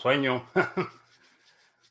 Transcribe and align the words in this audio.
sueño. 0.00 0.48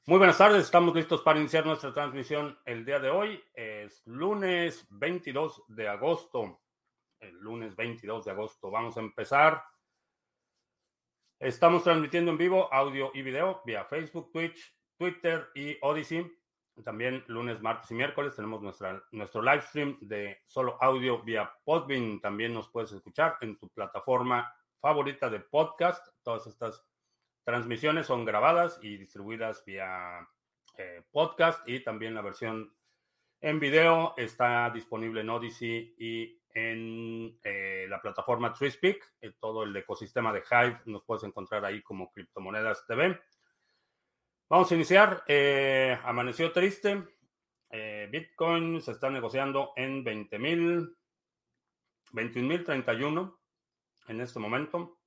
Muy 0.06 0.18
buenas 0.18 0.38
tardes, 0.38 0.64
estamos 0.64 0.96
listos 0.96 1.22
para 1.22 1.40
iniciar 1.40 1.66
nuestra 1.66 1.94
transmisión 1.94 2.58
el 2.66 2.86
día 2.86 3.00
de 3.00 3.10
hoy. 3.10 3.44
Es 3.54 4.02
lunes 4.06 4.86
22 4.90 5.64
de 5.68 5.88
agosto. 5.90 6.62
El 7.20 7.38
lunes 7.40 7.76
22 7.76 8.26
de 8.26 8.32
agosto. 8.32 8.72
Vamos 8.72 8.96
a 8.96 9.02
empezar. 9.02 9.64
Estamos 11.40 11.84
transmitiendo 11.84 12.32
en 12.32 12.38
vivo 12.38 12.74
audio 12.74 13.12
y 13.14 13.22
video 13.22 13.62
vía 13.66 13.84
Facebook, 13.86 14.32
Twitch, 14.32 14.76
Twitter 14.98 15.50
y 15.56 15.78
Odyssey. 15.82 16.32
También 16.84 17.24
lunes, 17.28 17.62
martes 17.62 17.90
y 17.92 17.96
miércoles 17.96 18.36
tenemos 18.36 18.62
nuestra, 18.62 19.04
nuestro 19.12 19.42
live 19.42 19.62
stream 19.62 19.98
de 20.02 20.40
solo 20.46 20.78
audio 20.80 21.22
vía 21.24 21.52
Podbean. 21.66 22.22
También 22.22 22.54
nos 22.54 22.70
puedes 22.70 22.92
escuchar 22.92 23.38
en 23.42 23.58
tu 23.58 23.68
plataforma 23.70 24.54
favorita 24.80 25.30
de 25.30 25.40
podcast. 25.40 26.08
Todas 26.24 26.48
estas 26.48 26.88
transmisiones 27.48 28.06
son 28.06 28.26
grabadas 28.26 28.78
y 28.82 28.98
distribuidas 28.98 29.64
vía 29.64 30.28
eh, 30.78 31.02
podcast 31.10 31.66
y 31.66 31.80
también 31.80 32.14
la 32.14 32.22
versión 32.22 32.76
en 33.40 33.58
video 33.58 34.14
está 34.18 34.70
disponible 34.70 35.22
en 35.22 35.30
Odyssey 35.30 35.96
y 35.98 36.42
en 36.54 37.40
eh, 37.42 37.86
la 37.88 38.02
plataforma 38.02 38.52
TreeSpeak. 38.52 39.14
Eh, 39.22 39.32
todo 39.40 39.64
el 39.64 39.74
ecosistema 39.74 40.34
de 40.34 40.44
Hive 40.52 40.82
nos 40.88 41.06
puedes 41.06 41.24
encontrar 41.24 41.64
ahí 41.64 41.82
como 41.84 42.12
Criptomonedas 42.12 42.86
TV. 42.86 43.18
Vamos 44.50 44.70
a 44.70 44.76
iniciar. 44.76 45.24
Amaneció 46.04 46.52
triste. 46.52 47.02
Bitcoin 48.12 48.82
se 48.82 48.92
está 48.92 49.10
negociando 49.10 49.72
en 49.78 50.04
20 50.04 50.38
mil, 50.38 50.98
21.031 52.12 53.38
en 54.10 54.20
este 54.20 54.38
momento. 54.38 55.00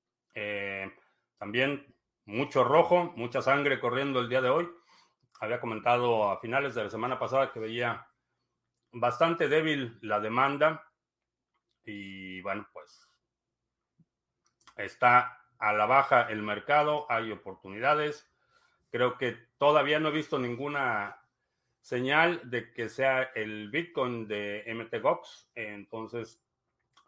También 1.38 1.89
mucho 2.30 2.64
rojo, 2.64 3.12
mucha 3.16 3.42
sangre 3.42 3.80
corriendo 3.80 4.20
el 4.20 4.28
día 4.28 4.40
de 4.40 4.50
hoy. 4.50 4.70
Había 5.40 5.60
comentado 5.60 6.30
a 6.30 6.40
finales 6.40 6.74
de 6.74 6.84
la 6.84 6.90
semana 6.90 7.18
pasada 7.18 7.52
que 7.52 7.60
veía 7.60 8.06
bastante 8.92 9.48
débil 9.48 9.98
la 10.02 10.20
demanda 10.20 10.86
y 11.84 12.40
bueno, 12.42 12.68
pues 12.72 13.08
está 14.76 15.44
a 15.58 15.72
la 15.72 15.86
baja 15.86 16.22
el 16.22 16.42
mercado, 16.42 17.06
hay 17.08 17.30
oportunidades 17.30 18.30
Creo 18.90 19.16
que 19.16 19.36
todavía 19.56 20.00
no 20.00 20.08
he 20.08 20.12
visto 20.12 20.38
ninguna 20.38 21.16
señal 21.80 22.50
de 22.50 22.72
que 22.72 22.88
sea 22.88 23.22
el 23.34 23.70
Bitcoin 23.70 24.26
de 24.26 24.64
MTGOX. 24.66 25.48
Entonces, 25.54 26.42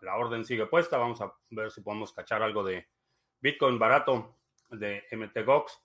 la 0.00 0.16
orden 0.16 0.44
sigue 0.44 0.66
puesta. 0.66 0.96
Vamos 0.96 1.20
a 1.20 1.34
ver 1.50 1.72
si 1.72 1.80
podemos 1.80 2.12
cachar 2.12 2.42
algo 2.42 2.62
de 2.62 2.88
Bitcoin 3.40 3.78
barato 3.78 4.36
de 4.72 5.04
MTGOX. 5.12 5.80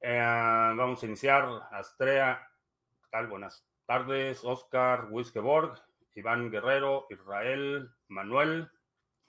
Eh, 0.00 0.18
vamos 0.18 1.02
a 1.02 1.06
iniciar. 1.06 1.48
Astrea, 1.72 2.48
¿qué 3.02 3.08
tal? 3.10 3.26
Buenas 3.26 3.66
tardes. 3.86 4.44
Oscar 4.44 5.08
Wiskeborg, 5.10 5.74
Iván 6.14 6.50
Guerrero, 6.50 7.06
Israel, 7.10 7.90
Manuel, 8.08 8.70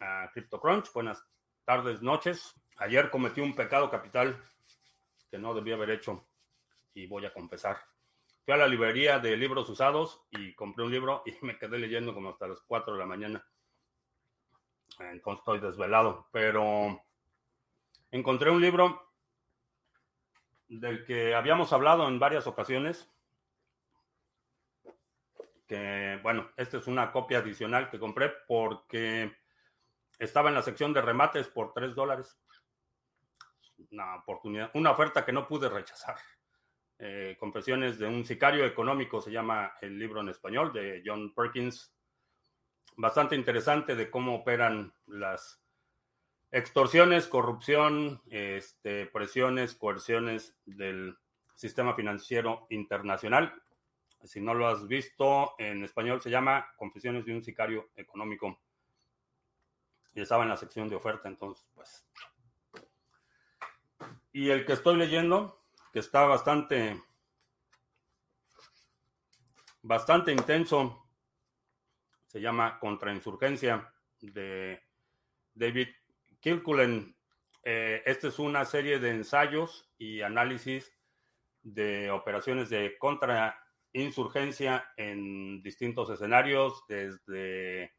uh, 0.02 0.32
CryptoCrunch. 0.34 0.92
Buenas 0.94 1.24
tardes, 1.66 2.02
noches. 2.02 2.54
Ayer 2.78 3.10
cometí 3.10 3.42
un 3.42 3.56
pecado 3.56 3.90
capital 3.90 4.42
que 5.32 5.40
no 5.40 5.54
debía 5.54 5.76
haber 5.76 5.92
hecho 5.92 6.28
y 6.94 7.08
voy 7.08 7.26
a 7.26 7.34
confesar. 7.34 7.78
Fui 8.44 8.54
a 8.54 8.58
la 8.58 8.68
librería 8.68 9.20
de 9.20 9.36
libros 9.36 9.68
usados 9.70 10.22
y 10.30 10.54
compré 10.54 10.86
un 10.86 10.92
libro 10.92 11.24
y 11.26 11.34
me 11.46 11.58
quedé 11.58 11.80
leyendo 11.80 12.14
como 12.14 12.30
hasta 12.30 12.48
las 12.48 12.62
4 12.62 12.94
de 12.94 13.00
la 13.00 13.06
mañana. 13.06 13.48
Entonces 15.00 15.40
estoy 15.40 15.60
desvelado, 15.60 16.28
pero 16.32 17.05
encontré 18.16 18.50
un 18.50 18.62
libro 18.62 19.12
del 20.68 21.06
que 21.06 21.36
habíamos 21.36 21.74
hablado 21.74 22.08
en 22.08 22.20
varias 22.20 22.48
ocasiones. 22.48 23.12
Que 25.68 26.20
bueno, 26.24 26.52
esta 26.58 26.78
es 26.78 26.88
una 26.88 27.12
copia 27.12 27.40
adicional 27.40 27.90
que 27.90 28.00
compré 28.00 28.32
porque 28.48 29.36
estaba 30.20 30.50
en 30.50 30.56
la 30.56 30.62
sección 30.62 30.94
de 30.94 31.02
remates 31.02 31.48
por 31.48 31.74
3 31.74 31.96
dólares 31.96 32.40
una 33.92 34.16
oportunidad, 34.16 34.72
una 34.74 34.92
oferta 34.92 35.26
que 35.26 35.34
no 35.34 35.48
pude 35.48 35.70
rechazar. 35.70 36.16
Eh, 36.98 37.36
Confesiones 37.38 38.00
de 38.00 38.08
un 38.08 38.24
sicario 38.24 38.66
económico 38.66 39.22
se 39.22 39.32
llama 39.32 39.74
el 39.82 40.00
libro 40.00 40.22
en 40.22 40.30
español 40.30 40.72
de 40.72 41.04
John 41.06 41.34
Perkins. 41.34 41.94
Bastante 42.96 43.36
interesante 43.36 43.96
de 43.96 44.10
cómo 44.10 44.36
operan 44.36 44.94
las 45.08 45.65
extorsiones, 46.52 47.28
corrupción, 47.28 48.22
este, 48.30 49.06
presiones, 49.08 49.76
coerciones 49.76 50.56
del 50.66 51.18
sistema 51.56 51.94
financiero 51.96 52.68
internacional. 52.70 53.54
Si 54.24 54.42
no 54.42 54.54
lo 54.54 54.68
has 54.68 54.88
visto, 54.88 55.56
en 55.60 55.84
español 55.84 56.22
se 56.22 56.30
llama 56.30 56.74
Confesiones 56.78 57.26
de 57.26 57.34
un 57.34 57.44
sicario 57.44 57.90
económico. 57.96 58.60
Y 60.14 60.22
estaba 60.22 60.44
en 60.44 60.50
la 60.50 60.58
sección 60.58 60.90
de 60.90 60.96
oferta, 60.96 61.28
entonces, 61.28 61.68
pues 61.74 62.06
y 64.36 64.50
el 64.50 64.66
que 64.66 64.74
estoy 64.74 64.98
leyendo, 64.98 65.62
que 65.94 66.00
está 66.00 66.26
bastante, 66.26 67.02
bastante 69.82 70.34
intenso, 70.34 71.08
se 72.26 72.42
llama 72.42 72.78
Contrainsurgencia 72.78 73.94
de 74.20 74.84
David 75.54 75.88
Kilcullen. 76.46 77.18
Eh, 77.64 78.04
esta 78.06 78.28
es 78.28 78.38
una 78.38 78.66
serie 78.66 79.00
de 79.00 79.10
ensayos 79.10 79.90
y 79.98 80.22
análisis 80.22 80.96
de 81.64 82.12
operaciones 82.12 82.70
de 82.70 83.00
contrainsurgencia 83.00 84.88
en 84.96 85.64
distintos 85.64 86.12
escenarios, 86.12 86.84
desde 86.88 87.96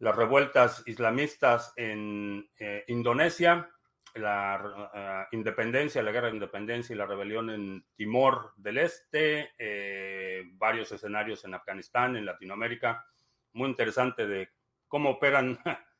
las 0.00 0.16
revueltas 0.16 0.82
islamistas 0.86 1.72
en 1.76 2.50
eh, 2.58 2.82
Indonesia 2.88 3.70
la 4.14 5.28
uh, 5.30 5.36
independencia, 5.36 6.02
la 6.02 6.10
guerra 6.10 6.28
de 6.28 6.34
independencia 6.34 6.92
y 6.92 6.96
la 6.96 7.06
rebelión 7.06 7.50
en 7.50 7.84
Timor 7.94 8.52
del 8.56 8.78
Este, 8.78 9.52
eh, 9.58 10.42
varios 10.54 10.90
escenarios 10.90 11.44
en 11.44 11.54
Afganistán, 11.54 12.16
en 12.16 12.26
Latinoamérica. 12.26 13.06
Muy 13.52 13.68
interesante 13.68 14.26
de 14.26 14.50
cómo 14.88 15.10
operan, 15.10 15.58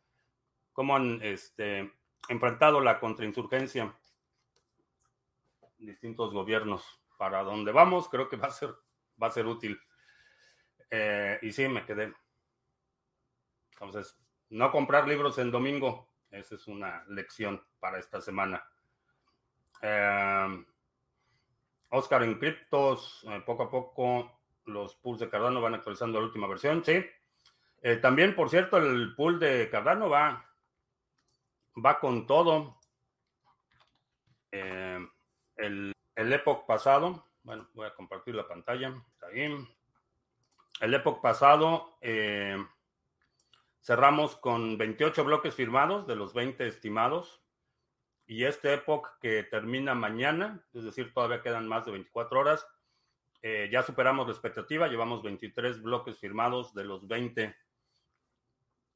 cómo 0.74 0.94
han 0.94 1.20
este, 1.22 1.90
enfrentado 2.28 2.82
la 2.82 3.00
contrainsurgencia 3.00 3.96
distintos 5.78 6.34
gobiernos. 6.34 7.00
Para 7.16 7.42
dónde 7.42 7.72
vamos, 7.72 8.10
creo 8.10 8.28
que 8.28 8.36
va 8.36 8.48
a 8.48 8.50
ser, 8.50 8.74
va 9.22 9.28
a 9.28 9.30
ser 9.30 9.46
útil. 9.46 9.80
Eh, 10.90 11.38
y 11.40 11.52
sí, 11.52 11.66
me 11.68 11.86
quedé. 11.86 12.12
Entonces, 13.72 14.18
no 14.50 14.70
comprar 14.70 15.08
libros 15.08 15.38
en 15.38 15.50
domingo 15.50 16.14
esa 16.34 16.56
es 16.56 16.66
una 16.66 17.04
lección 17.08 17.62
para 17.78 17.98
esta 17.98 18.20
semana. 18.20 18.64
Eh, 19.80 20.64
Oscar 21.90 22.24
en 22.24 22.38
criptos, 22.38 23.24
eh, 23.28 23.42
poco 23.46 23.62
a 23.64 23.70
poco 23.70 24.40
los 24.64 24.96
pools 24.96 25.20
de 25.20 25.28
Cardano 25.28 25.60
van 25.60 25.74
actualizando 25.74 26.18
la 26.18 26.26
última 26.26 26.48
versión, 26.48 26.84
sí. 26.84 27.04
Eh, 27.82 27.96
también, 27.96 28.34
por 28.34 28.50
cierto, 28.50 28.78
el 28.78 29.14
pool 29.14 29.38
de 29.38 29.68
Cardano 29.70 30.08
va, 30.08 30.44
va 31.76 31.98
con 32.00 32.26
todo. 32.26 32.78
el, 34.50 35.92
el 36.14 36.32
Epoch 36.32 36.66
pasado, 36.66 37.26
bueno, 37.42 37.68
voy 37.74 37.86
a 37.86 37.94
compartir 37.94 38.34
la 38.34 38.46
pantalla. 38.46 38.94
Ahí. 39.22 39.54
El 40.80 40.94
Epoch 40.94 41.20
pasado 41.20 41.96
Cerramos 43.84 44.36
con 44.36 44.78
28 44.78 45.24
bloques 45.24 45.54
firmados 45.54 46.06
de 46.06 46.16
los 46.16 46.32
20 46.32 46.66
estimados. 46.66 47.42
Y 48.26 48.44
este 48.44 48.72
Epoch 48.72 49.06
que 49.20 49.42
termina 49.42 49.94
mañana, 49.94 50.64
es 50.72 50.84
decir, 50.84 51.12
todavía 51.12 51.42
quedan 51.42 51.68
más 51.68 51.84
de 51.84 51.92
24 51.92 52.40
horas, 52.40 52.66
eh, 53.42 53.68
ya 53.70 53.82
superamos 53.82 54.26
la 54.26 54.32
expectativa, 54.32 54.88
llevamos 54.88 55.22
23 55.22 55.82
bloques 55.82 56.18
firmados 56.18 56.72
de 56.72 56.84
los 56.84 57.06
20 57.06 57.54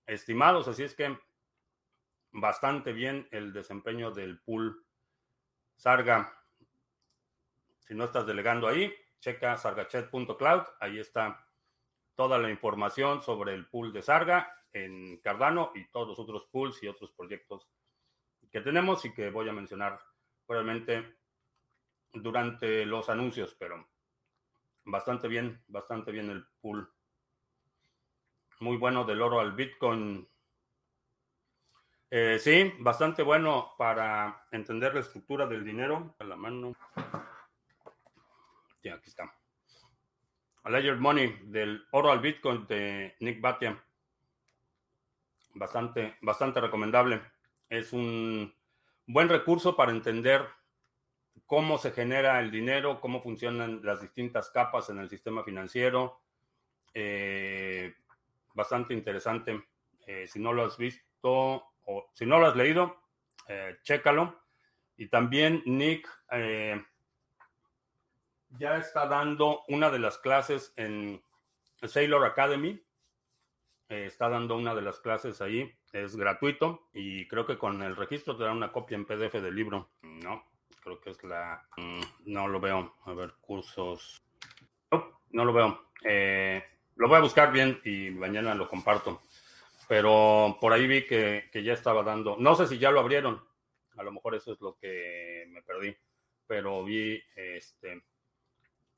estimados, 0.06 0.66
así 0.68 0.84
es 0.84 0.94
que 0.94 1.18
bastante 2.40 2.92
bien 2.92 3.28
el 3.30 3.52
desempeño 3.52 4.10
del 4.10 4.40
pool 4.40 4.84
Sarga. 5.76 6.34
Si 7.80 7.94
no 7.94 8.04
estás 8.04 8.26
delegando 8.26 8.68
ahí, 8.68 8.92
checa 9.20 9.56
sargachet.cloud, 9.56 10.62
ahí 10.80 10.98
está 10.98 11.46
toda 12.14 12.38
la 12.38 12.50
información 12.50 13.22
sobre 13.22 13.54
el 13.54 13.68
pool 13.68 13.92
de 13.92 14.02
Sarga 14.02 14.52
en 14.72 15.18
Cardano 15.18 15.72
y 15.74 15.88
todos 15.88 16.08
los 16.08 16.18
otros 16.18 16.46
pools 16.46 16.82
y 16.82 16.88
otros 16.88 17.12
proyectos 17.12 17.68
que 18.50 18.60
tenemos 18.60 19.04
y 19.04 19.12
que 19.12 19.30
voy 19.30 19.48
a 19.48 19.52
mencionar 19.52 20.00
probablemente 20.46 21.18
durante 22.12 22.84
los 22.86 23.08
anuncios, 23.08 23.54
pero 23.58 23.88
bastante 24.84 25.28
bien, 25.28 25.62
bastante 25.68 26.10
bien 26.10 26.30
el 26.30 26.46
pool. 26.60 26.90
Muy 28.60 28.76
bueno 28.76 29.04
del 29.04 29.22
oro 29.22 29.40
al 29.40 29.52
Bitcoin. 29.52 30.28
Eh, 32.10 32.38
sí, 32.40 32.72
bastante 32.78 33.22
bueno 33.22 33.74
para 33.76 34.46
entender 34.50 34.94
la 34.94 35.00
estructura 35.00 35.46
del 35.46 35.64
dinero. 35.64 36.14
A 36.18 36.24
la 36.24 36.36
mano. 36.36 36.74
Ya, 38.82 38.94
aquí 38.94 39.10
está. 39.10 39.34
Ledger 40.64 40.96
Money 40.96 41.38
del 41.44 41.86
oro 41.92 42.10
al 42.10 42.20
Bitcoin 42.20 42.66
de 42.66 43.16
Nick 43.20 43.40
Batia. 43.40 43.82
Bastante, 45.54 46.16
bastante 46.22 46.60
recomendable. 46.60 47.20
Es 47.68 47.92
un 47.92 48.54
buen 49.06 49.28
recurso 49.28 49.76
para 49.76 49.92
entender 49.92 50.46
cómo 51.46 51.78
se 51.78 51.92
genera 51.92 52.40
el 52.40 52.50
dinero, 52.50 53.00
cómo 53.00 53.22
funcionan 53.22 53.80
las 53.82 54.00
distintas 54.02 54.50
capas 54.50 54.90
en 54.90 54.98
el 54.98 55.08
sistema 55.08 55.42
financiero. 55.42 56.20
Eh, 56.94 57.94
bastante 58.54 58.94
interesante. 58.94 59.68
Eh, 60.06 60.26
si 60.26 60.38
no 60.38 60.52
lo 60.52 60.64
has 60.64 60.76
visto 60.76 61.67
o 61.88 62.10
si 62.12 62.26
no 62.26 62.38
lo 62.38 62.46
has 62.46 62.56
leído, 62.56 62.96
eh, 63.48 63.78
chécalo. 63.82 64.38
Y 64.96 65.08
también 65.08 65.62
Nick 65.64 66.08
ya 68.50 68.76
está 68.76 69.06
dando 69.06 69.62
una 69.68 69.90
de 69.90 69.98
las 69.98 70.18
clases 70.18 70.72
en 70.76 71.22
Sailor 71.82 72.24
Academy. 72.26 72.82
está 73.88 74.28
dando 74.28 74.56
una 74.56 74.74
de 74.74 74.82
las 74.82 75.00
clases 75.00 75.40
ahí. 75.40 75.72
Es 75.92 76.16
gratuito 76.16 76.88
y 76.92 77.26
creo 77.26 77.46
que 77.46 77.56
con 77.56 77.82
el 77.82 77.96
registro 77.96 78.36
te 78.36 78.44
dan 78.44 78.58
una 78.58 78.70
copia 78.70 78.96
en 78.96 79.06
PDF 79.06 79.40
del 79.40 79.54
libro. 79.54 79.92
No, 80.02 80.44
creo 80.82 81.00
que 81.00 81.10
es 81.10 81.24
la... 81.24 81.66
Mm, 81.78 82.00
no 82.26 82.48
lo 82.48 82.60
veo. 82.60 82.96
A 83.06 83.14
ver, 83.14 83.34
cursos. 83.40 84.22
no 85.30 85.44
lo 85.44 85.52
veo. 85.54 85.90
Eh, 86.04 86.62
lo 86.96 87.08
voy 87.08 87.16
a 87.16 87.22
buscar 87.22 87.50
bien 87.50 87.80
y 87.84 88.10
mañana 88.10 88.54
lo 88.54 88.68
comparto. 88.68 89.22
Pero 89.88 90.58
por 90.60 90.72
ahí 90.72 90.86
vi 90.86 91.06
que, 91.06 91.50
ya 91.52 91.72
estaba 91.72 92.02
dando. 92.02 92.36
No 92.38 92.54
sé 92.54 92.66
si 92.66 92.78
ya 92.78 92.90
lo 92.90 93.00
abrieron. 93.00 93.42
A 93.96 94.02
lo 94.02 94.12
mejor 94.12 94.34
eso 94.34 94.52
es 94.52 94.60
lo 94.60 94.76
que 94.76 95.46
me 95.48 95.62
perdí. 95.62 95.96
Pero 96.46 96.84
vi 96.84 97.20
este, 97.34 98.04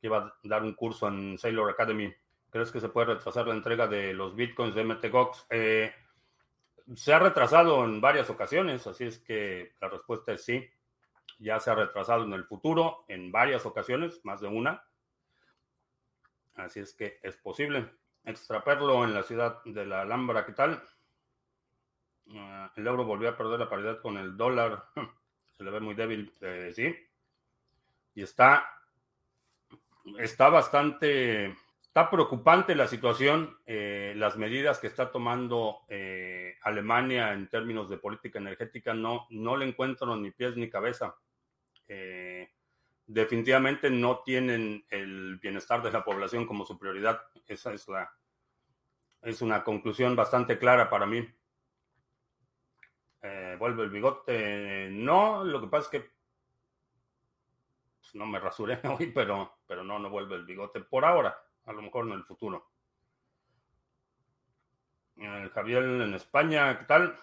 que 0.01 0.07
iba 0.07 0.19
a 0.19 0.35
dar 0.43 0.63
un 0.63 0.75
curso 0.75 1.09
en 1.09 1.39
Sailor 1.39 1.71
Academy. 1.71 2.13
¿Crees 2.51 2.73
que 2.73 2.81
se 2.81 2.89
puede 2.89 3.15
retrasar 3.15 3.47
la 3.47 3.55
entrega 3.55 3.87
de 3.87 4.13
los 4.13 4.35
bitcoins 4.35 4.75
de 4.75 4.85
MTGOX? 4.85 5.47
Eh, 5.51 5.93
se 6.97 7.13
ha 7.13 7.21
retrasado 7.21 7.85
en 7.85 8.01
varias 8.01 8.29
ocasiones, 8.29 8.87
así 8.89 9.05
es 9.05 9.19
que 9.19 9.75
la 9.81 9.89
respuesta 9.89 10.33
es 10.33 10.45
sí 10.45 10.69
ya 11.41 11.59
se 11.59 11.71
ha 11.71 11.75
retrasado 11.75 12.25
en 12.25 12.33
el 12.35 12.45
futuro 12.45 13.05
en 13.09 13.33
varias 13.33 13.65
ocasiones, 13.67 14.21
más 14.25 14.41
de 14.41 14.49
una. 14.49 14.85
Así 16.55 16.81
es 16.81 16.95
que 16.95 17.19
es 17.23 17.37
posible. 17.39 17.91
Extraperlo 18.25 19.05
en 19.05 19.14
la 19.14 19.22
ciudad 19.22 19.62
de 19.64 19.87
la 19.87 20.02
Alhambra, 20.02 20.44
¿qué 20.44 20.52
tal? 20.52 20.82
Ah, 22.37 22.70
el 22.76 22.87
euro 22.87 23.05
volvió 23.05 23.28
a 23.31 23.37
perder 23.37 23.58
la 23.58 23.69
paridad 23.69 24.00
con 24.00 24.17
el 24.19 24.37
dólar. 24.37 24.84
Se 25.56 25.64
le 25.64 25.70
ve 25.70 25.81
muy 25.81 25.94
débil, 25.94 26.32
eh, 26.40 26.72
sí. 26.75 26.94
Y 28.14 28.22
está, 28.22 28.67
está 30.19 30.49
bastante, 30.49 31.55
está 31.82 32.11
preocupante 32.11 32.75
la 32.75 32.87
situación, 32.87 33.58
eh, 33.67 34.14
las 34.17 34.37
medidas 34.37 34.78
que 34.78 34.87
está 34.87 35.11
tomando 35.11 35.81
eh, 35.88 36.56
Alemania 36.62 37.32
en 37.32 37.49
términos 37.49 37.88
de 37.88 37.99
política 37.99 38.38
energética 38.38 38.94
no, 38.94 39.26
no 39.31 39.56
le 39.56 39.67
encuentro 39.67 40.17
ni 40.17 40.31
pies 40.31 40.56
ni 40.56 40.70
cabeza. 40.70 41.17
Definitivamente 43.12 43.91
no 43.91 44.21
tienen 44.21 44.87
el 44.89 45.39
bienestar 45.39 45.83
de 45.83 45.91
la 45.91 46.05
población 46.05 46.47
como 46.47 46.65
su 46.65 46.79
prioridad. 46.79 47.21
Esa 47.47 47.73
es 47.73 47.89
la 47.89 48.11
es 49.23 49.43
una 49.43 49.62
conclusión 49.62 50.17
bastante 50.17 50.59
clara 50.59 50.89
para 50.89 51.07
mí. 51.07 51.27
Eh, 53.23 53.57
vuelve 53.59 53.83
el 53.83 53.91
bigote. 53.91 54.89
No, 54.91 55.45
lo 55.45 55.61
que 55.61 55.67
pasa 55.67 55.85
es 55.85 55.91
que 55.91 56.11
pues, 58.01 58.15
no 58.15 58.27
me 58.27 58.39
rasuré 58.39 58.81
hoy, 58.99 59.11
pero, 59.13 59.59
pero 59.67 59.85
no, 59.85 59.99
no 59.99 60.09
vuelve 60.09 60.37
el 60.37 60.47
bigote 60.47 60.81
por 60.81 61.05
ahora. 61.05 61.37
A 61.67 61.73
lo 61.73 61.83
mejor 61.83 62.06
en 62.06 62.13
el 62.13 62.25
futuro. 62.25 62.71
Eh, 65.17 65.51
Javier 65.53 65.83
en 65.83 66.15
España, 66.15 66.79
¿qué 66.79 66.85
tal? 66.85 67.21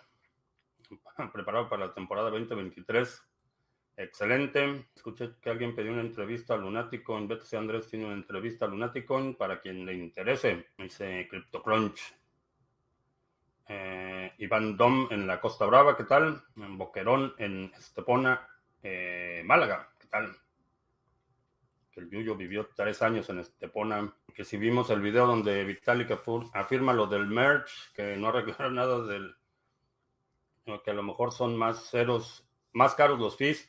Preparado 1.34 1.68
para 1.68 1.88
la 1.88 1.94
temporada 1.94 2.30
2023. 2.30 3.28
Excelente. 3.98 4.86
Escuché 4.96 5.32
que 5.42 5.50
alguien 5.50 5.76
pidió 5.76 5.92
una 5.92 6.02
entrevista 6.02 6.54
a 6.54 6.58
Lunaticon. 6.58 7.28
BTC 7.28 7.56
Andrés 7.56 7.90
tiene 7.90 8.06
una 8.06 8.14
entrevista 8.14 8.66
a 8.66 8.68
Lunaticon 8.68 9.34
para 9.34 9.60
quien 9.60 9.88
le 9.88 9.96
interese. 9.96 10.68
Dice 10.78 11.28
CryptoCrunch. 11.28 12.00
Eh, 13.70 14.34
Iván 14.38 14.78
Dom 14.78 15.08
en 15.10 15.26
la 15.26 15.42
Costa 15.42 15.66
Brava, 15.66 15.98
¿qué 15.98 16.04
tal? 16.04 16.44
En 16.56 16.78
Boquerón, 16.78 17.34
en 17.40 17.72
Estepona, 17.76 18.48
eh, 18.84 19.42
Málaga, 19.44 19.90
¿qué 20.00 20.08
tal? 20.08 20.34
Que 21.92 22.00
el 22.00 22.10
Yuyo 22.10 22.36
vivió 22.36 22.70
tres 22.76 23.02
años 23.02 23.28
en 23.30 23.40
Estepona. 23.40 24.14
Que 24.34 24.46
si 24.46 24.58
vimos 24.58 24.92
el 24.92 25.02
video 25.02 25.26
donde 25.26 25.64
Vitalik 25.64 26.12
afirma 26.54 26.94
lo 26.94 27.08
del 27.08 27.26
merch, 27.26 27.92
que 27.96 28.16
no 28.16 28.28
arreglaron 28.30 28.76
nada 28.76 29.04
del. 29.08 29.36
que 30.84 30.92
a 30.92 30.94
lo 30.94 31.02
mejor 31.02 31.32
son 31.32 31.58
más 31.58 31.90
ceros, 31.90 32.48
más 32.74 32.94
caros 32.94 33.20
los 33.20 33.36
fees. 33.36 33.68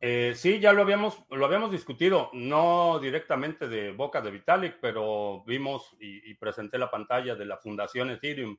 Eh, 0.00 0.34
sí, 0.36 0.60
ya 0.60 0.72
lo 0.72 0.82
habíamos, 0.82 1.24
lo 1.30 1.44
habíamos 1.44 1.72
discutido, 1.72 2.30
no 2.32 3.00
directamente 3.00 3.66
de 3.66 3.90
boca 3.90 4.20
de 4.20 4.30
Vitalik, 4.30 4.78
pero 4.80 5.42
vimos 5.44 5.96
y, 5.98 6.34
presenté 6.34 6.78
la 6.78 6.90
pantalla 6.90 7.34
de 7.34 7.44
la 7.44 7.56
Fundación 7.56 8.10
Ethereum, 8.10 8.56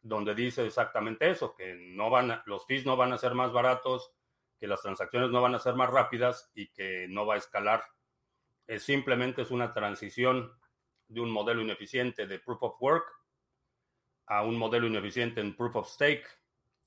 donde 0.00 0.34
dice 0.34 0.64
exactamente 0.64 1.30
eso, 1.30 1.54
que 1.54 1.74
no 1.74 2.08
van 2.08 2.42
los 2.46 2.64
fees 2.66 2.86
no 2.86 2.96
van 2.96 3.12
a 3.12 3.18
ser 3.18 3.34
más 3.34 3.52
baratos, 3.52 4.12
que 4.58 4.66
las 4.66 4.80
transacciones 4.80 5.30
no 5.30 5.42
van 5.42 5.54
a 5.54 5.58
ser 5.58 5.74
más 5.74 5.90
rápidas 5.90 6.50
y 6.54 6.68
que 6.68 7.06
no 7.08 7.26
va 7.26 7.34
a 7.34 7.38
escalar. 7.38 7.84
Es 8.66 8.82
simplemente 8.82 9.42
es 9.42 9.50
una 9.50 9.74
transición 9.74 10.52
de 11.08 11.20
un 11.20 11.30
modelo 11.30 11.60
ineficiente 11.60 12.26
de 12.26 12.38
proof 12.38 12.62
of 12.62 12.76
work 12.80 13.04
a 14.26 14.42
un 14.42 14.56
modelo 14.56 14.86
ineficiente 14.86 15.40
en 15.40 15.54
proof 15.54 15.76
of 15.76 15.88
stake. 15.88 16.26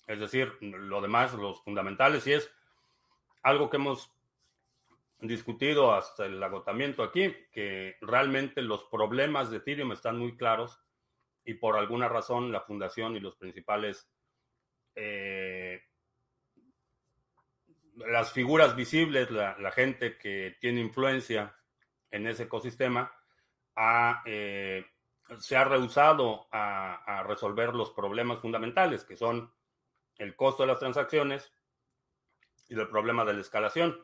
Es 0.07 0.19
decir, 0.19 0.57
lo 0.62 1.01
demás, 1.01 1.33
los 1.36 1.62
fundamentales, 1.63 2.25
y 2.25 2.33
es 2.33 2.51
algo 3.41 3.69
que 3.69 3.77
hemos 3.77 4.12
discutido 5.21 5.94
hasta 5.94 6.25
el 6.25 6.41
agotamiento 6.41 7.03
aquí, 7.03 7.36
que 7.51 7.97
realmente 8.01 8.62
los 8.62 8.86
problemas 8.86 9.50
de 9.50 9.57
Ethereum 9.57 9.91
están 9.91 10.18
muy 10.18 10.38
claros 10.38 10.80
y 11.44 11.56
por 11.56 11.77
alguna 11.77 12.08
razón 12.08 12.51
la 12.51 12.62
fundación 12.62 13.15
y 13.15 13.19
los 13.19 13.36
principales, 13.36 14.10
eh, 14.96 15.81
las 17.96 18.31
figuras 18.31 18.75
visibles, 18.75 19.29
la, 19.31 19.72
gente 19.72 20.17
que 20.17 20.58
tiene 20.62 20.79
influencia 20.79 21.55
en 22.12 22.27
ese 22.27 22.43
ecosistema, 22.43 23.12
eh, 24.25 24.86
se 25.38 25.55
ha 25.55 25.63
rehusado 25.65 26.48
a 26.51 27.24
resolver 27.27 27.74
los 27.75 27.91
problemas 27.91 28.39
fundamentales, 28.39 29.03
que 29.03 29.17
son 29.17 29.51
el 30.17 30.36
costo 30.36 30.63
de 30.63 30.67
las 30.67 30.79
transacciones, 30.79 31.51
y 32.69 32.75
del 32.75 32.88
problema 32.88 33.25
de 33.25 33.33
la 33.33 33.41
escalación, 33.41 33.97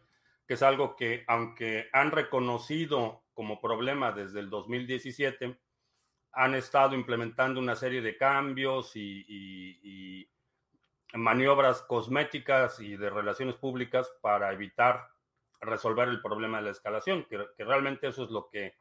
que 0.48 0.56
es 0.56 0.64
algo 0.64 0.96
que, 0.96 1.24
aunque 1.28 1.88
han 1.94 2.12
reconocido 2.12 3.24
como 3.34 3.62
problema 3.62 4.12
desde 4.12 4.40
el 4.40 4.50
2017, 4.50 5.58
han 6.34 6.56
estado 6.56 6.96
implementando 6.96 7.60
una 7.60 7.76
serie 7.76 8.02
de 8.02 8.18
cambios 8.18 8.92
y, 8.96 10.30
maniobras 11.14 11.82
cosméticas 11.84 12.82
y 12.82 12.98
de 12.98 13.10
relaciones 13.10 13.56
públicas 13.56 14.12
para 14.22 14.52
evitar 14.52 15.08
resolver 15.62 16.10
el 16.10 16.22
problema 16.22 16.58
de 16.58 16.66
la 16.66 16.72
escalación, 16.72 17.24
que, 17.24 17.42
que 17.56 17.64
realmente 17.64 18.08
eso 18.08 18.26
es 18.26 18.32
lo 18.32 18.50
que 18.50 18.76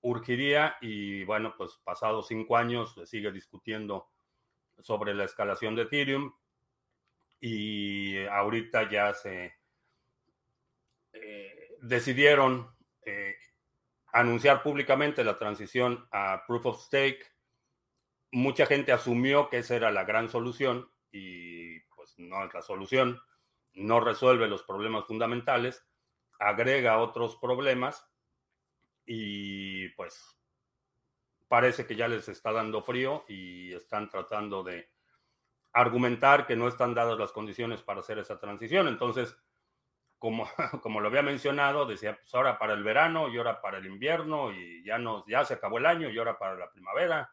urgiría 0.00 0.76
y 0.80 1.24
bueno, 1.24 1.54
pues 1.58 1.78
pasados 1.84 2.28
cinco 2.28 2.56
años 2.56 2.94
se 2.94 3.04
sigue 3.04 3.30
discutiendo 3.30 4.08
sobre 4.80 5.12
la 5.12 5.24
escalación 5.24 5.74
de 5.74 5.82
Ethereum 5.82 6.32
y 7.40 8.18
ahorita 8.26 8.90
ya 8.90 9.14
se 9.14 9.54
eh, 11.12 11.76
decidieron 11.80 12.76
eh, 13.04 13.36
anunciar 14.12 14.62
públicamente 14.62 15.24
la 15.24 15.38
transición 15.38 16.06
a 16.12 16.44
Proof 16.46 16.66
of 16.66 16.82
Stake. 16.82 17.24
Mucha 18.32 18.66
gente 18.66 18.92
asumió 18.92 19.48
que 19.48 19.58
esa 19.58 19.76
era 19.76 19.90
la 19.90 20.04
gran 20.04 20.28
solución 20.28 20.90
y 21.10 21.80
pues 21.94 22.14
no 22.18 22.44
es 22.44 22.52
la 22.52 22.62
solución. 22.62 23.20
No 23.72 24.00
resuelve 24.00 24.48
los 24.48 24.62
problemas 24.64 25.06
fundamentales, 25.06 25.86
agrega 26.38 26.98
otros 26.98 27.36
problemas 27.36 28.06
y 29.06 29.88
pues 29.90 30.36
parece 31.48 31.86
que 31.86 31.96
ya 31.96 32.06
les 32.06 32.28
está 32.28 32.52
dando 32.52 32.82
frío 32.82 33.24
y 33.28 33.72
están 33.72 34.08
tratando 34.08 34.62
de 34.62 34.90
argumentar 35.72 36.46
que 36.46 36.56
no 36.56 36.68
están 36.68 36.94
dadas 36.94 37.18
las 37.18 37.32
condiciones 37.32 37.82
para 37.82 38.00
hacer 38.00 38.18
esa 38.18 38.38
transición. 38.38 38.88
Entonces, 38.88 39.36
como, 40.18 40.46
como 40.82 41.00
lo 41.00 41.08
había 41.08 41.22
mencionado, 41.22 41.86
decía, 41.86 42.16
pues 42.16 42.34
ahora 42.34 42.58
para 42.58 42.74
el 42.74 42.84
verano 42.84 43.28
y 43.28 43.38
ahora 43.38 43.60
para 43.60 43.78
el 43.78 43.86
invierno 43.86 44.52
y 44.52 44.84
ya, 44.84 44.98
nos, 44.98 45.24
ya 45.26 45.44
se 45.44 45.54
acabó 45.54 45.78
el 45.78 45.86
año 45.86 46.10
y 46.10 46.18
ahora 46.18 46.38
para 46.38 46.56
la 46.56 46.70
primavera 46.70 47.30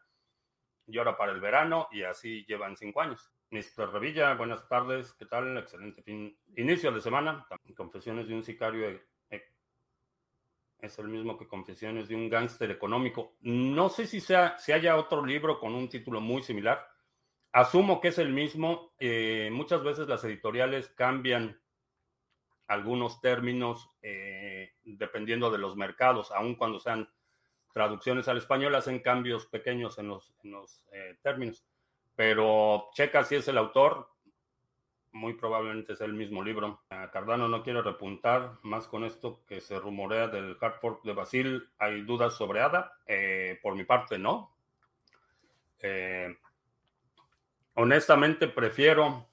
y 0.86 0.98
ahora 0.98 1.16
para 1.16 1.32
el 1.32 1.40
verano 1.40 1.88
y 1.92 2.02
así 2.02 2.44
llevan 2.46 2.76
cinco 2.76 3.00
años. 3.00 3.30
Mr. 3.50 3.92
Revilla, 3.92 4.34
buenas 4.34 4.66
tardes, 4.68 5.14
¿qué 5.14 5.26
tal? 5.26 5.56
Excelente 5.58 6.02
fin. 6.02 6.36
Inicio 6.56 6.90
de 6.92 7.00
semana, 7.00 7.46
confesiones 7.76 8.28
de 8.28 8.34
un 8.34 8.42
sicario 8.42 8.88
eh, 8.88 9.06
eh, 9.30 9.42
es 10.78 10.98
el 10.98 11.08
mismo 11.08 11.38
que 11.38 11.46
confesiones 11.46 12.08
de 12.08 12.14
un 12.14 12.28
gángster 12.28 12.70
económico. 12.70 13.36
No 13.40 13.88
sé 13.88 14.06
si, 14.06 14.20
sea, 14.20 14.58
si 14.58 14.72
haya 14.72 14.96
otro 14.96 15.24
libro 15.24 15.58
con 15.58 15.74
un 15.74 15.88
título 15.88 16.20
muy 16.20 16.42
similar. 16.42 16.86
Asumo 17.52 18.00
que 18.00 18.08
es 18.08 18.18
el 18.18 18.30
mismo. 18.30 18.92
Eh, 18.98 19.48
muchas 19.52 19.82
veces 19.82 20.08
las 20.08 20.22
editoriales 20.24 20.88
cambian 20.88 21.60
algunos 22.66 23.20
términos 23.22 23.90
dependiendo 24.84 25.50
de 25.50 25.56
los 25.56 25.74
mercados, 25.76 26.30
aun 26.32 26.54
cuando 26.54 26.78
sean 26.78 27.08
traducciones 27.72 28.28
al 28.28 28.36
español, 28.36 28.74
hacen 28.74 28.98
cambios 28.98 29.46
pequeños 29.46 29.98
en 29.98 30.08
los, 30.08 30.34
en 30.42 30.50
los 30.50 30.82
términos 31.22 31.64
pero 32.18 32.90
checa 32.94 33.22
si 33.22 33.36
es 33.36 33.46
el 33.46 33.56
autor, 33.56 34.10
muy 35.12 35.34
probablemente 35.34 35.92
es 35.92 36.00
el 36.00 36.14
mismo 36.14 36.42
libro. 36.42 36.82
Cardano 36.88 37.46
no 37.46 37.62
quiere 37.62 37.80
repuntar 37.80 38.54
más 38.64 38.88
con 38.88 39.04
esto 39.04 39.44
que 39.46 39.60
se 39.60 39.78
rumorea 39.78 40.26
del 40.26 40.56
hard 40.60 40.80
fork 40.80 41.04
de 41.04 41.12
Basil. 41.12 41.68
¿Hay 41.78 42.02
dudas 42.02 42.34
sobre 42.34 42.60
ADA? 42.60 42.92
Eh, 43.06 43.60
por 43.62 43.76
mi 43.76 43.84
parte, 43.84 44.18
no. 44.18 44.52
Eh, 45.78 46.36
honestamente, 47.78 48.48
prefiero 48.48 49.28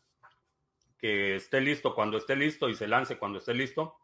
que 0.97 1.35
esté 1.35 1.61
listo 1.61 1.95
cuando 1.95 2.17
esté 2.17 2.35
listo 2.35 2.69
y 2.69 2.75
se 2.75 2.87
lance 2.87 3.17
cuando 3.17 3.39
esté 3.39 3.53
listo 3.53 3.97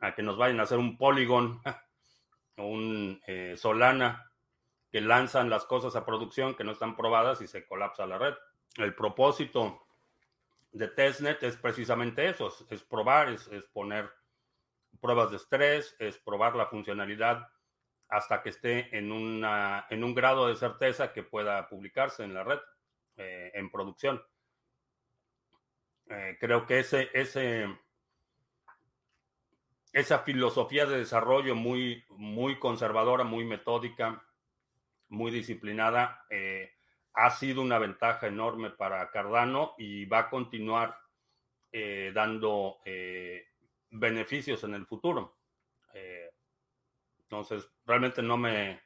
a 0.00 0.14
que 0.14 0.22
nos 0.22 0.38
vayan 0.38 0.58
a 0.60 0.62
hacer 0.62 0.78
un 0.78 0.96
Polygon 0.96 1.60
o 2.56 2.64
un 2.64 3.20
eh, 3.26 3.54
Solana 3.56 4.32
que 4.90 5.00
lanzan 5.02 5.50
las 5.50 5.66
cosas 5.66 5.94
a 5.96 6.04
producción 6.04 6.54
que 6.54 6.64
no 6.64 6.72
están 6.72 6.96
probadas 6.96 7.42
y 7.42 7.46
se 7.46 7.66
colapsa 7.66 8.06
la 8.06 8.18
red. 8.18 8.34
El 8.76 8.94
propósito 8.94 9.86
de 10.72 10.88
testnet 10.88 11.42
es 11.42 11.56
precisamente 11.56 12.28
eso, 12.28 12.52
es, 12.70 12.82
probar, 12.82 13.28
es, 13.28 13.48
poner 13.72 14.10
pruebas 15.00 15.30
de 15.30 15.36
estrés, 15.36 15.94
es 15.98 16.18
probar 16.18 16.56
la 16.56 16.66
funcionalidad 16.66 17.48
hasta 18.08 18.42
que 18.42 18.48
esté 18.48 18.96
en, 18.96 19.12
un 19.12 20.14
grado 20.14 20.48
de 20.48 20.56
certeza 20.56 21.12
que 21.12 21.22
pueda 21.22 21.68
publicarse 21.68 22.24
en 22.24 22.34
la 22.34 22.42
red, 22.42 22.58
eh, 23.22 23.50
en 23.52 23.70
producción. 23.70 24.22
Eh, 26.08 26.38
creo 26.40 26.66
que 26.66 26.78
ese, 26.78 27.10
ese, 27.12 27.66
esa 29.92 30.20
filosofía 30.20 30.86
de 30.86 31.00
desarrollo 31.00 31.54
muy, 31.54 32.02
muy 32.08 32.58
conservadora, 32.58 33.22
muy 33.22 33.44
metódica, 33.44 34.24
muy 35.10 35.30
disciplinada, 35.30 36.24
eh, 36.30 36.72
ha 37.12 37.28
sido 37.28 37.60
una 37.60 37.78
ventaja 37.78 38.26
enorme 38.26 38.70
para 38.70 39.10
Cardano 39.10 39.74
y 39.76 40.06
va 40.06 40.20
a 40.20 40.30
continuar 40.30 40.96
dando 42.14 42.78
beneficios 43.90 44.64
en 44.64 44.74
el 44.74 44.86
futuro. 44.86 45.36
entonces, 47.22 47.70
realmente 47.84 48.22
no 48.22 48.36
me, 48.36 48.80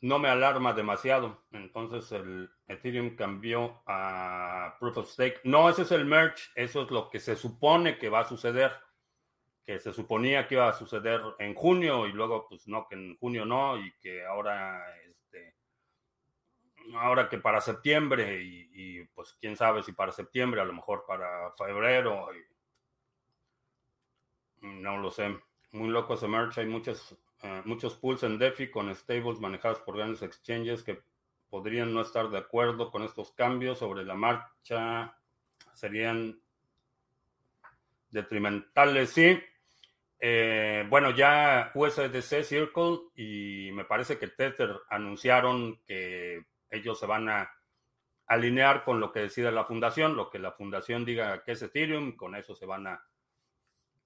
no 0.00 0.18
me 0.18 0.28
alarma 0.28 0.72
demasiado. 0.72 1.42
Entonces, 1.52 2.10
el 2.12 2.50
Ethereum 2.68 3.16
cambió 3.16 3.82
a 3.86 4.76
Proof 4.78 4.98
of 4.98 5.10
Stake. 5.10 5.40
No, 5.44 5.68
ese 5.68 5.82
es 5.82 5.92
el 5.92 6.04
merge, 6.04 6.42
eso 6.54 6.82
es 6.82 6.90
lo 6.90 7.10
que 7.10 7.20
se 7.20 7.36
supone 7.36 7.98
que 7.98 8.08
va 8.08 8.20
a 8.20 8.28
suceder 8.28 8.72
que 9.64 9.78
se 9.78 9.92
suponía 9.92 10.48
que 10.48 10.56
iba 10.56 10.68
a 10.68 10.72
suceder 10.72 11.20
en 11.38 11.54
junio 11.54 12.06
y 12.06 12.12
luego 12.12 12.48
pues 12.48 12.66
no, 12.66 12.88
que 12.88 12.96
en 12.96 13.16
junio 13.18 13.44
no 13.44 13.78
y 13.78 13.92
que 14.00 14.26
ahora 14.26 14.84
ahora 16.94 17.28
que 17.28 17.38
para 17.38 17.60
septiembre 17.60 18.42
y, 18.42 19.04
pues 19.14 19.36
quién 19.40 19.56
sabe 19.56 19.82
si 19.82 19.92
para 19.92 20.12
septiembre, 20.12 20.60
a 20.60 20.64
lo 20.64 20.72
mejor 20.72 21.04
para 21.06 21.52
febrero. 21.52 22.28
no 24.60 24.98
lo 24.98 25.10
sé. 25.10 25.38
Muy 25.72 25.88
loco 25.88 26.14
ese 26.14 26.26
merch. 26.26 26.58
Hay 26.58 26.66
muchos, 26.66 27.16
eh, 27.42 27.62
muchos 27.64 27.94
pools 27.96 28.22
en 28.22 28.38
DeFi 28.38 28.70
con 28.70 28.94
stables 28.94 29.40
manejados 29.40 29.80
por 29.80 29.96
grandes 29.96 30.22
exchanges 30.22 30.82
que 30.82 31.02
podrían 31.48 31.92
no 31.92 32.02
estar 32.02 32.28
de 32.30 32.38
acuerdo 32.38 32.90
con 32.90 33.02
estos 33.02 33.32
cambios 33.32 33.78
sobre 33.78 34.04
la 34.04 34.14
marcha. 34.14 35.16
Serían 35.72 36.40
detrimentales, 38.10 39.10
sí. 39.10 39.38
Eh, 40.18 40.86
bueno, 40.88 41.10
ya 41.10 41.72
USDC 41.74 42.42
Circle 42.44 42.98
y 43.16 43.70
me 43.72 43.86
parece 43.86 44.18
que 44.18 44.28
Tether 44.28 44.80
anunciaron 44.90 45.80
que 45.86 46.44
ellos 46.70 46.98
se 47.00 47.06
van 47.06 47.28
a 47.30 47.50
alinear 48.26 48.84
con 48.84 49.00
lo 49.00 49.10
que 49.12 49.20
decida 49.20 49.50
la 49.50 49.64
fundación, 49.64 50.16
lo 50.16 50.30
que 50.30 50.38
la 50.38 50.52
fundación 50.52 51.04
diga 51.04 51.42
que 51.42 51.52
es 51.52 51.62
Ethereum, 51.62 52.16
con 52.16 52.36
eso 52.36 52.54
se 52.54 52.66
van 52.66 52.86
a 52.86 53.02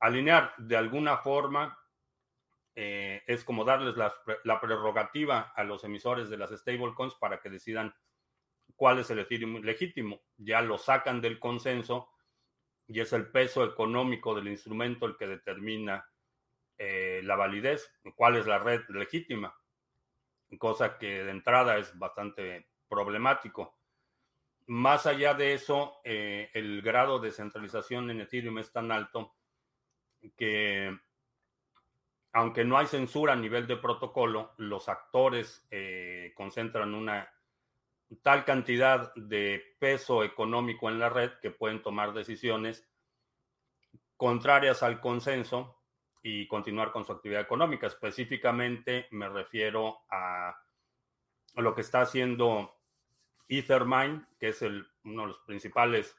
alinear. 0.01 0.55
De 0.57 0.77
alguna 0.77 1.19
forma, 1.19 1.77
eh, 2.75 3.23
es 3.27 3.45
como 3.45 3.65
darles 3.65 3.97
la, 3.97 4.61
prerrogativa 4.61 5.53
a 5.55 5.65
los 5.65 5.85
emisores 5.85 6.29
de 6.29 6.37
las 6.37 6.51
stablecoins 6.51 7.15
para 7.15 7.41
que 7.41 7.51
decidan 7.51 7.95
cuál 8.77 8.99
es 8.99 9.11
el 9.11 9.21
Ethereum 9.21 9.63
legítimo. 9.63 10.23
Ya 10.37 10.61
lo 10.61 10.79
sacan 10.79 11.21
del 11.21 11.39
consenso 11.39 12.11
y 12.87 13.01
es 13.01 13.13
el 13.13 13.31
peso 13.31 13.65
económico 13.65 14.35
del 14.35 14.49
instrumento 14.49 15.07
el 15.07 15.17
que 15.17 15.27
determina 15.27 16.05
eh, 16.77 17.21
la 17.25 17.37
validez, 17.37 17.91
cuál 18.17 18.37
es 18.37 18.47
la 18.47 18.59
red 18.59 18.83
legítima 18.89 19.55
cosa 20.59 20.99
que 20.99 21.25
de 21.25 21.31
entrada 21.31 21.79
es 21.79 21.97
bastante 21.99 22.69
problemático. 22.89 23.79
Más 24.67 25.07
allá 25.07 25.35
de 25.35 25.55
eso, 25.55 26.01
eh, 26.05 26.51
el 26.55 26.81
grado 26.83 27.19
de 27.19 27.33
centralización 27.33 28.11
en 28.11 28.23
Ethereum 28.23 28.59
es 28.59 28.73
tan 28.73 28.91
alto 28.91 29.35
que, 30.37 30.99
aunque 32.35 32.65
no 32.65 32.77
hay 32.77 32.87
censura 32.87 33.33
a 33.33 33.37
nivel 33.37 33.69
de 33.69 33.77
protocolo, 33.77 34.55
los 34.59 34.89
actores 34.89 35.65
eh, 35.71 36.33
concentran 36.37 36.93
una 36.93 37.33
tal 38.23 38.45
cantidad 38.45 39.15
de 39.15 39.77
peso 39.79 40.25
económico 40.25 40.91
en 40.91 40.99
la 40.99 41.09
red 41.09 41.31
que 41.41 41.53
pueden 41.53 41.81
tomar 41.81 42.13
decisiones 42.13 42.89
contrarias 44.17 44.83
al 44.83 45.01
consenso 45.01 45.81
y 46.23 46.49
continuar 46.49 46.91
con 46.91 47.05
su 47.05 47.13
actividad 47.13 47.41
económica. 47.41 47.87
Específicamente 47.87 49.07
me 49.13 49.29
refiero 49.29 50.01
a 50.11 50.57
lo 51.55 51.73
que 51.73 51.83
está 51.83 52.01
haciendo 52.01 52.75
Ethermine, 53.47 54.27
que 54.41 54.49
es 54.49 54.61
uno 54.63 55.23
de 55.23 55.29
los 55.29 55.39
principales, 55.47 56.17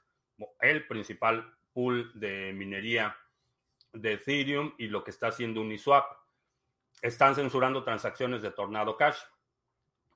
el 0.61 0.87
principal 0.87 1.57
pool 1.73 2.09
de 2.17 2.53
minería 2.53 3.17
de 3.95 4.13
Ethereum 4.13 4.73
y 4.77 4.87
lo 4.87 5.03
que 5.03 5.11
está 5.11 5.27
haciendo 5.27 5.61
Uniswap. 5.61 6.05
Están 7.01 7.35
censurando 7.35 7.83
transacciones 7.83 8.41
de 8.41 8.51
Tornado 8.51 8.95
Cash. 8.95 9.17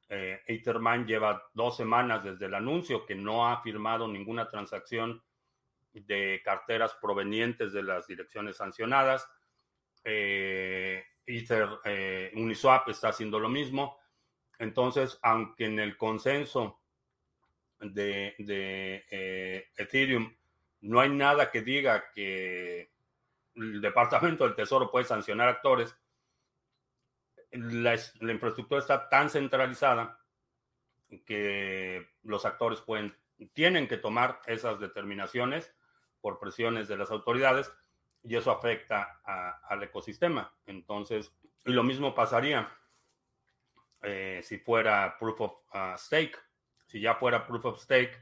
Eh, 0.10 0.42
Ethermine 0.48 1.06
lleva 1.06 1.50
dos 1.54 1.78
semanas 1.78 2.24
desde 2.24 2.46
el 2.46 2.54
anuncio 2.56 3.06
que 3.06 3.16
no 3.16 3.48
ha 3.48 3.62
firmado 3.62 4.08
ninguna 4.08 4.48
transacción 4.48 5.22
de 5.94 6.42
carteras 6.44 6.96
provenientes 7.02 7.74
de 7.74 7.84
las 7.84 8.08
direcciones 8.08 8.58
sancionadas 8.58 9.28
eh, 10.04 11.04
Ether, 11.26 11.70
eh, 11.86 12.32
Uniswap 12.36 12.90
está 12.90 13.10
haciendo 13.10 13.40
lo 13.40 13.50
mismo. 13.50 14.00
Entonces, 14.58 15.20
aunque 15.22 15.66
en 15.66 15.80
el 15.80 15.96
consenso 15.96 16.82
de, 17.80 18.36
eh, 18.40 19.68
Ethereum 19.78 20.36
no 20.82 21.00
hay 21.00 21.10
nada 21.10 21.52
que 21.52 21.62
diga 21.62 22.12
que 22.14 22.69
el 23.60 23.82
Departamento 23.82 24.46
del 24.46 24.56
Tesoro 24.56 24.90
puede 24.90 25.06
sancionar 25.06 25.50
actores, 25.50 25.96
la, 27.52 27.98
la 28.20 28.32
infraestructura 28.32 28.80
está 28.80 29.10
tan 29.10 29.30
centralizada 29.30 30.20
que 31.26 32.08
los 32.24 32.46
actores 32.46 32.82
pueden, 32.82 33.16
tienen 33.54 33.88
que 33.88 33.98
tomar 33.98 34.42
esas 34.46 34.80
determinaciones 34.80 35.74
por 36.22 36.40
presiones 36.40 36.88
de 36.88 36.98
las 36.98 37.12
autoridades 37.12 37.72
y 38.24 38.36
eso 38.36 38.52
afecta 38.52 39.22
al 39.24 39.82
ecosistema. 39.84 40.54
Entonces, 40.66 41.34
y 41.66 41.72
lo 41.72 41.84
mismo 41.84 42.14
pasaría 42.14 42.70
eh, 44.02 44.42
si 44.44 44.58
fuera 44.58 45.18
proof 45.18 45.42
of 45.42 45.54
uh, 45.74 45.98
stake. 45.98 46.38
Si 46.86 47.00
ya 47.00 47.16
fuera 47.16 47.46
proof 47.46 47.66
of 47.66 47.80
stake, 47.80 48.18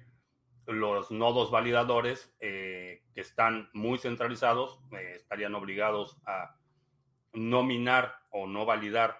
los 0.67 1.11
nodos 1.11 1.49
validadores 1.49 2.35
eh, 2.39 3.03
que 3.13 3.21
están 3.21 3.69
muy 3.73 3.97
centralizados 3.97 4.79
eh, 4.91 5.13
estarían 5.15 5.55
obligados 5.55 6.17
a 6.25 6.57
nominar 7.33 8.19
o 8.31 8.47
no 8.47 8.65
validar 8.65 9.17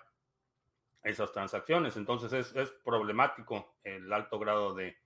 esas 1.03 1.31
transacciones. 1.31 1.95
Entonces 1.95 2.53
es, 2.53 2.69
problemático 2.83 3.77
el 3.83 4.11
alto 4.11 4.39
grado 4.39 4.73
de 4.73 4.97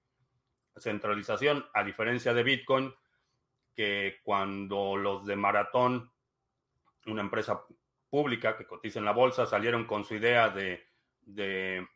centralización, 0.78 1.66
a 1.74 1.84
diferencia 1.84 2.34
de 2.34 2.44
Bitcoin, 2.44 2.94
que 3.76 4.20
cuando 4.24 4.96
los 4.98 5.26
de 5.26 5.36
Maratón, 5.36 6.12
una 7.06 7.22
empresa 7.22 7.64
pública 8.10 8.58
que 8.58 8.66
cotiza 8.66 9.00
en 9.00 9.06
la 9.06 9.12
bolsa, 9.12 9.46
salieron 9.46 9.86
con 9.86 10.04
su 10.04 10.16
idea 10.16 10.50
de, 10.50 10.84
de 11.22 11.88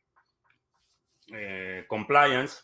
eh, 1.34 1.86
compliance, 1.88 2.64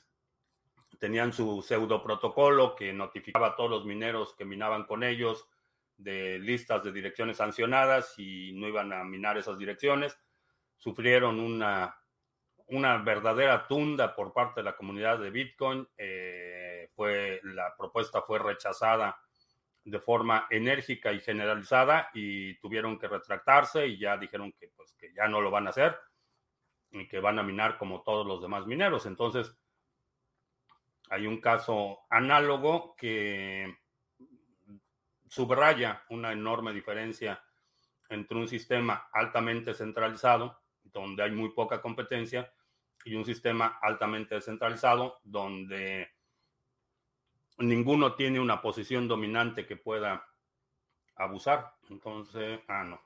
tenían 1.01 1.33
su 1.33 1.63
pseudo 1.63 2.03
protocolo 2.03 2.75
que 2.75 2.93
notificaba 2.93 3.47
a 3.47 3.55
todos 3.55 3.71
los 3.71 3.85
mineros 3.85 4.35
que 4.35 4.45
minaban 4.45 4.85
con 4.85 5.03
ellos 5.03 5.49
de 5.97 6.37
listas 6.37 6.83
de 6.83 6.91
direcciones 6.91 7.37
sancionadas 7.37 8.13
y 8.19 8.51
no 8.53 8.67
iban 8.67 8.93
a 8.93 9.03
minar 9.03 9.35
esas 9.35 9.57
direcciones. 9.57 10.15
Sufrieron 10.77 11.39
una, 11.39 11.99
una 12.67 12.97
verdadera 12.99 13.65
tunda 13.67 14.15
por 14.15 14.31
parte 14.31 14.59
de 14.59 14.65
la 14.65 14.75
comunidad 14.75 15.17
de 15.17 15.31
Bitcoin. 15.31 15.87
Eh, 15.97 16.91
fue, 16.95 17.41
la 17.45 17.75
propuesta 17.75 18.21
fue 18.21 18.37
rechazada 18.37 19.19
de 19.83 19.99
forma 19.99 20.45
enérgica 20.51 21.11
y 21.11 21.19
generalizada 21.19 22.11
y 22.13 22.59
tuvieron 22.59 22.99
que 22.99 23.07
retractarse 23.07 23.87
y 23.87 23.97
ya 23.97 24.17
dijeron 24.17 24.51
que, 24.51 24.67
pues, 24.67 24.93
que 24.93 25.11
ya 25.15 25.27
no 25.27 25.41
lo 25.41 25.49
van 25.49 25.65
a 25.65 25.71
hacer 25.71 25.97
y 26.91 27.07
que 27.07 27.19
van 27.19 27.39
a 27.39 27.43
minar 27.43 27.79
como 27.79 28.03
todos 28.03 28.27
los 28.27 28.39
demás 28.39 28.67
mineros. 28.67 29.07
Entonces, 29.07 29.57
hay 31.11 31.27
un 31.27 31.41
caso 31.41 31.99
análogo 32.09 32.95
que 32.95 33.77
subraya 35.27 36.03
una 36.09 36.31
enorme 36.31 36.73
diferencia 36.73 37.43
entre 38.09 38.37
un 38.37 38.47
sistema 38.47 39.09
altamente 39.11 39.73
centralizado, 39.73 40.61
donde 40.83 41.23
hay 41.23 41.31
muy 41.31 41.49
poca 41.49 41.81
competencia, 41.81 42.51
y 43.03 43.15
un 43.15 43.25
sistema 43.25 43.79
altamente 43.81 44.35
descentralizado, 44.35 45.19
donde 45.23 46.09
ninguno 47.57 48.15
tiene 48.15 48.39
una 48.39 48.61
posición 48.61 49.07
dominante 49.07 49.65
que 49.65 49.75
pueda 49.75 50.25
abusar. 51.15 51.75
Entonces, 51.89 52.61
ah, 52.69 52.83
no, 52.85 53.01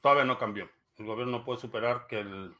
todavía 0.00 0.24
no, 0.24 0.38
cambió. 0.38 0.70
El 0.96 1.06
gobierno 1.06 1.44
puede 1.44 1.60
superar 1.60 2.06
que 2.06 2.20
el 2.20 2.54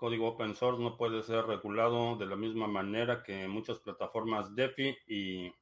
código 0.00 0.28
open 0.28 0.56
source 0.56 0.82
no 0.82 0.96
puede 0.96 1.22
ser 1.22 1.44
regulado 1.44 2.16
de 2.16 2.24
la 2.24 2.34
misma 2.34 2.66
manera 2.66 3.22
que 3.22 3.46
muchas 3.46 3.78
plataformas 3.80 4.56
DeFi 4.56 4.96
y 5.06 5.52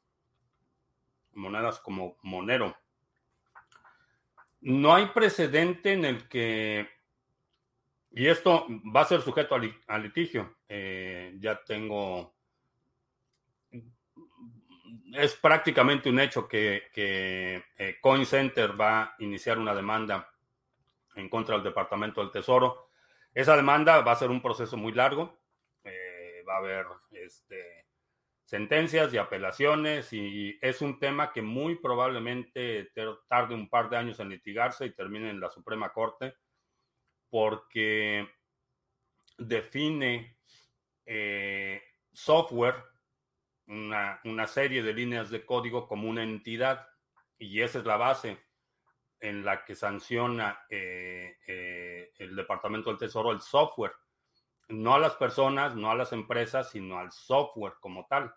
monedas 1.32 1.80
como 1.80 2.16
Monero. 2.22 2.76
No 4.60 4.94
hay 4.94 5.06
precedente 5.06 5.92
en 5.92 6.04
el 6.04 6.28
que, 6.28 6.88
y 8.12 8.28
esto 8.28 8.64
va 8.94 9.00
a 9.00 9.06
ser 9.06 9.22
sujeto 9.22 9.56
a, 9.56 9.98
litigio, 9.98 10.56
eh, 10.68 11.34
ya 11.40 11.60
tengo, 11.64 12.32
es 15.14 15.34
prácticamente 15.34 16.08
un 16.08 16.20
hecho 16.20 16.46
que, 16.46 16.84
eh, 16.94 17.98
Coin 18.00 18.24
Center 18.24 18.80
va 18.80 19.02
a 19.02 19.16
iniciar 19.18 19.58
una 19.58 19.74
demanda 19.74 20.30
en 21.16 21.28
contra 21.28 21.56
del 21.56 21.64
Departamento 21.64 22.20
del 22.20 22.30
Tesoro 22.30 22.87
esa 23.34 23.56
demanda 23.56 24.00
va 24.00 24.12
a 24.12 24.16
ser 24.16 24.30
un 24.30 24.42
proceso 24.42 24.76
muy 24.76 24.92
largo. 24.92 25.38
Eh, 25.84 26.44
va 26.48 26.54
a 26.54 26.58
haber 26.58 26.86
este, 27.12 27.86
sentencias 28.44 29.12
y 29.12 29.18
apelaciones 29.18 30.10
y 30.12 30.58
es 30.62 30.80
un 30.80 30.98
tema 30.98 31.32
que 31.32 31.42
muy 31.42 31.76
probablemente 31.76 32.90
tarde 33.28 33.54
un 33.54 33.68
par 33.68 33.90
de 33.90 33.98
años 33.98 34.20
en 34.20 34.30
litigarse 34.30 34.86
y 34.86 34.94
termine 34.94 35.28
en 35.28 35.38
la 35.38 35.50
Suprema 35.50 35.92
Corte 35.92 36.34
porque 37.28 38.26
define 39.36 40.38
eh, 41.04 41.82
software, 42.10 42.82
una, 43.66 44.18
una 44.24 44.46
serie 44.46 44.82
de 44.82 44.94
líneas 44.94 45.28
de 45.28 45.44
código 45.44 45.86
como 45.86 46.08
una 46.08 46.22
entidad 46.22 46.88
y 47.38 47.60
esa 47.60 47.80
es 47.80 47.84
la 47.84 47.98
base 47.98 48.47
en 49.20 49.44
la 49.44 49.64
que 49.64 49.74
sanciona 49.74 50.64
eh, 50.68 51.38
eh, 51.46 52.12
el 52.18 52.36
Departamento 52.36 52.90
del 52.90 52.98
Tesoro 52.98 53.32
el 53.32 53.40
software, 53.40 53.92
no 54.68 54.94
a 54.94 54.98
las 54.98 55.14
personas, 55.14 55.74
no 55.74 55.90
a 55.90 55.94
las 55.94 56.12
empresas, 56.12 56.70
sino 56.70 56.98
al 56.98 57.10
software 57.10 57.74
como 57.80 58.06
tal. 58.06 58.32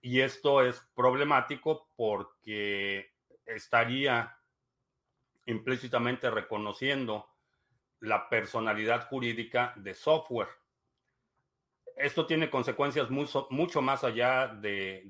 Y 0.00 0.20
esto 0.20 0.62
es 0.62 0.80
problemático 0.94 1.88
porque 1.96 3.12
estaría 3.46 4.36
implícitamente 5.46 6.30
reconociendo 6.30 7.28
la 8.00 8.28
personalidad 8.28 9.08
jurídica 9.08 9.72
de 9.76 9.94
software. 9.94 10.48
Esto 11.96 12.26
tiene 12.26 12.50
consecuencias 12.50 13.08
mucho, 13.08 13.82
más 13.82 14.02
allá 14.02 14.48
de, 14.48 15.04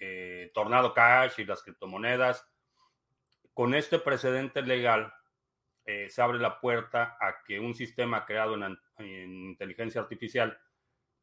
eh, 0.00 0.50
Tornado 0.52 0.92
Cash 0.92 1.34
y 1.38 1.44
las 1.44 1.62
criptomonedas 1.62 2.46
con 3.56 3.74
este 3.74 3.98
precedente 3.98 4.60
legal 4.60 5.14
eh, 5.86 6.10
se 6.10 6.20
abre 6.20 6.38
la 6.38 6.60
puerta 6.60 7.16
a 7.18 7.42
que 7.42 7.58
un 7.58 7.74
sistema 7.74 8.26
creado 8.26 8.54
en, 8.54 8.78
inteligencia 8.98 10.02
artificial 10.02 10.60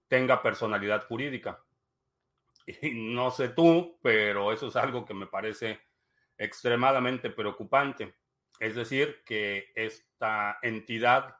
tenga 0.07 0.41
personalidad 0.41 1.05
jurídica. 1.05 1.63
Y 2.65 2.89
no 3.13 3.29
sé 3.29 3.49
tú, 3.49 3.99
pero 4.01 4.51
eso 4.51 4.69
es 4.69 4.75
algo 4.75 5.05
que 5.05 5.13
me 5.13 5.27
parece 5.27 5.79
extremadamente 6.35 7.29
preocupante. 7.29 8.15
Es 8.59 8.73
decir, 8.73 9.21
que 9.25 9.71
esta 9.75 10.57
entidad 10.63 11.37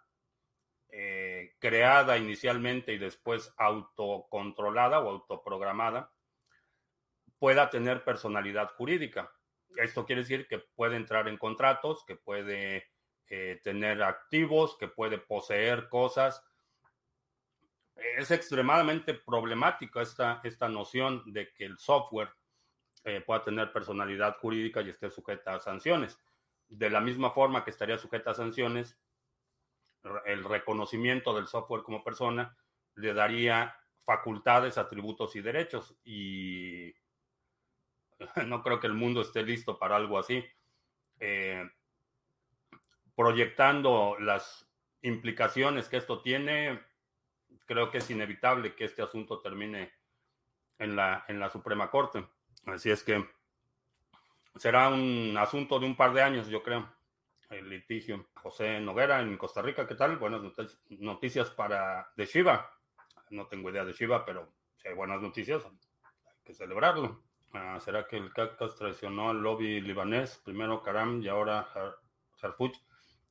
eh, 0.90 1.56
creada 1.58 2.20
inicialmente 2.20 2.94
y 2.94 3.00
después 3.00 3.52
autocontrolada 3.58 5.00
o 5.00 5.10
autoprogramada 5.10 6.14
pueda 7.40 7.72
tener 7.72 8.04
personalidad 8.04 8.70
jurídica. 8.76 9.33
Esto 9.78 10.06
quiere 10.06 10.22
decir 10.22 10.48
que 10.48 10.60
puede 10.60 10.96
entrar 10.96 11.28
en 11.28 11.38
contratos, 11.38 12.04
que 12.06 12.16
puede 12.16 12.88
eh, 13.28 13.60
tener 13.64 14.04
activos, 14.04 14.78
que 14.78 14.88
puede 14.88 15.18
poseer 15.18 15.90
cosas. 15.90 16.44
Es 18.18 18.32
extremadamente 18.32 19.14
problemática 19.14 20.02
esta, 20.02 20.42
esta 20.44 20.68
noción 20.68 21.24
de 21.32 21.52
que 21.54 21.66
el 21.66 21.78
software 21.78 22.30
eh, 23.04 23.22
pueda 23.22 23.44
tener 23.44 23.72
personalidad 23.74 24.38
jurídica 24.38 24.82
y 24.82 24.90
esté 24.90 25.10
sujeta 25.10 25.56
a 25.56 25.60
sanciones. 25.60 26.20
De 26.70 26.90
la 26.90 27.02
misma 27.02 27.32
forma 27.32 27.64
que 27.64 27.72
estaría 27.72 27.98
sujeta 27.98 28.32
a 28.32 28.36
sanciones, 28.36 28.98
el 30.26 30.44
reconocimiento 30.44 31.34
del 31.36 31.48
software 31.48 31.84
como 31.84 32.04
persona 32.04 32.56
le 32.96 33.14
daría 33.14 33.76
facultades, 34.06 34.78
atributos 34.78 35.36
y 35.36 35.42
derechos. 35.42 35.96
Y 36.04 36.94
no 38.48 38.62
creo 38.62 38.80
que 38.80 38.88
el 38.88 38.94
mundo 38.94 39.22
esté 39.22 39.44
listo 39.44 39.78
para 39.78 39.96
algo 39.96 40.18
así. 40.20 40.44
Eh, 41.20 41.70
proyectando 43.16 44.18
las 44.20 44.68
implicaciones 45.02 45.88
que 45.88 45.98
esto 45.98 46.22
tiene, 46.22 46.82
creo 47.66 47.92
que 47.92 48.00
es 48.00 48.10
inevitable 48.10 48.76
que 48.76 48.86
este 48.86 49.02
asunto 49.02 49.40
termine 49.40 49.94
en 50.80 50.96
la, 50.96 51.26
en 51.28 51.40
la 51.40 51.50
Suprema 51.50 51.90
Corte. 51.90 52.26
Así 52.66 52.90
es 52.90 53.04
que 53.04 53.24
será 54.56 54.90
un 54.90 55.36
asunto 55.38 55.80
de 55.80 55.86
un 55.86 55.96
par 55.96 56.14
de 56.14 56.22
años, 56.22 56.48
yo 56.48 56.64
creo, 56.64 56.90
el 57.50 57.70
litigio. 57.70 58.28
José 58.36 58.80
Noguera 58.80 59.22
en 59.22 59.38
Costa 59.38 59.62
Rica, 59.62 59.88
¿qué 59.88 59.96
tal? 59.96 60.18
Buenas 60.18 60.42
noticias 60.90 61.50
para 61.52 62.12
de 62.16 62.26
Shiva. 62.26 62.72
No 63.30 63.48
tengo 63.48 63.70
idea 63.70 63.86
de 63.86 63.94
Shiva, 63.94 64.26
pero 64.26 64.54
si 64.78 64.88
hay 64.88 64.96
buenas 64.96 65.22
noticias, 65.22 65.64
hay 65.66 66.44
que 66.44 66.54
celebrarlo. 66.54 67.24
Ah, 67.56 67.80
¿Será 67.80 68.08
que 68.08 68.18
el 68.18 68.34
Cactus 68.34 68.76
traicionó 68.76 69.30
al 69.30 69.44
lobby 69.44 69.80
libanés? 69.80 70.42
Primero 70.44 70.82
Karam 70.82 71.22
y 71.22 71.28
ahora 71.28 71.68
Harfuch. 72.42 72.76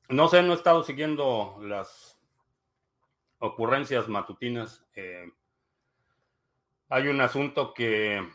No 0.07 0.29
sé, 0.29 0.41
no 0.41 0.53
he 0.53 0.55
estado 0.55 0.81
siguiendo 0.83 1.57
las 1.61 2.17
ocurrencias 3.39 4.07
matutinas. 4.07 4.87
Eh, 4.95 5.29
hay 6.87 7.09
un 7.09 7.19
asunto 7.19 7.73
que 7.73 8.25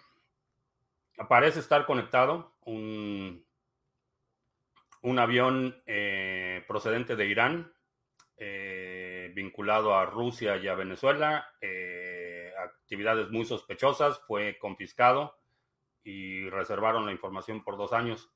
parece 1.27 1.61
estar 1.61 1.87
conectado. 1.87 2.53
Un, 2.67 3.47
un 5.01 5.19
avión 5.19 5.83
eh, 5.87 6.67
procedente 6.69 7.17
de 7.17 7.27
Irán, 7.29 7.73
eh, 8.37 9.33
vinculado 9.35 9.95
a 9.95 10.05
Rusia 10.05 10.59
y 10.59 10.69
a 10.69 10.75
Venezuela. 10.75 11.51
actividades 12.59 13.31
muy 13.31 13.47
sospechosas, 13.47 14.21
fue 14.27 14.59
confiscado 14.59 15.38
y 16.09 16.49
reservaron 16.49 17.05
la 17.05 17.13
información 17.13 17.63
por 17.63 17.77
dos 17.77 17.93
años. 17.93 18.31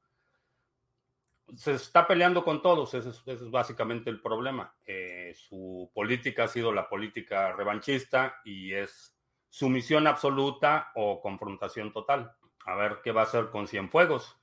Se 1.56 1.72
está 1.72 2.06
peleando 2.06 2.44
con 2.44 2.60
todos, 2.60 2.92
ese 2.92 3.08
es, 3.08 3.50
básicamente 3.50 4.10
el 4.10 4.20
problema. 4.20 4.74
Eh, 4.86 5.32
su 5.34 5.90
política 5.94 6.44
ha 6.44 6.48
sido 6.48 6.70
la 6.70 6.88
política 6.88 7.52
revanchista 7.52 8.40
y 8.44 8.74
es 8.74 9.16
sumisión 9.48 10.06
absoluta 10.06 10.92
o 10.94 11.22
confrontación 11.22 11.92
total. 11.94 12.36
A 12.66 12.74
ver 12.76 13.00
qué 13.02 13.10
va 13.10 13.22
a 13.22 13.24
hacer 13.24 13.48
con 13.48 13.66
Cienfuegos, 13.66 14.38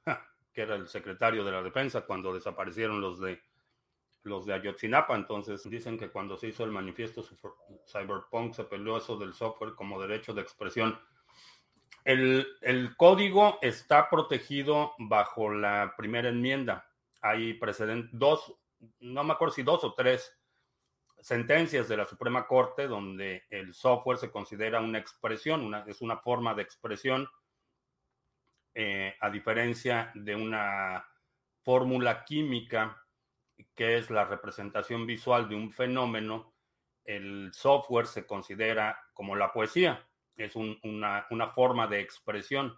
que 0.52 0.62
era 0.62 0.74
el 0.76 0.88
secretario 0.88 1.44
de 1.44 1.52
la 1.52 1.62
defensa 1.62 2.02
cuando 2.02 2.34
desaparecieron 2.34 3.00
los 3.00 3.20
de 3.20 3.42
los 4.24 4.46
de 4.46 4.54
Ayotzinapa. 4.56 5.16
Entonces 5.16 5.64
dicen 5.70 6.00
que 6.00 6.10
cuando 6.10 6.36
se 6.36 6.48
hizo 6.48 6.64
el 6.64 6.72
manifiesto 6.72 7.24
Cyberpunk 7.88 8.54
se 8.54 8.64
peleó 8.64 8.98
eso 8.98 9.18
del 9.18 9.34
software 9.34 9.76
como 9.76 10.02
derecho 10.02 10.34
de 10.34 10.42
expresión. 10.42 11.00
El, 12.04 12.96
código 12.98 13.60
está 13.62 14.10
protegido 14.10 14.94
bajo 14.98 15.52
la 15.54 15.94
primera 15.98 16.30
enmienda. 16.30 16.90
Hay 17.22 17.54
precedentes, 17.56 18.10
dos, 18.14 18.56
no 19.00 19.24
me 19.24 19.34
acuerdo 19.34 19.54
si 19.54 19.64
dos 19.64 19.84
o 19.84 19.94
tres 19.94 20.36
sentencias 21.22 21.90
de 21.90 21.98
la 21.98 22.06
Suprema 22.06 22.48
Corte 22.48 22.88
donde 22.88 23.44
el 23.50 23.74
software 23.74 24.18
se 24.18 24.32
considera 24.32 24.80
una 24.80 25.00
expresión, 25.00 25.74
es 25.88 26.02
una 26.02 26.18
forma 26.18 26.54
de 26.54 26.64
expresión, 26.64 27.28
eh, 28.74 29.16
a 29.20 29.30
diferencia 29.30 30.12
de 30.16 30.36
una 30.36 31.06
fórmula 31.64 32.24
química 32.24 33.04
que 33.76 33.98
es 33.98 34.10
la 34.10 34.26
representación 34.26 35.06
visual 35.06 35.50
de 35.50 35.56
un 35.56 35.72
fenómeno, 35.72 36.54
el 37.04 37.52
software 37.54 38.08
se 38.08 38.26
considera 38.26 38.98
como 39.14 39.36
la 39.36 39.52
poesía, 39.52 40.09
es 40.44 40.56
una, 40.56 41.28
una 41.30 41.50
forma 41.50 41.88
de 41.88 42.00
expresión. 42.00 42.78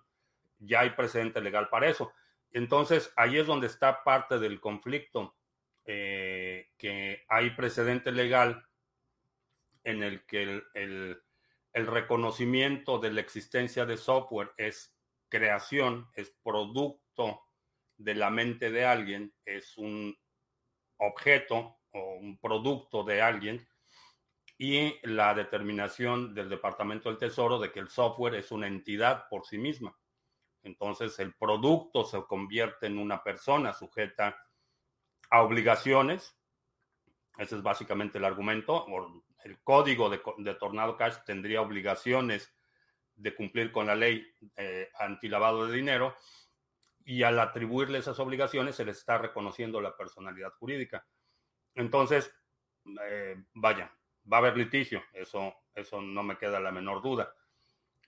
Ya 0.59 0.81
hay 0.81 0.91
precedente 0.91 1.41
legal 1.41 1.69
para 1.69 1.89
eso. 1.89 2.11
Entonces, 2.51 3.13
ahí 3.15 3.37
es 3.37 3.47
donde 3.47 3.67
está 3.67 4.03
parte 4.03 4.39
del 4.39 4.59
conflicto 4.59 5.35
eh, 5.85 6.69
que 6.77 7.23
hay 7.27 7.49
precedente 7.51 8.11
legal 8.11 8.63
en 9.83 10.03
el 10.03 10.25
que 10.25 10.63
el, 10.73 11.21
reconocimiento 11.73 12.99
de 12.99 13.11
la 13.11 13.21
existencia 13.21 13.85
de 13.85 13.97
software 13.97 14.51
es 14.57 14.95
creación, 15.29 16.07
es 16.13 16.35
producto 16.43 17.41
de 17.97 18.13
la 18.13 18.29
mente 18.29 18.69
de 18.69 18.85
alguien, 18.85 19.33
es 19.45 19.77
un 19.77 20.15
objeto 20.97 21.79
o 21.93 22.15
un 22.15 22.37
producto 22.37 23.03
de 23.03 23.21
alguien, 23.21 23.67
y 24.63 24.99
la 25.01 25.33
determinación 25.33 26.35
del 26.35 26.47
Departamento 26.47 27.09
del 27.09 27.17
Tesoro 27.17 27.57
de 27.57 27.71
que 27.71 27.79
el 27.79 27.89
software 27.89 28.35
es 28.35 28.51
una 28.51 28.67
entidad 28.67 29.27
por 29.27 29.43
sí 29.43 29.57
misma. 29.57 29.97
Entonces 30.61 31.17
el 31.17 31.33
producto 31.33 32.05
se 32.05 32.21
convierte 32.27 32.85
en 32.85 32.99
una 32.99 33.23
persona 33.23 33.73
sujeta 33.73 34.37
a 35.31 35.41
obligaciones. 35.41 36.37
Ese 37.39 37.55
es 37.55 37.63
básicamente 37.63 38.19
el 38.19 38.25
argumento. 38.25 38.85
El 39.43 39.63
código 39.63 40.11
de, 40.11 40.53
Tornado 40.53 40.95
Cash 40.95 41.15
tendría 41.25 41.63
obligaciones 41.63 42.55
de 43.15 43.33
cumplir 43.33 43.71
con 43.71 43.87
la 43.87 43.95
ley 43.95 44.23
eh, 44.57 44.91
antilavado 44.99 45.65
de 45.65 45.75
dinero 45.75 46.15
y 47.03 47.23
al 47.23 47.39
atribuirle 47.39 47.97
esas 47.97 48.19
obligaciones 48.19 48.75
se 48.75 48.85
le 48.85 48.91
está 48.91 49.17
reconociendo 49.17 49.81
la 49.81 49.97
personalidad 49.97 50.53
jurídica. 50.59 51.03
Entonces, 51.73 52.31
eh, 53.09 53.43
vaya, 53.55 53.91
va 54.31 54.37
a 54.37 54.39
haber 54.39 54.57
litigio, 54.57 55.03
eso, 55.13 55.53
eso 55.73 56.01
no 56.01 56.23
me 56.23 56.37
queda 56.37 56.59
la 56.59 56.71
menor 56.71 57.01
duda. 57.01 57.33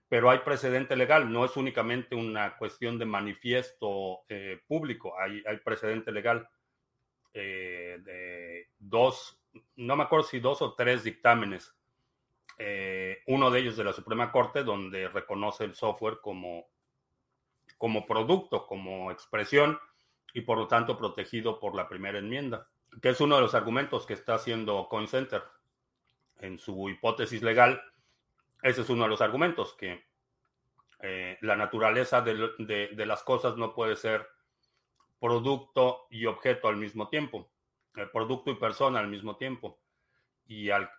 Pero 0.07 0.29
hay 0.29 0.39
precedente 0.39 0.95
legal, 0.95 1.31
no 1.31 1.45
es 1.45 1.57
únicamente 1.57 2.15
una 2.15 2.55
cuestión 2.57 2.99
de 2.99 3.05
manifiesto 3.05 4.21
eh, 4.29 4.61
público, 4.67 5.13
hay, 5.17 5.41
precedente 5.63 6.11
legal. 6.11 6.47
Eh, 7.33 7.97
de 8.03 8.67
dos, 8.77 9.41
no 9.75 9.95
me 9.95 10.03
acuerdo 10.03 10.27
si 10.27 10.39
dos 10.39 10.61
o 10.61 10.75
tres 10.75 11.03
dictámenes, 11.03 11.75
eh, 12.59 13.23
uno 13.27 13.49
de 13.49 13.59
ellos 13.59 13.75
de 13.75 13.83
la 13.83 13.93
Suprema 13.93 14.31
Corte, 14.31 14.63
donde 14.63 15.07
reconoce 15.07 15.63
el 15.63 15.73
software 15.73 16.19
como, 16.21 16.67
como 17.77 18.05
producto, 18.05 18.67
como 18.67 19.09
expresión 19.11 19.79
y 20.33 20.41
por 20.41 20.57
lo 20.59 20.67
tanto 20.67 20.97
protegido 20.97 21.59
por 21.59 21.75
la 21.75 21.87
primera 21.87 22.19
enmienda, 22.19 22.67
que 23.01 23.09
es 23.09 23.21
uno 23.21 23.35
de 23.35 23.41
los 23.41 23.55
argumentos 23.55 24.05
que 24.05 24.13
está 24.13 24.35
haciendo 24.35 24.87
CoinCenter 24.89 25.43
en 26.43 26.59
su 26.59 26.89
hipótesis 26.89 27.41
legal. 27.41 27.81
Ese 28.61 28.81
es 28.81 28.89
uno 28.89 29.03
de 29.03 29.09
los 29.09 29.21
argumentos, 29.21 29.73
que 29.73 30.03
eh, 30.99 31.37
la 31.41 31.55
naturaleza 31.55 32.21
de 32.21 33.05
las 33.05 33.23
cosas 33.23 33.57
no 33.57 33.73
puede 33.73 33.95
ser 33.95 34.27
producto 35.19 36.07
y 36.09 36.25
objeto 36.25 36.67
al 36.67 36.75
mismo 36.75 37.07
tiempo, 37.07 37.49
el 37.95 38.09
producto 38.11 38.51
y 38.51 38.55
persona 38.55 38.99
al 38.99 39.07
mismo 39.07 39.37
tiempo. 39.37 39.79
Y 40.45 40.69
al, 40.69 40.89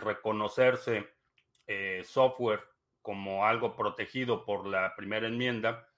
reconocerse 0.00 1.14
eh, 1.68 2.02
software 2.04 2.60
como 3.02 3.46
algo 3.46 3.76
protegido 3.76 4.44
por 4.44 4.66
la 4.66 4.96
primera 4.96 5.28
enmienda, 5.28 5.88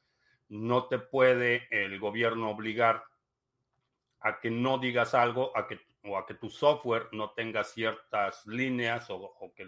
no 0.51 0.89
te 0.89 0.99
puede 0.99 1.67
el 1.71 1.99
gobierno 1.99 2.51
obligar 2.51 3.03
a 4.21 4.41
que 4.41 4.51
no 4.51 4.77
digas 4.77 5.15
algo 5.15 5.57
a 5.57 5.67
que, 5.67 5.81
o 6.09 6.17
a 6.17 6.27
que 6.27 6.35
tu 6.35 6.51
software 6.51 7.09
no 7.13 7.31
tenga 7.31 7.65
ciertas 7.65 8.47
líneas 8.47 9.07
o, 9.11 9.53
que 9.55 9.67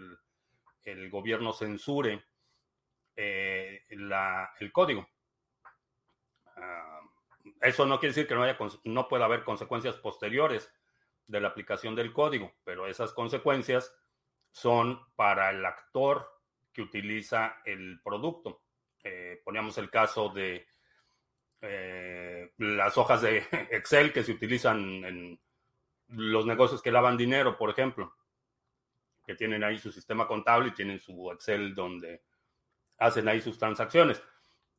el, 0.83 1.09
gobierno 1.09 1.53
censure 1.53 2.23
eh, 3.15 3.83
el 3.89 4.71
código. 4.71 5.07
Ah, 6.55 7.01
eso 7.61 7.85
no 7.85 7.99
quiere 7.99 8.13
decir 8.13 8.27
que 8.27 8.35
no, 8.35 8.43
haya, 8.43 8.57
no 8.85 9.07
pueda 9.07 9.25
haber 9.25 9.43
consecuencias 9.43 9.95
posteriores 9.97 10.71
de 11.27 11.39
la 11.39 11.49
aplicación 11.49 11.95
del 11.95 12.11
código, 12.11 12.53
pero 12.63 12.87
esas 12.87 13.13
consecuencias 13.13 13.95
son 14.51 14.99
para 15.15 15.49
el 15.49 15.65
actor 15.65 16.27
que 16.73 16.81
utiliza 16.81 17.61
el 17.65 18.01
producto. 18.03 18.61
Eh, 19.03 19.41
poníamos 19.43 19.77
el 19.77 19.89
caso 19.89 20.29
de 20.29 20.67
eh, 21.61 22.51
las 22.57 22.97
hojas 22.97 23.21
de 23.21 23.37
Excel 23.71 24.11
que 24.11 24.23
se 24.23 24.33
utilizan 24.33 24.79
en 25.05 25.39
los 26.11 26.45
negocios 26.45 26.81
que 26.81 26.91
lavan 26.91 27.17
dinero, 27.17 27.57
por 27.57 27.69
ejemplo, 27.69 28.15
que 29.25 29.35
tienen 29.35 29.63
ahí 29.63 29.77
su 29.77 29.91
sistema 29.91 30.27
contable 30.27 30.69
y 30.69 30.73
tienen 30.73 30.99
su 30.99 31.31
Excel 31.31 31.73
donde 31.75 32.23
hacen 32.97 33.27
ahí 33.27 33.41
sus 33.41 33.57
transacciones. 33.57 34.21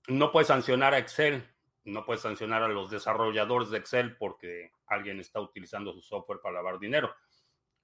No 0.08 0.32
puede 0.32 0.46
sancionar 0.46 0.94
a 0.94 0.98
Excel 0.98 1.46
no 1.84 2.04
puedes 2.04 2.22
sancionar 2.22 2.62
a 2.62 2.68
los 2.68 2.90
desarrolladores 2.90 3.70
de 3.70 3.78
Excel 3.78 4.16
porque 4.16 4.72
alguien 4.86 5.18
está 5.18 5.40
utilizando 5.40 5.92
su 5.92 6.00
software 6.00 6.40
para 6.40 6.54
lavar 6.54 6.78
dinero. 6.78 7.14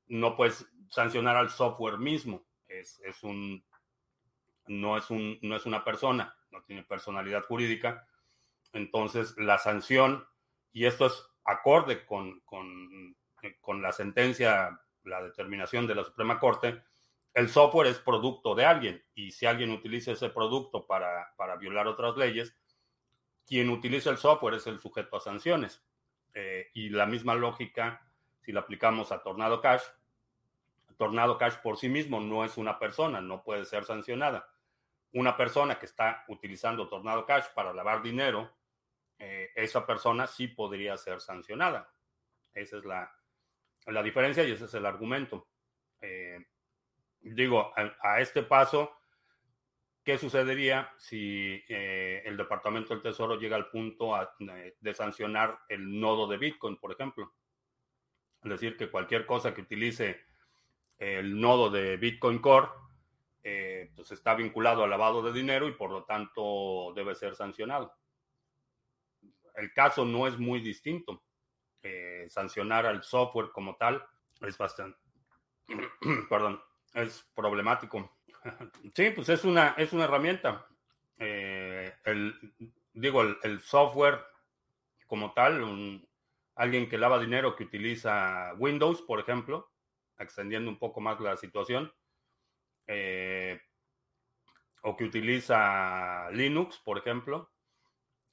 No 0.07 0.37
puedes 0.37 0.67
sancionar 0.91 1.37
al 1.37 1.51
software 1.51 1.99
mismo. 1.99 2.45
Es, 2.69 3.01
un, 3.23 3.65
no, 4.67 4.97
es 4.97 5.11
un, 5.11 5.39
no 5.43 5.57
es 5.57 5.67
una 5.67 5.85
persona, 5.85 6.37
no 6.51 6.63
tiene 6.63 6.85
personalidad 6.85 7.45
jurídica. 7.45 8.07
Entonces, 8.73 9.37
la 9.37 9.59
sanción, 9.59 10.27
y 10.73 10.85
esto 10.85 11.07
es 11.07 11.25
acorde 11.45 12.05
con, 12.05 12.41
con, 12.41 13.17
la 13.83 13.93
sentencia, 13.93 14.81
la 15.05 15.23
determinación 15.23 15.87
de 15.87 15.95
la 15.95 16.05
Suprema 16.05 16.39
Corte, 16.39 16.83
el 17.35 17.49
software 17.49 17.89
es 17.89 17.99
producto 17.99 18.55
de 18.55 18.65
alguien 18.65 19.05
y 19.15 19.31
si 19.31 19.47
alguien 19.47 19.71
utiliza 19.71 20.13
ese 20.13 20.31
producto 20.31 20.87
para, 20.87 21.35
para 21.37 21.57
violar 21.57 21.87
otras 21.87 22.17
leyes, 22.17 22.57
quien 23.47 23.71
utiliza 23.71 24.11
el 24.11 24.19
software 24.19 24.55
es 24.55 24.67
el 24.67 24.79
sujeto 24.81 25.17
a 25.17 25.21
sanciones. 25.21 25.83
Eh, 26.35 26.71
y 26.75 26.91
la 26.91 27.07
misma 27.07 27.35
lógica, 27.35 28.07
si 28.41 28.53
la 28.53 28.61
aplicamos 28.61 29.13
a 29.13 29.23
Tornado 29.23 29.61
Cash, 29.61 29.83
Tornado 30.97 31.39
Cash 31.39 31.55
por 31.63 31.79
sí 31.79 31.89
mismo 31.89 32.21
no 32.21 32.45
es 32.45 32.59
una 32.59 32.79
persona, 32.79 33.21
no 33.21 33.43
puede 33.43 33.65
ser 33.65 33.85
sancionada. 33.85 34.51
Una 35.13 35.37
persona 35.37 35.79
que 35.79 35.87
está 35.87 36.25
utilizando 36.29 36.89
Tornado 36.89 37.25
Cash 37.25 37.47
para 37.55 37.73
lavar 37.73 38.03
dinero, 38.03 38.53
eh, 39.19 39.51
esa 39.55 39.87
persona 39.87 40.27
sí 40.27 40.49
podría 40.49 40.97
ser 40.97 41.21
sancionada. 41.21 41.91
Esa 42.53 42.79
es 42.79 42.85
la, 42.85 43.18
la 43.93 44.03
diferencia 44.03 44.45
y 44.45 44.53
ese 44.53 44.67
es 44.67 44.75
el 44.75 44.87
argumento. 44.87 45.49
Eh, 46.01 46.39
digo, 47.21 47.73
a, 47.77 48.21
este 48.21 48.43
paso, 48.43 48.95
¿Qué 50.05 50.17
sucedería 50.17 50.91
si 50.97 51.63
eh, 51.69 52.23
el 52.25 52.39
Departamento 52.39 52.95
del 52.95 53.03
Tesoro 53.03 53.39
llega 53.39 53.57
al 53.57 53.69
punto 53.69 54.15
de 54.39 54.95
sancionar 54.95 55.59
el 55.69 56.01
nodo 56.01 56.27
de 56.27 56.39
Bitcoin, 56.39 56.79
por 56.79 56.93
ejemplo? 56.93 57.35
Es 58.43 58.51
decir, 58.51 58.79
que 58.79 58.91
cualquier 58.91 59.27
cosa 59.27 59.53
que 59.53 59.61
utilice 59.61 60.25
el 60.97 61.39
nodo 61.39 61.69
de 61.69 61.99
Bitcoin 61.99 62.39
Core, 62.39 62.69
eh, 63.43 63.93
pues 63.95 64.11
está 64.11 64.35
vinculado 64.35 64.83
al 64.83 64.91
lavado 64.91 65.23
de 65.23 65.33
dinero 65.33 65.69
y 65.69 65.73
por 65.73 65.91
lo 65.91 66.05
tanto 66.05 66.93
debe 66.95 67.15
ser 67.15 67.35
sancionado. 67.35 67.93
El 69.57 69.73
caso 69.73 70.05
no 70.05 70.27
es 70.27 70.39
muy 70.39 70.61
distinto. 70.61 71.23
Eh, 71.83 72.27
sancionar 72.29 72.87
al 72.87 73.05
software 73.05 73.51
como 73.53 73.77
tal 73.77 74.05
es 74.41 74.59
bastante, 74.59 74.99
perdón, 76.29 76.61
es 76.95 77.29
problemático. 77.35 78.17
Sí, 78.95 79.11
pues 79.11 79.29
es 79.29 79.45
una, 79.45 79.75
es 79.77 79.93
una 79.93 80.05
herramienta. 80.05 80.67
Eh, 81.19 81.93
el, 82.05 82.55
digo, 82.93 83.23
el, 83.23 83.61
software 83.61 84.21
como 85.07 85.33
tal, 85.33 86.01
alguien 86.55 86.89
que 86.89 86.99
lava 86.99 87.19
dinero 87.19 87.57
que 87.57 87.65
utiliza 87.65 88.55
Windows, 88.57 89.03
por 89.03 89.21
ejemplo, 89.21 89.73
extendiendo 90.19 90.71
un 90.71 90.79
poco 90.79 91.01
más 91.01 91.21
la 91.21 91.37
situación, 91.37 91.93
eh, 92.87 93.61
o 94.83 94.97
que 94.97 95.05
utiliza 95.05 96.31
Linux, 96.31 96.79
por 96.79 96.99
ejemplo, 96.99 97.51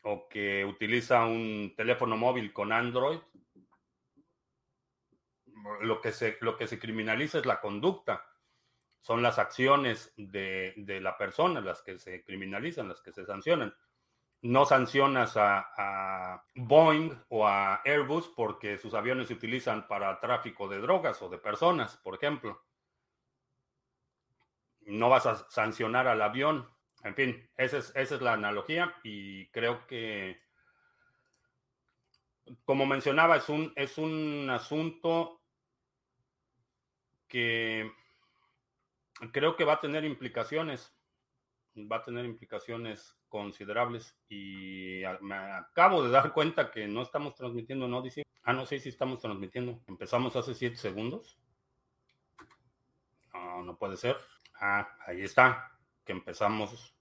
o 0.06 0.28
que 0.28 0.66
utiliza 0.66 1.26
un 1.26 1.74
teléfono 1.76 2.18
móvil 2.18 2.54
con 2.54 2.72
Android, 2.72 3.20
lo 5.82 6.02
que 6.02 6.12
se, 6.12 6.38
lo 6.42 6.58
que 6.58 6.68
se 6.68 6.80
criminaliza 6.80 7.40
es 7.40 7.46
la 7.46 7.60
conducta 7.60 8.26
son 9.06 9.22
las 9.22 9.38
acciones 9.38 10.12
de, 10.18 10.74
la 11.00 11.16
persona 11.16 11.62
las 11.62 11.84
que 11.84 12.00
se 12.00 12.24
criminalizan, 12.24 12.90
las 12.90 13.02
que 13.02 13.12
se 13.12 13.24
sancionan, 13.24 13.72
no 14.42 14.66
sancionas 14.66 15.38
a, 15.38 16.44
Boeing 16.56 17.12
o 17.30 17.48
a 17.48 17.84
Airbus 17.86 18.30
porque 18.36 18.80
sus 18.80 18.96
aviones 18.96 19.28
se 19.28 19.36
utilizan 19.36 19.88
para 19.88 20.20
tráfico 20.20 20.68
de 20.68 20.80
drogas 20.80 21.22
o 21.22 21.30
de 21.30 21.38
personas, 21.38 21.98
por 21.98 22.16
ejemplo. 22.16 22.66
No 24.88 25.10
vas 25.10 25.28
a 25.28 25.36
sancionar 25.52 26.08
al 26.08 26.24
avión. 26.24 26.68
En 27.06 27.16
fin, 27.16 27.50
esa 27.56 27.78
es, 27.78 27.94
esa 27.96 28.16
es 28.16 28.22
la 28.22 28.34
analogía 28.34 28.94
y 29.04 29.48
creo 29.50 29.88
que, 29.88 30.42
como 32.66 32.86
mencionaba, 32.86 33.38
es 33.38 33.48
un, 33.48 33.72
es 33.76 33.98
un 33.98 34.50
asunto 34.50 35.42
que 37.28 37.90
creo 39.32 39.56
que 39.56 39.64
va 39.64 39.74
a 39.74 39.80
tener 39.80 40.04
implicaciones 40.04 40.96
va 41.78 41.98
a 41.98 42.04
tener 42.04 42.26
implicaciones 42.26 43.18
considerables 43.28 44.16
y 44.30 45.02
me 45.22 45.36
acabo 45.36 46.04
de 46.04 46.10
dar 46.10 46.32
cuenta 46.34 46.72
que 46.72 46.88
no 46.88 47.02
estamos 47.02 47.36
transmitiendo 47.36 47.86
en 47.86 47.94
Odyssey. 47.94 48.24
Ah, 48.44 48.54
no 48.54 48.66
sé 48.66 48.80
si 48.80 48.90
estamos 48.90 49.20
transmitiendo. 49.20 49.82
Empezamos 49.88 50.36
hace 50.36 50.54
7 50.54 50.78
segundos. 50.78 51.38
No, 53.34 53.64
no 53.64 53.78
puede 53.78 53.98
ser. 53.98 54.16
Ah, 54.56 54.88
ahí 55.06 55.22
está. 55.22 55.72
Que 56.06 56.14
empezamos. 56.14 56.95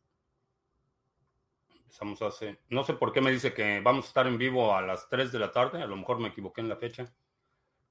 Empezamos 1.94 2.22
hace. 2.22 2.58
No 2.70 2.82
sé 2.82 2.94
por 2.94 3.12
qué 3.12 3.20
me 3.20 3.30
dice 3.30 3.54
que 3.54 3.80
vamos 3.80 4.06
a 4.06 4.08
estar 4.08 4.26
en 4.26 4.36
vivo 4.36 4.74
a 4.74 4.82
las 4.82 5.08
3 5.08 5.30
de 5.30 5.38
la 5.38 5.52
tarde. 5.52 5.80
A 5.80 5.86
lo 5.86 5.94
mejor 5.94 6.18
me 6.18 6.26
equivoqué 6.26 6.60
en 6.60 6.68
la 6.68 6.74
fecha. 6.74 7.14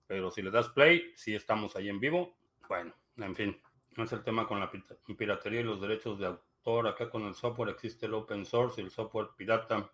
Pero 0.08 0.30
si 0.30 0.42
le 0.42 0.52
das 0.52 0.68
play, 0.68 1.14
sí 1.16 1.34
estamos 1.34 1.78
ahí 1.78 1.88
en 1.88 2.02
vivo. 2.02 2.36
Bueno, 2.68 2.94
en 3.16 3.34
fin. 3.34 3.62
No 3.96 4.04
es 4.04 4.12
el 4.12 4.22
tema 4.22 4.46
con 4.46 4.60
la 4.60 4.70
piratería 5.18 5.62
y 5.62 5.64
los 5.64 5.80
derechos 5.80 6.20
de 6.20 6.26
autor 6.26 6.90
acá 6.90 7.10
con 7.10 7.22
el 7.24 7.34
software 7.34 7.70
existe 7.70 8.08
el 8.08 8.14
open 8.16 8.46
source 8.46 8.82
y 8.82 8.84
el 8.84 8.92
software 8.92 9.30
pirata, 9.38 9.90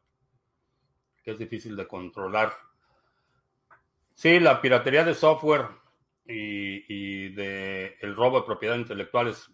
que 1.24 1.30
es 1.30 1.38
difícil 1.38 1.76
de 1.76 1.88
controlar. 1.88 2.52
Sí, 4.16 4.40
la 4.40 4.60
piratería 4.60 5.04
de 5.04 5.14
software 5.14 5.68
y, 6.26 7.30
de 7.30 7.96
el 8.02 8.16
robo 8.16 8.40
de 8.40 8.48
propiedad 8.48 8.76
intelectual 8.76 9.28
es 9.28 9.52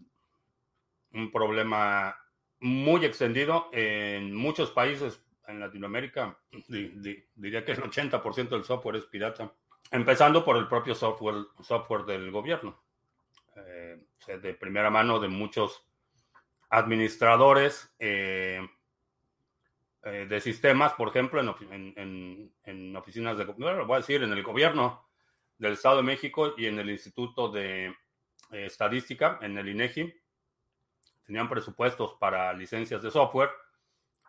un 1.12 1.30
problema 1.30 2.16
muy 2.60 3.06
extendido 3.06 3.70
en 3.72 4.34
muchos 4.34 4.72
países 4.72 5.22
en 5.48 5.60
Latinoamérica. 5.60 6.38
diría 6.68 7.64
que 7.64 7.74
el 7.74 7.84
80% 7.84 8.50
del 8.50 8.64
software 8.64 8.96
es 8.98 9.06
pirata, 9.06 9.54
empezando 9.92 10.44
por 10.44 10.58
el 10.58 10.68
propio 10.68 10.96
software, 10.96 12.06
del 12.06 12.32
gobierno. 12.32 12.82
Eh, 13.56 14.00
de 14.42 14.54
primera 14.54 14.90
mano 14.90 15.20
de 15.20 15.28
muchos 15.28 15.86
administradores 16.70 17.94
eh, 18.00 18.60
eh, 20.06 20.28
de 20.30 20.40
sistemas, 20.40 20.94
por 20.94 21.10
ejemplo, 21.10 21.42
en, 21.42 22.96
oficinas 22.96 23.38
de, 23.40 23.46
bueno, 23.46 23.88
voy 23.88 23.96
a 23.96 24.00
decir, 24.00 24.22
en 24.22 24.32
el 24.32 24.44
gobierno 24.44 25.10
del 25.58 25.74
Estado 25.74 25.98
de 25.98 26.04
México 26.04 26.54
y 26.56 26.68
en 26.68 26.78
el 26.78 26.92
Instituto 26.92 27.50
de 27.50 27.88
eh, 27.88 28.66
Estadística, 28.66 29.40
en 29.42 29.58
el 29.58 29.68
INEGI, 29.68 30.14
tenían 31.26 31.50
presupuestos 31.50 32.14
para 32.20 32.54
licencias 32.54 33.02
de 33.02 33.12
software 33.12 33.50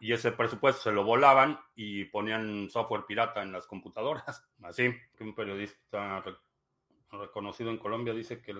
y 0.01 0.13
ese 0.13 0.33
presupuesto 0.33 0.83
se 0.83 0.93
lo 0.93 1.05
volaban 1.05 1.59
y 1.75 2.05
ponían 2.05 2.69
software 2.71 3.07
pirata 3.07 3.43
en 3.43 3.53
las 3.53 3.67
computadoras. 3.67 4.47
Así 4.63 4.95
un 5.21 5.35
periodista 5.35 6.23
reconocido 7.11 7.71
en 7.71 7.79
Colombia 7.79 8.13
dice 8.13 8.43
que 8.43 8.55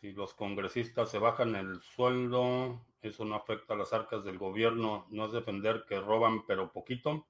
si 0.00 0.12
los 0.12 0.34
congresistas 0.34 1.10
se 1.10 1.18
bajan 1.18 1.56
el 1.56 1.80
sueldo, 1.82 2.80
eso 3.02 3.24
no 3.24 3.34
afecta 3.34 3.74
a 3.74 3.76
las 3.76 3.92
arcas 3.92 4.24
del 4.24 4.38
gobierno, 4.38 5.06
no 5.10 5.26
es 5.26 5.32
defender 5.32 5.84
que 5.86 6.00
roban 6.00 6.46
pero 6.46 6.72
poquito. 6.72 7.26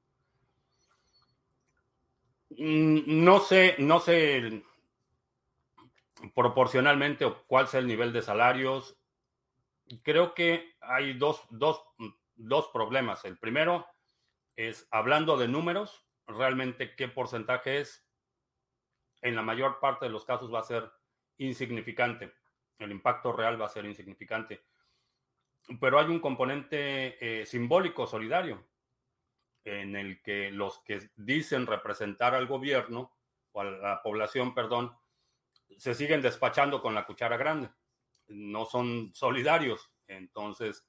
Mm, 2.51 3.25
no 3.25 3.40
sé, 3.40 3.77
no 3.79 4.01
sé 4.01 4.62
proporcionalmente 6.35 7.31
cuál 7.47 7.68
sea 7.68 7.81
el 7.81 7.87
nivel 7.87 8.12
de 8.12 8.23
salarios. 8.23 8.97
Creo 10.03 10.35
que 10.35 10.77
hay 10.81 11.14
dos, 11.14 11.42
dos, 11.51 11.83
dos 12.35 12.68
problemas. 12.72 13.24
El 13.24 13.38
primero 13.38 13.87
es, 14.57 14.87
hablando 14.90 15.37
de 15.37 15.48
números, 15.48 16.07
realmente 16.27 16.94
qué 16.94 17.09
porcentaje 17.09 17.81
es 17.81 18.09
en 19.22 19.35
la 19.35 19.42
mayor 19.42 19.81
parte 19.81 20.07
de 20.07 20.12
los 20.12 20.24
casos 20.24 20.53
va 20.53 20.61
a 20.61 20.64
ser 20.64 20.90
insignificante. 21.38 22.35
El 22.79 22.92
impacto 22.92 23.33
real 23.33 23.61
va 23.61 23.66
a 23.66 23.70
ser 23.70 23.85
insignificante. 23.85 24.64
Pero 25.81 25.98
hay 25.98 26.07
un 26.07 26.20
componente 26.20 27.40
eh, 27.40 27.46
simbólico 27.46 28.07
solidario 28.07 28.66
en 29.64 29.96
el 29.96 30.22
que 30.22 30.51
los 30.51 30.79
que 30.81 31.11
dicen 31.16 31.66
representar 31.66 32.35
al 32.35 32.46
gobierno 32.46 33.12
o 33.53 33.61
a 33.61 33.64
la 33.64 34.03
población, 34.03 34.55
perdón, 34.55 34.96
se 35.77 35.94
siguen 35.94 36.22
despachando 36.22 36.81
con 36.81 36.94
la 36.94 37.05
cuchara 37.05 37.37
grande. 37.37 37.70
No 38.28 38.64
son 38.64 39.10
solidarios. 39.14 39.90
Entonces, 40.06 40.86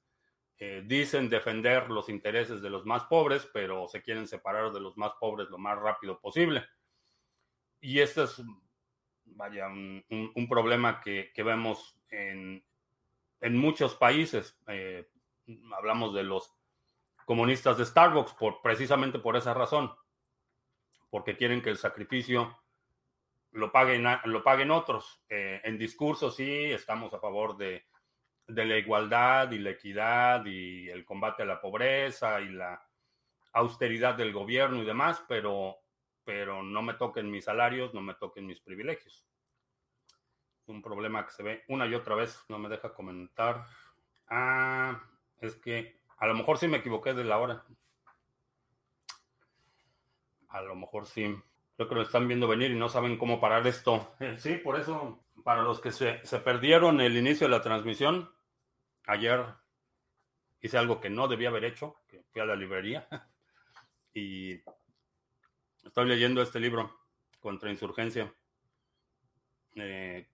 eh, 0.58 0.82
dicen 0.84 1.30
defender 1.30 1.90
los 1.90 2.10
intereses 2.10 2.60
de 2.60 2.68
los 2.68 2.84
más 2.84 3.04
pobres, 3.04 3.48
pero 3.52 3.88
se 3.88 4.02
quieren 4.02 4.28
separar 4.28 4.72
de 4.72 4.80
los 4.80 4.96
más 4.98 5.12
pobres 5.18 5.48
lo 5.48 5.56
más 5.56 5.78
rápido 5.78 6.20
posible. 6.20 6.62
Y 7.80 8.00
este 8.00 8.24
es, 8.24 8.42
vaya, 9.24 9.68
un, 9.68 10.46
problema 10.50 11.00
que, 11.00 11.32
vemos 11.36 11.98
en, 12.10 12.62
muchos 13.52 13.94
países. 13.94 14.58
Eh, 14.66 15.08
hablamos 15.72 16.14
de 16.14 16.24
los 16.24 16.52
comunistas 17.24 17.78
de 17.78 17.86
Starbucks 17.86 18.34
por, 18.34 18.60
precisamente 18.60 19.18
por 19.18 19.36
esa 19.36 19.54
razón, 19.54 19.90
porque 21.08 21.38
quieren 21.38 21.62
que 21.62 21.70
el 21.70 21.78
sacrificio 21.78 22.54
lo 23.52 23.72
paguen, 23.72 24.06
lo 24.24 24.42
paguen 24.42 24.70
otros. 24.70 25.22
Eh, 25.28 25.60
en 25.64 25.78
discurso 25.78 26.30
sí, 26.30 26.64
estamos 26.64 27.12
a 27.14 27.20
favor 27.20 27.56
de, 27.56 27.84
de 28.46 28.64
la 28.64 28.76
igualdad 28.76 29.50
y 29.52 29.58
la 29.58 29.70
equidad 29.70 30.44
y 30.46 30.88
el 30.88 31.04
combate 31.04 31.42
a 31.42 31.46
la 31.46 31.60
pobreza 31.60 32.40
y 32.40 32.50
la 32.50 32.82
austeridad 33.52 34.14
del 34.14 34.32
gobierno 34.32 34.82
y 34.82 34.86
demás, 34.86 35.24
pero 35.28 35.80
pero 36.24 36.62
no 36.62 36.80
me 36.82 36.94
toquen 36.94 37.28
mis 37.28 37.46
salarios, 37.46 37.92
no 37.92 38.02
me 38.02 38.14
toquen 38.14 38.46
mis 38.46 38.60
privilegios. 38.60 39.26
Un 40.66 40.80
problema 40.80 41.24
que 41.24 41.32
se 41.32 41.42
ve 41.42 41.64
una 41.68 41.86
y 41.86 41.94
otra 41.94 42.14
vez, 42.14 42.44
no 42.48 42.56
me 42.56 42.68
deja 42.68 42.94
comentar. 42.94 43.64
Ah, 44.28 45.02
es 45.40 45.56
que 45.56 45.98
a 46.18 46.28
lo 46.28 46.34
mejor 46.34 46.58
sí 46.58 46.68
me 46.68 46.78
equivoqué 46.78 47.14
de 47.14 47.24
la 47.24 47.38
hora. 47.38 47.64
A 50.48 50.60
lo 50.62 50.76
mejor 50.76 51.06
sí. 51.06 51.36
Creo 51.80 51.88
que 51.88 51.94
lo 51.94 52.02
están 52.02 52.28
viendo 52.28 52.46
venir 52.46 52.72
y 52.72 52.76
no 52.76 52.90
saben 52.90 53.16
cómo 53.16 53.40
parar 53.40 53.66
esto. 53.66 54.14
Sí, 54.36 54.56
por 54.56 54.78
eso, 54.78 55.24
para 55.42 55.62
los 55.62 55.80
que 55.80 55.92
se, 55.92 56.20
se 56.26 56.38
perdieron 56.38 57.00
el 57.00 57.16
inicio 57.16 57.46
de 57.46 57.52
la 57.52 57.62
transmisión, 57.62 58.30
ayer 59.06 59.46
hice 60.60 60.76
algo 60.76 61.00
que 61.00 61.08
no 61.08 61.26
debía 61.26 61.48
haber 61.48 61.64
hecho, 61.64 61.96
que 62.06 62.22
fui 62.30 62.42
a 62.42 62.44
la 62.44 62.54
librería 62.54 63.08
y 64.12 64.60
Estoy 65.82 66.06
leyendo 66.06 66.42
este 66.42 66.60
libro, 66.60 67.00
Contrainsurgencia. 67.40 68.30
Eh, 69.76 70.28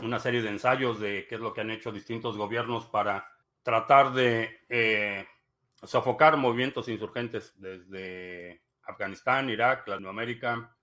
una 0.00 0.20
serie 0.20 0.42
de 0.42 0.50
ensayos 0.50 1.00
de 1.00 1.26
qué 1.28 1.34
es 1.34 1.40
lo 1.40 1.52
que 1.52 1.62
han 1.62 1.72
hecho 1.72 1.90
distintos 1.90 2.36
gobiernos 2.36 2.86
para 2.86 3.28
tratar 3.64 4.12
de 4.12 4.60
eh, 4.68 5.26
sofocar 5.82 6.36
movimientos 6.36 6.88
insurgentes 6.88 7.60
desde 7.60 8.63
Afganistán, 8.86 9.50
Irak, 9.50 9.86
Latinoamérica, 9.88 10.76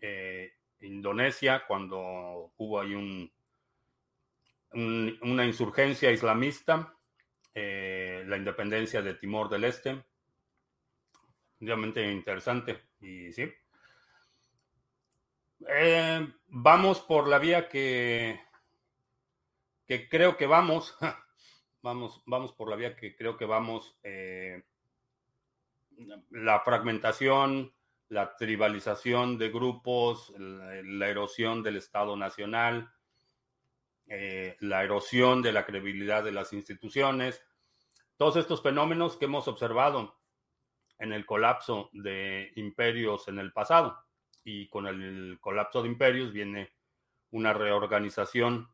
eh, 0.00 0.52
Indonesia, 0.80 1.64
cuando 1.66 2.52
hubo 2.56 2.80
ahí 2.80 2.94
un, 2.94 3.32
una 5.22 5.46
insurgencia 5.46 6.10
islamista, 6.10 6.96
la 7.54 8.36
independencia 8.36 9.00
de 9.00 9.14
Timor 9.14 9.48
del 9.48 9.64
Este, 9.64 10.04
interesante. 12.12 12.82
Y 13.00 13.32
sí. 13.32 13.50
Eh, 15.68 16.28
vamos 16.46 17.00
por 17.00 17.28
la 17.28 17.38
vía 17.38 17.68
que, 17.68 18.40
que 19.86 20.08
creo 20.08 20.36
que 20.36 20.46
vamos. 20.46 20.96
vamos, 21.82 22.22
vamos 22.26 22.52
por 22.52 22.68
la 22.68 22.76
vía 22.76 22.96
que 22.96 23.16
creo 23.16 23.36
que 23.36 23.46
vamos. 23.46 23.98
Eh, 24.02 24.62
la 26.30 26.60
fragmentación, 26.60 27.72
la 28.08 28.36
tribalización 28.36 29.38
de 29.38 29.50
grupos, 29.50 30.32
la, 30.38 31.08
erosión 31.08 31.62
del 31.62 31.76
Estado 31.76 32.16
Nacional, 32.16 32.92
eh, 34.06 34.56
la 34.60 34.84
erosión 34.84 35.42
de 35.42 35.52
la 35.52 35.64
credibilidad 35.64 36.22
de 36.22 36.32
las 36.32 36.52
instituciones, 36.52 37.42
todos 38.16 38.36
estos 38.36 38.62
fenómenos 38.62 39.16
que 39.16 39.24
hemos 39.24 39.48
observado 39.48 40.16
en 40.98 41.12
el 41.12 41.26
colapso 41.26 41.90
de 41.92 42.52
imperios 42.56 43.28
en 43.28 43.38
el 43.38 43.52
pasado. 43.52 43.98
Y 44.44 44.68
con 44.68 44.86
el 44.86 45.38
colapso 45.40 45.82
de 45.82 45.88
imperios 45.88 46.32
viene 46.32 46.72
una 47.30 47.52
reorganización 47.52 48.68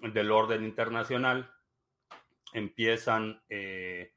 del 0.00 0.30
orden 0.30 0.64
internacional. 0.64 1.52
Empiezan 2.52 3.42
eh, 3.48 4.14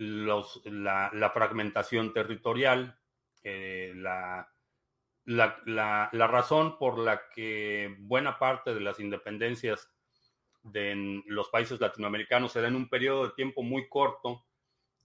los, 0.00 0.62
la, 0.64 1.30
fragmentación 1.34 2.14
territorial, 2.14 2.98
eh, 3.42 3.92
la, 3.94 4.48
la, 5.26 6.26
razón 6.26 6.78
por 6.78 6.98
la 6.98 7.28
que 7.28 7.94
buena 7.98 8.38
parte 8.38 8.72
de 8.72 8.80
las 8.80 8.98
independencias 8.98 9.92
de 10.62 11.22
los 11.26 11.50
países 11.50 11.78
latinoamericanos 11.80 12.52
se 12.52 12.62
da 12.62 12.68
en 12.68 12.76
un 12.76 12.88
periodo 12.88 13.24
de 13.24 13.34
tiempo 13.34 13.62
muy 13.62 13.90
corto 13.90 14.46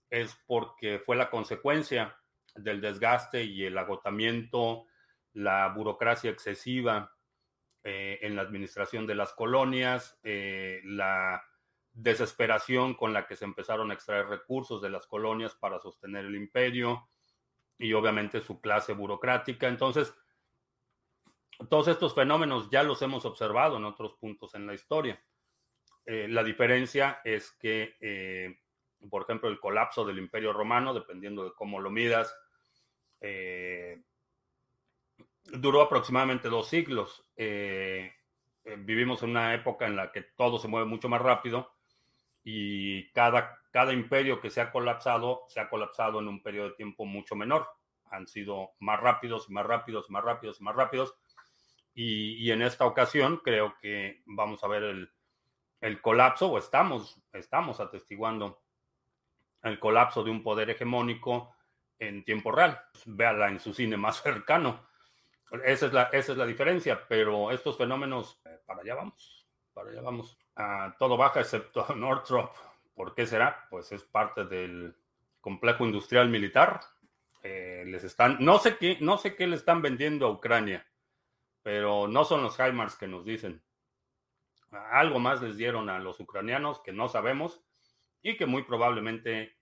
es 0.08 0.34
porque 0.46 0.98
fue 0.98 1.16
la 1.16 1.28
consecuencia 1.28 2.16
del 2.54 2.80
desgaste 2.80 3.44
y 3.44 3.64
el 3.64 3.76
agotamiento, 3.76 4.86
la 5.34 5.68
burocracia 5.68 6.30
excesiva 6.30 7.14
eh, 7.84 8.18
en 8.22 8.34
la 8.34 8.42
administración 8.42 9.06
de 9.06 9.14
las 9.14 9.34
colonias, 9.34 10.18
eh, 10.22 10.80
la 10.84 11.44
desesperación 11.96 12.92
con 12.94 13.14
la 13.14 13.26
que 13.26 13.36
se 13.36 13.46
empezaron 13.46 13.90
a 13.90 13.94
extraer 13.94 14.26
recursos 14.26 14.82
de 14.82 14.90
las 14.90 15.06
colonias 15.06 15.54
para 15.54 15.80
sostener 15.80 16.26
el 16.26 16.36
imperio 16.36 17.08
y 17.78 17.94
obviamente 17.94 18.42
su 18.42 18.60
clase 18.60 18.92
burocrática. 18.92 19.66
Entonces, 19.66 20.14
todos 21.70 21.88
estos 21.88 22.14
fenómenos 22.14 22.68
ya 22.70 22.82
los 22.82 23.00
hemos 23.00 23.24
observado 23.24 23.78
en 23.78 23.86
otros 23.86 24.14
puntos 24.16 24.54
en 24.54 24.66
la 24.66 24.74
historia. 24.74 25.24
Eh, 26.04 26.28
la 26.28 26.44
diferencia 26.44 27.22
es 27.24 27.52
que, 27.52 27.96
eh, 28.00 28.60
por 29.10 29.22
ejemplo, 29.22 29.48
el 29.48 29.58
colapso 29.58 30.04
del 30.04 30.18
Imperio 30.18 30.52
Romano, 30.52 30.92
dependiendo 30.92 31.44
de 31.44 31.54
cómo 31.54 31.80
lo 31.80 31.90
midas, 31.90 32.36
eh, 33.22 34.02
duró 35.44 35.80
aproximadamente 35.80 36.48
dos 36.48 36.68
siglos. 36.68 37.22
vivimos 38.78 39.22
en 39.22 39.30
una 39.30 39.54
época 39.54 39.86
en 39.86 39.94
la 39.94 40.10
que 40.10 40.22
todo 40.22 40.58
se 40.58 40.66
mueve 40.66 40.86
mucho 40.86 41.08
más 41.08 41.22
rápido 41.22 41.75
y 42.48 43.10
cada, 43.10 43.58
cada 43.72 43.92
imperio 43.92 44.40
que 44.40 44.50
se 44.50 44.60
ha 44.60 44.70
colapsado, 44.70 45.42
se 45.48 45.58
ha 45.58 45.68
colapsado 45.68 46.20
en 46.20 46.28
un 46.28 46.44
periodo 46.44 46.68
de 46.68 46.76
tiempo 46.76 47.04
mucho 47.04 47.34
menor. 47.34 47.66
Han 48.12 48.28
sido 48.28 48.76
más 48.78 49.00
rápidos 49.00 49.50
más 49.50 49.66
rápidos, 49.66 50.08
más 50.10 50.22
rápidos 50.22 50.60
más 50.60 50.76
rápidos. 50.76 51.16
Y, 51.92 52.34
y 52.34 52.52
en 52.52 52.62
esta 52.62 52.86
ocasión 52.86 53.38
creo 53.42 53.74
que 53.80 54.22
vamos 54.26 54.62
a 54.62 54.68
ver 54.68 54.84
el, 54.84 55.10
el 55.80 56.00
colapso, 56.00 56.52
o 56.52 56.58
estamos, 56.58 57.20
estamos 57.32 57.80
atestiguando 57.80 58.62
el 59.64 59.80
colapso 59.80 60.22
de 60.22 60.30
un 60.30 60.44
poder 60.44 60.70
hegemónico 60.70 61.52
en 61.98 62.24
tiempo 62.24 62.52
real. 62.52 62.80
Véala 63.06 63.48
en 63.48 63.58
su 63.58 63.74
cine 63.74 63.96
más 63.96 64.18
cercano. 64.22 64.86
Esa 65.64 65.86
es 65.86 65.92
la, 65.92 66.02
esa 66.12 66.30
es 66.30 66.38
la 66.38 66.46
diferencia, 66.46 67.08
pero 67.08 67.50
estos 67.50 67.76
fenómenos, 67.76 68.40
eh, 68.44 68.60
para 68.64 68.82
allá 68.82 68.94
vamos, 68.94 69.48
para 69.74 69.90
allá 69.90 70.00
vamos. 70.00 70.38
Todo 70.98 71.16
baja 71.16 71.40
excepto 71.40 71.86
Northrop. 71.96 72.54
¿Por 72.94 73.14
qué 73.14 73.26
será? 73.26 73.66
Pues 73.70 73.92
es 73.92 74.02
parte 74.04 74.44
del 74.44 74.96
complejo 75.40 75.84
industrial 75.84 76.28
militar. 76.28 76.80
Eh, 77.42 77.84
les 77.86 78.02
están, 78.02 78.38
no 78.40 78.58
sé 78.58 78.76
qué, 78.78 78.98
no 79.00 79.18
sé 79.18 79.36
qué 79.36 79.46
le 79.46 79.56
están 79.56 79.82
vendiendo 79.82 80.26
a 80.26 80.30
Ucrania, 80.30 80.84
pero 81.62 82.08
no 82.08 82.24
son 82.24 82.42
los 82.42 82.58
HIMARS 82.58 82.96
que 82.96 83.06
nos 83.06 83.24
dicen. 83.24 83.62
Algo 84.90 85.20
más 85.20 85.40
les 85.42 85.56
dieron 85.56 85.88
a 85.88 86.00
los 86.00 86.18
ucranianos 86.18 86.80
que 86.80 86.92
no 86.92 87.08
sabemos 87.08 87.62
y 88.22 88.36
que 88.36 88.46
muy 88.46 88.64
probablemente 88.64 89.56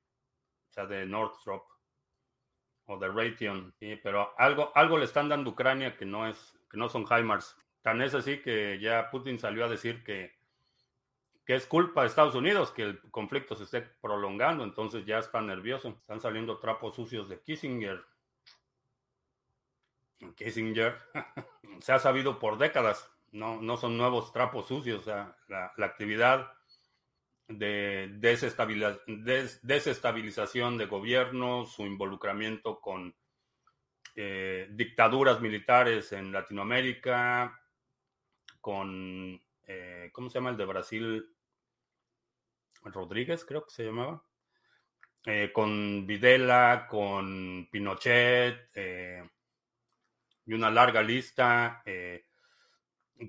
sea 0.71 0.87
de 0.87 1.05
Northrop 1.05 1.67
o 2.87 2.99
de 2.99 3.09
Raytheon, 3.09 3.75
pero 4.03 4.33
algo, 4.39 4.73
algo 4.75 4.97
le 4.97 5.05
están 5.05 5.29
dando 5.29 5.51
a 5.51 5.53
Ucrania 5.53 5.97
que 5.97 6.07
no 6.07 6.27
es, 6.27 6.59
que 6.71 6.79
no 6.79 6.89
son 6.89 7.05
HIMARS. 7.05 7.57
Tan 7.83 8.01
es 8.01 8.15
así 8.15 8.41
que 8.41 8.79
ya 8.81 9.11
Putin 9.11 9.39
salió 9.39 9.67
a 9.67 9.69
decir 9.69 10.03
que, 10.05 10.35
que 11.45 11.55
es 11.55 11.67
culpa 11.67 12.03
de 12.03 12.09
Estados 12.09 12.35
Unidos 12.35 12.71
que 12.71 12.83
el 12.83 13.01
conflicto 13.11 13.55
se 13.55 13.65
esté 13.65 13.83
prolongando, 13.83 14.65
entonces 14.65 15.05
ya 15.05 15.19
está 15.19 15.41
nervioso. 15.41 15.89
Están 15.89 16.21
saliendo 16.21 16.59
trapos 16.59 16.97
sucios 16.97 17.29
de 17.29 17.41
Kissinger. 17.41 18.05
Kissinger 20.37 20.97
se 21.81 21.93
ha 21.93 21.99
sabido 21.99 22.39
por 22.39 22.57
décadas 22.57 23.11
no, 23.35 23.61
no 23.61 23.77
son 23.77 23.99
nuevos 23.99 24.33
trapos 24.33 24.69
sucios. 24.69 25.07
la, 25.07 25.75
actividad 25.79 26.53
de 27.49 28.09
desestabilización 29.63 30.79
de 30.79 30.87
gobiernos, 30.87 31.73
su 31.73 31.83
involucramiento 31.83 32.81
con 32.81 33.15
eh, 34.15 34.69
dictaduras 34.71 35.41
militares 35.41 36.13
en 36.13 36.33
Latinoamérica, 36.33 37.61
con, 38.61 39.43
eh, 39.67 40.11
¿cómo 40.13 40.31
se 40.31 40.39
llama 40.39 40.51
el 40.51 40.57
de 40.57 40.65
Brasil? 40.65 41.34
Rodríguez, 42.85 43.44
creo 43.44 43.64
que 43.64 43.70
se 43.70 43.85
llamaba. 43.85 44.23
Eh, 45.27 45.51
con 45.53 46.07
Videla, 46.07 46.87
con 46.88 47.68
Pinochet, 47.70 48.70
y 50.47 50.53
una 50.53 50.70
larga 50.70 51.03
lista 51.03 51.83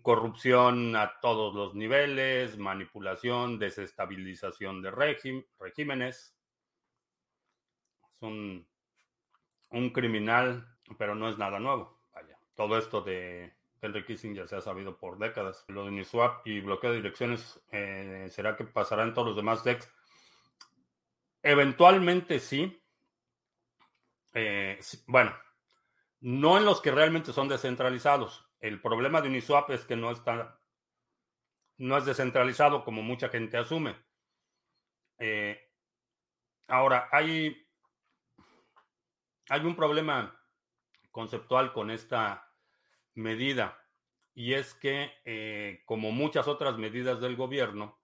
corrupción 0.01 0.95
a 0.95 1.19
todos 1.21 1.53
los 1.53 1.75
niveles, 1.75 2.57
manipulación, 2.57 3.59
desestabilización 3.59 4.81
de 4.81 4.91
regímenes. 4.91 6.35
Es 8.15 8.21
un, 8.21 8.67
criminal, 9.93 10.67
pero 10.97 11.15
no 11.15 11.29
es 11.29 11.37
nada 11.37 11.59
nuevo. 11.59 11.99
Vaya, 12.13 12.37
todo 12.55 12.77
esto 12.77 13.01
de 13.01 13.53
Henry 13.81 14.05
Kissinger 14.05 14.47
se 14.47 14.55
ha 14.55 14.61
sabido 14.61 14.97
por 14.97 15.17
décadas. 15.17 15.65
Lo 15.67 15.83
de 15.83 15.89
Uniswap 15.89 16.45
y 16.47 16.61
bloqueo 16.61 16.91
de 16.91 16.97
direcciones, 16.97 17.61
eh, 17.71 18.27
¿será 18.31 18.55
que 18.55 18.63
pasará 18.63 19.03
en 19.03 19.13
todos 19.13 19.27
los 19.27 19.35
demás 19.35 19.63
DEX? 19.63 19.89
Eventualmente 21.43 22.39
sí. 22.39 22.81
Eh, 24.33 24.79
bueno, 25.07 25.35
no 26.21 26.57
en 26.57 26.65
los 26.65 26.81
que 26.81 26.91
realmente 26.91 27.31
son 27.31 27.47
descentralizados 27.47 28.45
el 28.65 28.81
problema 28.81 29.21
de 29.21 29.29
Uniswap 29.29 29.69
es 29.69 29.85
que 29.85 29.95
no 29.95 30.09
está, 30.09 30.59
no 31.77 31.97
es 31.97 32.05
descentralizado 32.05 32.83
como 32.83 33.03
mucha 33.03 33.29
gente 33.29 33.57
asume. 33.57 33.95
Eh, 35.19 35.71
ahora, 36.67 37.07
hay, 37.11 37.67
hay 39.49 39.61
un 39.61 39.75
problema 39.75 40.35
conceptual 41.11 41.73
con 41.73 41.91
esta 41.91 42.51
medida 43.15 43.81
y 44.33 44.53
es 44.53 44.73
que, 44.75 45.11
eh, 45.25 45.81
como 45.85 46.11
muchas 46.11 46.47
otras 46.47 46.77
medidas 46.77 47.19
del 47.21 47.35
gobierno, 47.35 47.99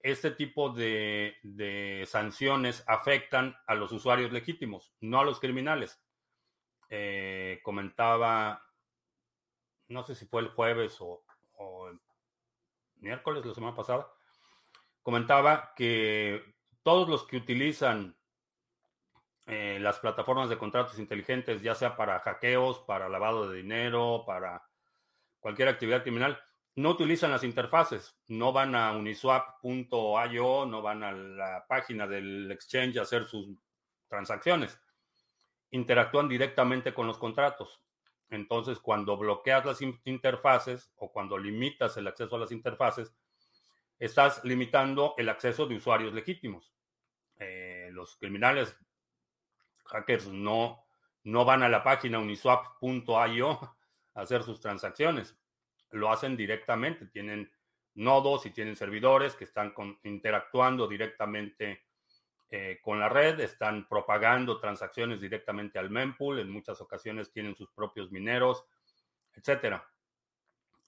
este 0.00 0.30
tipo 0.30 0.70
de, 0.70 1.36
sanciones 2.06 2.84
afectan 2.86 3.56
a 3.66 3.74
los 3.74 3.92
usuarios 3.92 4.32
legítimos, 4.32 4.94
no 5.00 5.20
a 5.20 5.24
los 5.24 5.40
criminales. 5.40 6.00
Eh, 6.88 7.60
comentaba 7.62 8.68
no 9.88 10.04
sé 10.04 10.14
si 10.14 10.26
fue 10.26 10.42
el 10.42 10.48
jueves 10.48 10.96
o, 11.00 11.24
miércoles, 12.96 13.44
la 13.44 13.54
semana 13.54 13.76
pasada, 13.76 14.10
comentaba 15.02 15.72
que 15.76 16.56
todos 16.82 17.08
los 17.08 17.26
que 17.26 17.36
utilizan 17.36 18.17
eh, 19.48 19.78
las 19.80 19.98
plataformas 19.98 20.50
de 20.50 20.58
contratos 20.58 20.98
inteligentes, 20.98 21.62
ya 21.62 21.74
sea 21.74 21.96
para 21.96 22.20
hackeos, 22.20 22.80
para 22.80 23.08
lavado 23.08 23.48
de 23.48 23.56
dinero, 23.56 24.24
para 24.26 24.62
cualquier 25.40 25.68
actividad 25.68 26.02
criminal, 26.02 26.38
no 26.76 26.90
utilizan 26.90 27.30
las 27.30 27.42
interfaces, 27.42 28.16
no 28.28 28.52
van 28.52 28.74
a 28.74 28.92
uniswap.io, 28.92 30.66
no 30.66 30.82
van 30.82 31.02
a 31.02 31.12
la 31.12 31.64
página 31.66 32.06
del 32.06 32.52
exchange 32.52 32.98
a 32.98 33.02
hacer 33.02 33.24
sus 33.24 33.48
transacciones, 34.06 34.78
interactúan 35.70 36.28
directamente 36.28 36.94
con 36.94 37.06
los 37.06 37.18
contratos. 37.18 37.82
Entonces, 38.30 38.78
cuando 38.78 39.16
bloqueas 39.16 39.64
las 39.64 39.80
interfaces 40.04 40.92
o 40.96 41.10
cuando 41.10 41.38
limitas 41.38 41.96
el 41.96 42.06
acceso 42.06 42.36
a 42.36 42.40
las 42.40 42.52
interfaces, 42.52 43.14
estás 43.98 44.44
limitando 44.44 45.14
el 45.16 45.30
acceso 45.30 45.66
de 45.66 45.76
usuarios 45.76 46.12
legítimos. 46.12 46.72
Eh, 47.38 47.88
los 47.92 48.16
criminales, 48.16 48.76
hackers, 49.88 50.28
no, 50.28 50.84
no 51.24 51.44
van 51.44 51.62
a 51.62 51.68
la 51.68 51.82
página 51.82 52.18
uniswap.io 52.18 53.50
a 54.14 54.20
hacer 54.20 54.42
sus 54.42 54.60
transacciones. 54.60 55.36
Lo 55.90 56.10
hacen 56.10 56.36
directamente. 56.36 57.06
Tienen 57.06 57.50
nodos 57.94 58.46
y 58.46 58.50
tienen 58.50 58.76
servidores 58.76 59.34
que 59.34 59.44
están 59.44 59.74
interactuando 60.04 60.86
directamente 60.86 61.88
eh, 62.50 62.78
con 62.82 62.98
la 62.98 63.10
red, 63.10 63.40
están 63.40 63.86
propagando 63.86 64.58
transacciones 64.58 65.20
directamente 65.20 65.78
al 65.78 65.90
mempool, 65.90 66.38
en 66.38 66.50
muchas 66.50 66.80
ocasiones 66.80 67.30
tienen 67.30 67.54
sus 67.54 67.70
propios 67.72 68.10
mineros, 68.10 68.64
etcétera. 69.34 69.86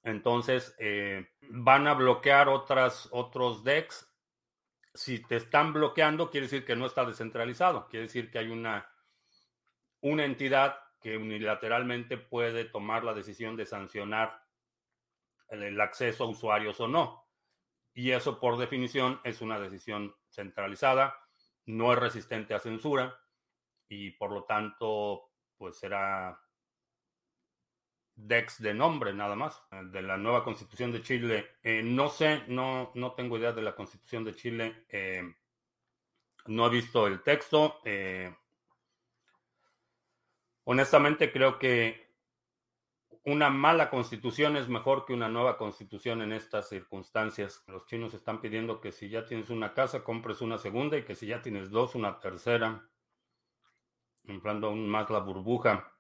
Entonces, 0.03 0.75
eh, 0.79 1.33
van 1.51 1.87
a 1.87 1.93
bloquear 1.93 2.49
otras, 2.49 3.09
otros 3.11 3.63
DEX. 3.63 4.09
Si 4.95 5.19
te 5.19 5.37
están 5.37 5.75
bloqueando, 5.75 6.31
quiere 6.31 6.47
decir 6.47 6.65
que 6.65 6.77
no 6.77 6.87
está 6.87 7.05
descentralizado, 7.05 7.89
quiere 7.89 8.07
decir 8.07 8.31
que 8.31 8.39
hay 8.39 8.49
una, 8.49 8.90
una 10.01 10.25
entidad 10.25 10.79
que 11.01 11.17
unilateralmente 11.17 12.19
puede 12.19 12.65
tomar 12.65 13.05
la 13.05 13.15
decisión 13.15 13.57
de 13.57 13.67
sancionar 13.67 14.43
el 15.49 15.81
acceso 15.81 16.25
a 16.25 16.29
usuarios 16.29 16.79
o 16.81 16.89
no. 16.89 17.27
Y 17.93 18.13
eso, 18.13 18.39
por 18.39 18.57
definición, 18.57 19.21
es 19.25 19.41
una 19.41 19.59
decisión 19.59 20.15
centralizada 20.29 21.15
no 21.71 21.93
es 21.93 21.99
resistente 21.99 22.55
a 22.55 22.59
censura 22.59 23.19
y 23.89 24.11
por 24.13 24.33
lo 24.33 24.45
tanto, 24.45 25.31
pues 25.57 25.79
será 25.79 26.41
DEX 28.15 28.61
de 28.61 28.75
nombre 28.75 29.13
nada 29.13 29.35
más, 29.35 29.63
de 29.71 30.03
la 30.03 30.17
nueva 30.17 30.45
constitución 30.45 30.93
de 30.93 31.03
Chile. 31.03 31.57
Eh, 31.63 31.83
no 31.83 32.09
sé, 32.09 32.45
no, 32.49 32.93
no 32.95 33.15
tengo 33.15 33.39
idea 33.39 33.53
de 33.53 33.63
la 33.63 33.75
constitución 33.75 34.25
de 34.25 34.35
Chile. 34.35 34.85
Eh, 34.89 35.23
no 36.47 36.67
he 36.67 36.71
visto 36.71 37.07
el 37.07 37.23
texto. 37.23 37.81
Eh, 37.85 38.35
honestamente 40.71 41.33
creo 41.33 41.59
que 41.59 42.15
una 43.25 43.51
mala 43.51 43.91
constitución 43.91 44.57
es 44.57 44.69
mejor 44.69 45.05
que 45.05 45.13
una 45.13 45.29
nueva 45.29 45.59
constitución 45.59 46.23
en 46.23 46.33
estas 46.33 46.69
circunstancias. 46.69 47.65
Los 47.67 47.87
chinos 47.87 48.15
están 48.15 48.41
pidiendo 48.41 48.81
que 48.81 48.93
si 48.93 49.09
ya 49.09 49.27
tienes 49.27 49.51
una 49.51 49.75
casa, 49.75 50.05
compres 50.05 50.41
una 50.41 50.59
segunda 50.59 50.97
y 50.97 51.03
que 51.03 51.17
si 51.17 51.27
ya 51.27 51.43
tienes 51.43 51.71
dos, 51.71 51.97
una 51.97 52.21
tercera, 52.21 52.89
inflando 54.29 54.69
aún 54.69 54.89
más 54.89 55.11
la 55.11 55.19
burbuja. 55.19 55.93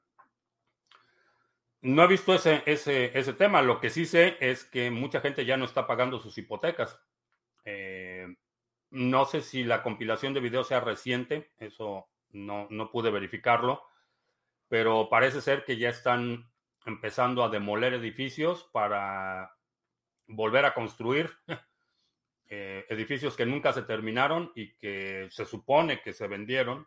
No 1.81 2.05
he 2.05 2.07
visto 2.07 2.33
ese, 2.33 2.63
ese, 2.65 3.19
ese 3.19 3.33
tema. 3.33 3.63
Lo 3.63 3.81
que 3.81 3.91
sí 3.91 4.07
sé 4.07 4.37
es 4.39 4.63
que 4.63 4.93
mucha 4.93 5.21
gente 5.21 5.45
ya 5.45 5.57
no 5.57 5.65
está 5.65 5.89
pagando 5.89 6.21
sus 6.21 6.39
hipotecas. 6.39 6.97
Eh, 7.65 8.37
no 8.91 9.25
sé 9.25 9.41
si 9.41 9.65
la 9.65 9.83
compilación 9.83 10.33
de 10.33 10.41
videos 10.41 10.69
sea 10.69 10.79
reciente, 10.79 11.51
eso 11.59 12.09
no, 12.31 12.69
no 12.71 12.93
pude 12.93 13.11
verificarlo, 13.11 13.90
pero 14.71 15.09
parece 15.09 15.41
ser 15.41 15.65
que 15.65 15.77
ya 15.77 15.89
están 15.89 16.49
empezando 16.87 17.43
a 17.43 17.49
demoler 17.49 17.93
edificios 17.93 18.71
para 18.73 19.53
volver 20.29 20.65
a 20.65 20.75
construir 20.75 21.29
eh, 22.49 22.87
edificios 22.89 23.37
que 23.37 23.45
nunca 23.45 23.73
se 23.73 23.83
terminaron 23.83 24.53
y 24.55 24.77
que 24.77 25.27
se 25.33 25.45
supone 25.45 26.01
que 26.03 26.13
se 26.13 26.29
vendieron. 26.29 26.87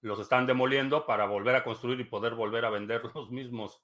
Los 0.00 0.18
están 0.18 0.48
demoliendo 0.48 1.06
para 1.06 1.26
volver 1.26 1.54
a 1.54 1.62
construir 1.62 2.00
y 2.00 2.04
poder 2.04 2.34
volver 2.34 2.64
a 2.64 2.70
vender 2.70 3.02
los 3.14 3.30
mismos, 3.30 3.80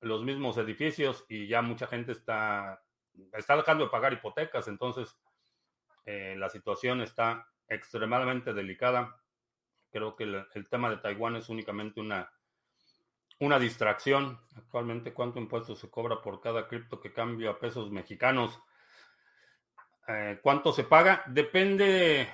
los 0.00 0.24
mismos 0.24 0.58
edificios 0.58 1.24
y 1.28 1.46
ya 1.46 1.62
mucha 1.62 1.86
gente 1.86 2.10
está, 2.10 2.82
está 3.32 3.56
dejando 3.56 3.84
de 3.84 3.90
pagar 3.90 4.12
hipotecas. 4.12 4.66
Entonces, 4.66 5.16
eh, 6.04 6.34
la 6.36 6.50
situación 6.50 7.00
está 7.00 7.46
extremadamente 7.68 8.52
delicada. 8.52 9.22
Creo 9.90 10.16
que 10.16 10.24
el 10.24 10.68
tema 10.68 10.90
de 10.90 10.98
Taiwán 10.98 11.36
es 11.36 11.48
únicamente 11.48 12.00
una 12.00 12.30
una 13.40 13.58
distracción. 13.58 14.38
Actualmente, 14.54 15.12
¿cuánto 15.12 15.40
impuesto 15.40 15.74
se 15.74 15.90
cobra 15.90 16.22
por 16.22 16.40
cada 16.40 16.68
cripto 16.68 17.00
que 17.00 17.12
cambia 17.12 17.50
a 17.50 17.58
pesos 17.58 17.90
mexicanos? 17.90 18.60
Eh, 20.06 20.38
¿Cuánto 20.42 20.72
se 20.72 20.84
paga? 20.84 21.24
Depende, 21.26 22.28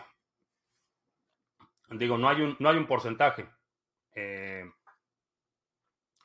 digo, 1.90 2.18
no 2.18 2.28
hay 2.28 2.42
un, 2.42 2.56
no 2.58 2.68
hay 2.68 2.76
un 2.76 2.86
porcentaje. 2.86 3.48
Eh, 4.14 4.64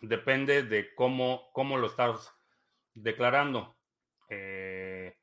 depende 0.01 0.63
de 0.63 0.93
cómo, 0.95 1.51
cómo 1.53 1.77
lo 1.77 1.87
estás 1.87 2.33
declarando. 2.93 3.77
Eh, 4.29 5.15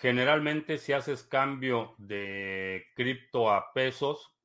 generalmente, 0.00 0.78
si 0.78 0.92
haces 0.92 1.24
cambio 1.24 1.96
de 1.98 2.86
cripto 2.94 3.50
a 3.50 3.72
pesos, 3.72 4.35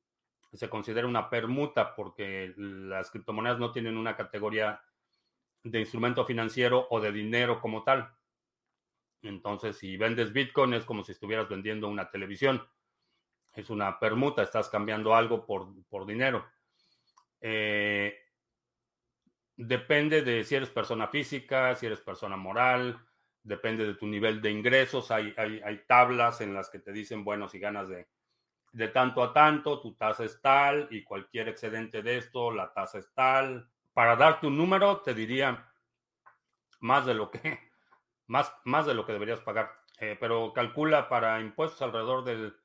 se 0.52 0.68
considera 0.68 1.06
una 1.06 1.30
permuta 1.30 1.94
porque 1.94 2.52
las 2.56 3.10
criptomonedas 3.10 3.58
no 3.58 3.72
tienen 3.72 3.96
una 3.96 4.16
categoría 4.16 4.82
de 5.64 5.80
instrumento 5.80 6.24
financiero 6.26 6.86
o 6.90 7.00
de 7.00 7.12
dinero 7.12 7.60
como 7.60 7.82
tal. 7.84 8.12
Entonces, 9.22 9.78
si 9.78 9.96
vendes 9.96 10.32
Bitcoin 10.32 10.74
es 10.74 10.84
como 10.84 11.04
si 11.04 11.12
estuvieras 11.12 11.48
vendiendo 11.48 11.88
una 11.88 12.10
televisión. 12.10 12.62
Es 13.54 13.70
una 13.70 13.98
permuta, 13.98 14.42
estás 14.42 14.68
cambiando 14.68 15.14
algo 15.14 15.46
por, 15.46 16.06
dinero. 16.06 16.44
Eh, 17.40 18.18
depende 19.56 20.22
de 20.22 20.44
si 20.44 20.54
eres 20.54 20.70
persona 20.70 21.06
física, 21.08 21.74
si 21.76 21.86
eres 21.86 22.00
persona 22.00 22.36
moral, 22.36 22.98
depende 23.42 23.86
de 23.86 23.94
tu 23.94 24.06
nivel 24.06 24.42
de 24.42 24.50
ingresos. 24.50 25.10
Hay, 25.10 25.34
hay 25.36 25.84
tablas 25.86 26.40
en 26.40 26.54
las 26.54 26.68
que 26.68 26.78
te 26.78 26.92
dicen, 26.92 27.24
bueno, 27.24 27.48
si 27.48 27.58
ganas 27.58 27.88
de 27.88 28.08
de 28.72 28.88
tanto 28.88 29.22
a 29.22 29.32
tanto, 29.32 29.80
tu 29.80 29.94
tasa 29.94 30.24
es 30.24 30.40
tal 30.40 30.88
y 30.90 31.04
cualquier 31.04 31.48
excedente 31.48 32.02
de 32.02 32.16
esto, 32.16 32.50
la 32.50 32.72
tasa 32.72 32.98
es 32.98 33.12
tal. 33.12 33.68
Para 33.92 34.16
darte 34.16 34.46
un 34.46 34.56
número, 34.56 35.02
te 35.02 35.12
diría 35.12 35.70
más 36.80 37.04
de 37.04 37.14
lo 37.14 37.30
que, 37.30 37.40
más, 38.26 38.52
más 38.64 38.86
de 38.86 38.94
lo 38.94 39.04
que 39.04 39.12
deberías 39.12 39.40
pagar. 39.40 39.70
Eh, 39.98 40.16
pero 40.18 40.52
calcula 40.52 41.08
para 41.08 41.40
impuestos 41.40 41.82
alrededor 41.82 42.24
del 42.24 42.56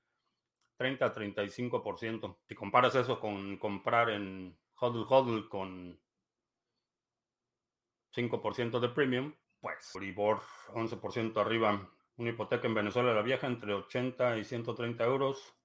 30 0.77 1.05
a 1.05 1.13
35%. 1.13 2.37
Si 2.47 2.55
comparas 2.55 2.95
eso 2.95 3.19
con 3.19 3.57
comprar 3.57 4.09
en 4.09 4.57
Hodl 4.75 5.05
Hodl 5.07 5.49
con 5.49 5.99
5% 8.15 8.79
de 8.79 8.89
premium, 8.89 9.33
pues 9.59 9.93
Uribor 9.93 10.39
11% 10.69 11.37
arriba. 11.37 11.89
Una 12.15 12.29
hipoteca 12.29 12.65
en 12.65 12.73
Venezuela 12.73 13.13
la 13.13 13.21
vieja 13.21 13.45
entre 13.45 13.73
80 13.73 14.37
y 14.37 14.45
130 14.45 15.03
euros 15.03 15.57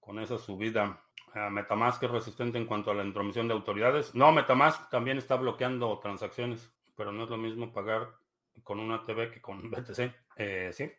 con 0.00 0.18
esa 0.18 0.38
subida. 0.38 1.04
Metamask 1.50 2.02
es 2.02 2.10
resistente 2.10 2.58
en 2.58 2.66
cuanto 2.66 2.90
a 2.90 2.94
la 2.94 3.04
intromisión 3.04 3.46
de 3.46 3.54
autoridades. 3.54 4.14
No, 4.14 4.32
Metamask 4.32 4.90
también 4.90 5.18
está 5.18 5.36
bloqueando 5.36 5.98
transacciones, 6.00 6.72
pero 6.96 7.12
no 7.12 7.24
es 7.24 7.30
lo 7.30 7.36
mismo 7.36 7.72
pagar 7.72 8.08
con 8.64 8.80
una 8.80 9.02
TV 9.04 9.30
que 9.30 9.40
con 9.40 9.70
BTC. 9.70 10.12
Eh, 10.36 10.70
sí. 10.72 10.90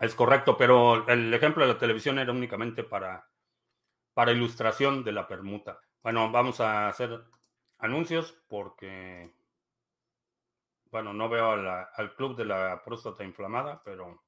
Es 0.00 0.14
correcto, 0.14 0.56
pero 0.56 1.06
el 1.08 1.32
ejemplo 1.32 1.66
de 1.66 1.72
la 1.72 1.78
televisión 1.78 2.18
era 2.18 2.32
únicamente 2.32 2.84
para, 2.84 3.28
para 4.12 4.32
ilustración 4.32 5.04
de 5.04 5.12
la 5.12 5.26
permuta. 5.26 5.80
Bueno, 6.02 6.30
vamos 6.30 6.60
a 6.60 6.88
hacer 6.88 7.24
anuncios 7.78 8.36
porque, 8.48 9.32
bueno, 10.90 11.12
no 11.12 11.28
veo 11.28 11.52
al 11.52 12.14
club 12.14 12.36
de 12.36 12.44
la 12.44 12.82
próstata 12.84 13.24
inflamada, 13.24 13.82
pero 13.84 14.22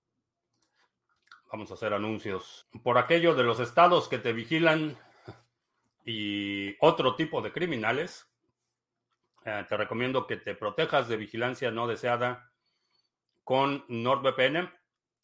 vamos 1.51 1.71
a 1.71 1.75
hacer 1.75 1.93
anuncios. 1.93 2.69
Por 2.83 2.99
aquello 2.99 3.35
de 3.35 3.45
los 3.45 3.61
estados 3.61 4.09
que 4.09 4.19
te 4.19 4.33
vigilan 4.33 4.97
y 6.05 6.77
otro 6.81 7.17
tipo 7.17 7.43
de 7.43 7.53
criminales, 7.53 8.27
eh, 9.45 9.65
te 9.69 9.77
recomiendo 9.77 10.27
que 10.27 10.37
te 10.37 10.55
protejas 10.55 11.09
de 11.09 11.17
vigilancia 11.17 11.71
no 11.71 11.87
deseada 11.87 12.51
con 13.45 13.85
NordVPN. 13.89 14.71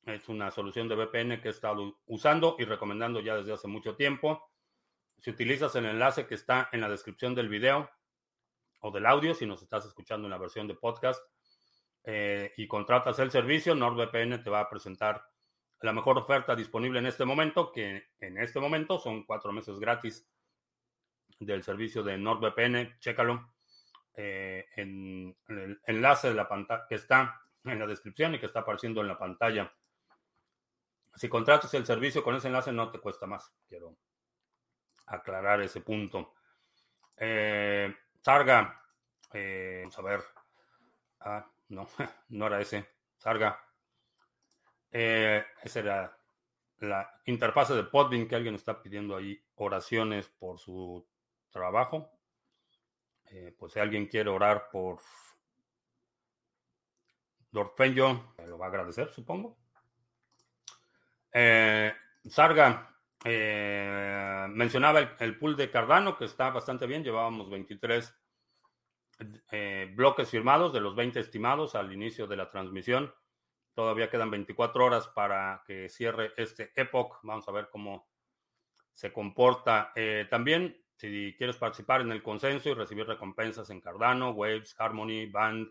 Es 0.07 0.29
una 0.29 0.51
solución 0.51 0.89
de 0.89 0.97
VPN 0.97 1.41
que 1.41 1.49
he 1.49 1.51
estado 1.51 1.99
usando 2.07 2.57
y 2.59 2.65
recomendando 2.65 3.21
ya 3.21 3.37
desde 3.37 3.53
hace 3.53 3.69
mucho 3.69 3.97
tiempo. 3.97 4.49
Si 5.19 5.31
utilizas 5.31 5.75
el 5.77 5.87
enlace 5.87 6.27
que 6.27 6.35
está 6.35 6.69
en 6.73 6.81
la 6.81 6.89
descripción 6.89 7.35
del 7.35 7.49
video 7.49 7.91
o 8.81 8.91
del 8.91 9.07
audio, 9.07 9.35
si 9.35 9.47
nos 9.47 9.63
estás 9.63 9.87
escuchando 9.87 10.27
en 10.27 10.33
la 10.33 10.39
versión 10.39 10.67
de 10.67 10.75
podcast, 10.75 11.23
eh, 12.05 12.53
y 12.57 12.67
contratas 12.67 13.21
el 13.21 13.31
servicio, 13.31 13.77
NordVPN 13.77 14.43
te 14.43 14.51
va 14.51 14.61
a 14.61 14.69
presentar 14.69 15.32
la 15.83 15.93
mejor 15.93 16.19
oferta 16.19 16.55
disponible 16.55 17.01
en 17.01 17.07
este 17.07 17.25
momento, 17.25 17.73
que 17.73 18.11
en 18.21 18.39
este 18.39 18.61
momento 18.61 18.99
son 18.99 19.25
cuatro 19.25 19.53
meses 19.53 19.79
gratis 19.81 20.29
del 21.41 21.63
servicio 21.63 22.03
de 22.03 22.17
NordVPN. 22.17 22.99
Chécalo 23.01 23.53
eh, 24.15 24.67
en, 24.77 25.37
el 25.49 25.81
enlace 25.87 26.29
de 26.29 26.35
la 26.35 26.49
pantalla 26.49 26.87
que 26.89 26.95
está 26.95 27.43
en 27.65 27.79
la 27.79 27.87
descripción 27.87 28.35
y 28.35 28.39
que 28.39 28.47
está 28.47 28.61
apareciendo 28.61 29.01
en 29.01 29.09
la 29.09 29.19
pantalla. 29.19 29.73
Si 31.15 31.29
contratas 31.29 31.75
el 31.75 31.85
servicio 31.85 32.23
con 32.23 32.37
ese 32.37 32.47
enlace 32.47 32.73
no 32.73 32.91
te 32.91 33.01
cuesta 33.01 33.27
más. 33.27 33.53
Quiero 33.69 33.97
aclarar 35.07 35.61
ese 35.63 35.81
punto. 35.81 36.35
Eh, 37.17 37.93
Sarga, 38.21 38.81
eh, 39.33 39.81
vamos 39.83 39.99
a 39.99 40.03
ver. 40.03 40.21
Ah, 41.21 41.51
no, 41.69 41.89
no 42.29 42.47
era 42.47 42.61
ese. 42.61 42.89
Sarga. 43.19 43.61
Eh, 44.93 45.43
esa 45.63 45.81
era 45.81 46.19
la 46.81 47.21
interfase 47.25 47.75
de 47.75 47.85
Podbean 47.85 48.29
que 48.29 48.35
alguien 48.37 48.55
está 48.55 48.83
pidiendo 48.83 49.17
ahí 49.17 49.43
oraciones 49.55 50.29
por 50.29 50.59
su 50.59 51.07
trabajo. 51.51 52.11
Eh, 53.31 53.55
pues 53.59 53.73
si 53.73 53.81
alguien 53.81 54.07
quiere 54.07 54.29
orar 54.29 54.69
por 54.71 54.99
Dorfenyo, 57.51 58.35
me 58.37 58.47
lo 58.47 58.59
va 58.59 58.67
a 58.67 58.69
agradecer, 58.69 59.11
supongo. 59.11 59.57
Eh, 61.33 61.95
Sarga 62.29 62.91
mencionaba 63.25 64.99
el, 64.99 65.11
el, 65.21 65.39
pool 65.39 65.57
de 65.57 65.71
Cardano, 65.71 66.19
que 66.19 66.25
está 66.27 66.51
bastante 66.51 66.87
bien. 66.87 67.05
Llevábamos 67.05 67.49
23 67.49 68.19
bloques 69.95 70.29
firmados 70.29 70.73
de 70.73 70.81
los 70.81 70.97
20 70.97 71.21
estimados 71.21 71.77
al 71.77 71.93
inicio 71.93 72.27
de 72.27 72.37
la 72.37 72.51
transmisión. 72.51 73.15
Todavía 73.75 74.11
quedan 74.11 74.31
24 74.31 74.85
horas 74.85 75.09
para 75.09 75.63
que 75.67 75.89
cierre 75.89 76.33
este 76.37 76.73
Epoch. 76.77 77.21
Vamos 77.23 77.49
a 77.49 77.53
ver 77.53 77.69
cómo 77.71 78.09
se 78.93 79.13
comporta. 79.13 79.93
Eh, 79.95 80.27
también, 80.29 80.77
si 80.95 81.35
quieres 81.39 81.57
participar 81.57 82.03
en 82.03 82.13
el 82.13 82.23
consenso 82.23 82.69
y 82.69 82.75
recibir 82.75 83.07
recompensas 83.07 83.71
en 83.71 83.81
Cardano, 83.81 84.31
Waves, 84.31 84.75
Harmony, 84.79 85.27
Band, 85.27 85.69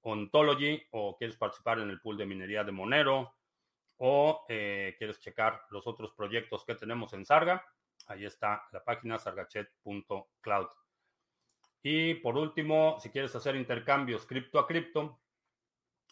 Ontology, 0.00 0.82
o 0.92 1.16
quieres 1.16 1.36
participar 1.36 1.80
en 1.80 1.90
el 1.90 2.00
pool 2.00 2.16
de 2.16 2.26
minería 2.26 2.64
de 2.64 2.72
Monero, 2.72 3.34
o 3.98 4.46
eh, 4.48 4.94
quieres 4.96 5.20
checar 5.20 5.62
los 5.70 5.86
otros 5.86 6.12
proyectos 6.12 6.64
que 6.64 6.76
tenemos 6.76 7.12
en 7.12 7.26
Sarga, 7.26 7.64
ahí 8.06 8.24
está 8.24 8.66
la 8.72 8.82
página 8.82 9.18
sargachet.cloud. 9.18 10.68
Y 11.82 12.14
por 12.14 12.36
último, 12.36 12.98
si 13.00 13.10
quieres 13.10 13.34
hacer 13.34 13.56
intercambios 13.56 14.26
cripto 14.26 14.58
a 14.58 14.66
cripto, 14.66 15.20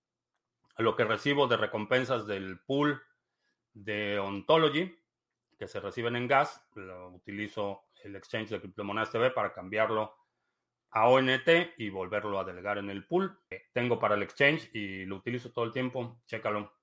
lo 0.77 0.95
que 0.95 1.03
recibo 1.03 1.47
de 1.47 1.57
recompensas 1.57 2.25
del 2.25 2.59
pool 2.59 3.01
de 3.73 4.19
Ontology 4.19 4.98
que 5.59 5.67
se 5.67 5.81
reciben 5.81 6.15
en 6.15 6.27
gas. 6.27 6.65
Lo 6.75 7.09
utilizo 7.09 7.83
el 8.03 8.15
exchange 8.15 8.49
de 8.49 8.61
criptomonedas 8.61 9.11
TV 9.11 9.29
para 9.31 9.53
cambiarlo 9.53 10.15
a 10.91 11.07
ONT 11.09 11.47
y 11.77 11.89
volverlo 11.89 12.39
a 12.39 12.45
delegar 12.45 12.77
en 12.77 12.89
el 12.89 13.05
pool. 13.05 13.37
Tengo 13.73 13.99
para 13.99 14.15
el 14.15 14.23
exchange 14.23 14.73
y 14.73 15.05
lo 15.05 15.17
utilizo 15.17 15.51
todo 15.51 15.65
el 15.65 15.73
tiempo. 15.73 16.21
Chécalo. 16.25 16.73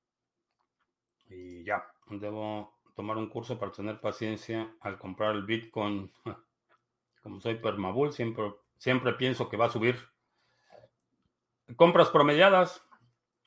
Y 1.29 1.65
ya, 1.65 1.91
debo 2.09 2.79
tomar 2.95 3.17
un 3.17 3.29
curso 3.29 3.59
para 3.59 3.73
tener 3.73 4.01
paciencia 4.01 4.71
al 4.81 4.99
comprar 4.99 5.35
el 5.35 5.45
Bitcoin. 5.45 6.13
Como 7.23 7.41
soy 7.41 7.57
permabull, 7.57 8.13
siempre, 8.13 8.55
siempre 8.77 9.15
pienso 9.15 9.49
que 9.49 9.57
va 9.57 9.67
a 9.67 9.71
subir. 9.71 9.97
Compras 11.75 12.11
promediadas. 12.11 12.87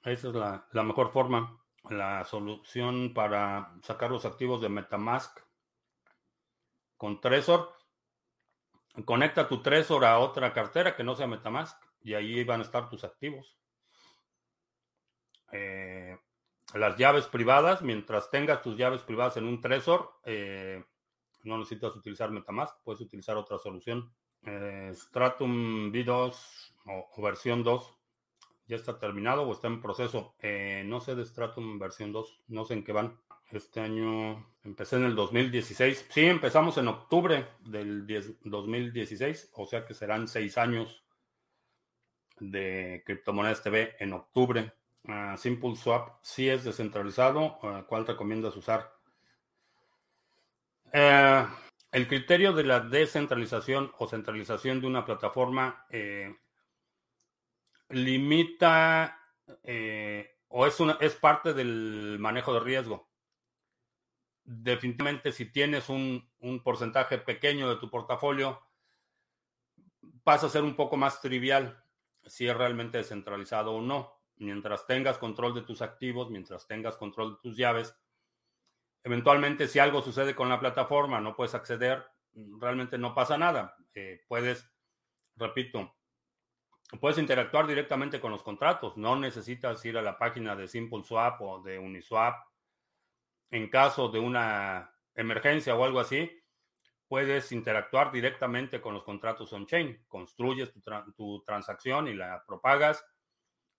Esa 0.03 0.29
es 0.29 0.35
la, 0.35 0.67
la 0.73 0.83
mejor 0.83 1.11
forma. 1.11 1.61
La 1.89 2.23
solución 2.25 3.13
para 3.13 3.73
sacar 3.83 4.11
los 4.11 4.25
activos 4.25 4.61
de 4.61 4.69
Metamask 4.69 5.39
con 6.97 7.21
Trezor. 7.21 7.73
Conecta 9.05 9.47
tu 9.47 9.61
Trezor 9.61 10.03
a 10.03 10.19
otra 10.19 10.51
cartera 10.51 10.95
que 10.95 11.03
no 11.03 11.15
sea 11.15 11.27
Metamask 11.27 11.81
y 12.01 12.13
ahí 12.13 12.43
van 12.43 12.59
a 12.59 12.63
estar 12.63 12.89
tus 12.89 13.03
activos. 13.03 13.57
Eh, 15.51 16.17
las 16.73 16.97
llaves 16.97 17.25
privadas, 17.27 17.81
mientras 17.81 18.29
tengas 18.29 18.61
tus 18.61 18.77
llaves 18.77 19.01
privadas 19.01 19.37
en 19.37 19.45
un 19.45 19.61
Trezor, 19.61 20.19
eh, 20.23 20.83
no 21.43 21.57
necesitas 21.57 21.95
utilizar 21.95 22.29
Metamask, 22.31 22.75
puedes 22.83 23.01
utilizar 23.01 23.37
otra 23.37 23.57
solución. 23.57 24.13
Eh, 24.43 24.91
Stratum 24.93 25.91
V2 25.91 26.73
o, 26.85 27.21
versión 27.21 27.63
2 27.63 27.98
ya 28.69 28.75
está 28.75 28.99
terminado 28.99 29.41
o 29.41 29.51
está 29.51 29.67
en 29.67 29.81
proceso. 29.81 30.35
Eh, 30.39 30.83
no 30.85 31.01
sé 31.01 31.15
de 31.15 31.25
Stratum 31.25 31.79
versión 31.79 32.13
2, 32.13 32.43
no 32.47 32.63
sé 32.63 32.75
en 32.75 32.83
qué 32.83 32.93
van. 32.93 33.19
Este 33.51 33.81
año 33.81 34.47
empecé 34.63 34.97
en 34.97 35.05
el 35.05 35.15
2016. 35.15 36.05
Sí, 36.09 36.25
empezamos 36.25 36.77
en 36.77 36.87
octubre 36.87 37.47
del 37.61 38.05
2016, 38.43 39.51
o 39.55 39.65
sea 39.65 39.85
que 39.85 39.95
serán 39.95 40.27
seis 40.27 40.57
años 40.59 41.03
de 42.39 43.01
criptomonedas 43.05 43.63
TV 43.63 43.95
en 43.99 44.13
octubre. 44.13 44.71
Uh, 45.03 45.35
Simple 45.35 45.75
Swap 45.75 46.19
sí 46.21 46.47
es 46.47 46.63
descentralizado. 46.63 47.57
Uh, 47.63 47.85
¿Cuál 47.87 48.05
recomiendas 48.05 48.55
usar? 48.55 48.93
Eh, 50.93 51.45
el 51.91 52.07
criterio 52.07 52.53
de 52.53 52.63
la 52.63 52.81
descentralización 52.81 53.91
o 53.97 54.07
centralización 54.07 54.79
de 54.79 54.87
una 54.87 55.05
plataforma 55.05 55.85
eh, 55.89 56.35
limita 57.89 59.19
eh, 59.63 60.37
o 60.47 60.65
es, 60.65 60.79
una, 60.79 60.97
es 60.99 61.15
parte 61.15 61.53
del 61.53 62.17
manejo 62.19 62.53
de 62.53 62.59
riesgo. 62.59 63.09
Definitivamente, 64.43 65.31
si 65.31 65.51
tienes 65.51 65.89
un, 65.89 66.27
un 66.39 66.63
porcentaje 66.63 67.17
pequeño 67.17 67.69
de 67.69 67.75
tu 67.75 67.89
portafolio, 67.89 68.61
pasa 70.23 70.47
a 70.47 70.49
ser 70.49 70.63
un 70.63 70.75
poco 70.75 70.97
más 70.97 71.21
trivial 71.21 71.83
si 72.25 72.47
es 72.47 72.55
realmente 72.55 72.97
descentralizado 72.97 73.73
o 73.73 73.81
no. 73.81 74.19
Mientras 74.37 74.87
tengas 74.87 75.17
control 75.17 75.53
de 75.53 75.61
tus 75.61 75.81
activos, 75.81 76.29
mientras 76.29 76.65
tengas 76.65 76.95
control 76.95 77.33
de 77.33 77.39
tus 77.41 77.57
llaves, 77.57 77.95
Eventualmente, 79.03 79.67
si 79.67 79.79
algo 79.79 80.01
sucede 80.01 80.35
con 80.35 80.49
la 80.49 80.59
plataforma, 80.59 81.21
no 81.21 81.35
puedes 81.35 81.55
acceder, 81.55 82.05
realmente 82.59 82.97
no 82.97 83.15
pasa 83.15 83.37
nada. 83.37 83.75
Eh, 83.93 84.21
puedes, 84.27 84.69
repito, 85.35 85.95
puedes 86.97 87.19
interactuar 87.19 87.67
directamente 87.67 88.19
con 88.19 88.31
los 88.31 88.43
contratos. 88.43 88.97
No 88.97 89.15
necesitas 89.15 89.83
ir 89.85 89.97
a 89.97 90.01
la 90.01 90.17
página 90.17 90.55
de 90.55 90.67
SimpleSwap 90.67 91.41
o 91.41 91.61
de 91.61 91.77
Uniswap. 91.77 92.35
En 93.51 93.69
caso 93.69 94.09
de 94.09 94.19
una 94.19 94.93
emergencia 95.13 95.75
o 95.75 95.83
algo 95.83 95.99
así, 95.99 96.31
puedes 97.07 97.51
interactuar 97.51 98.11
directamente 98.11 98.81
con 98.81 98.93
los 98.93 99.03
contratos 99.03 99.51
on-chain. 99.53 100.05
Construyes 100.07 100.71
tu, 101.15 101.43
transacción 101.43 102.07
y 102.07 102.13
la 102.13 102.43
propagas. 102.45 103.05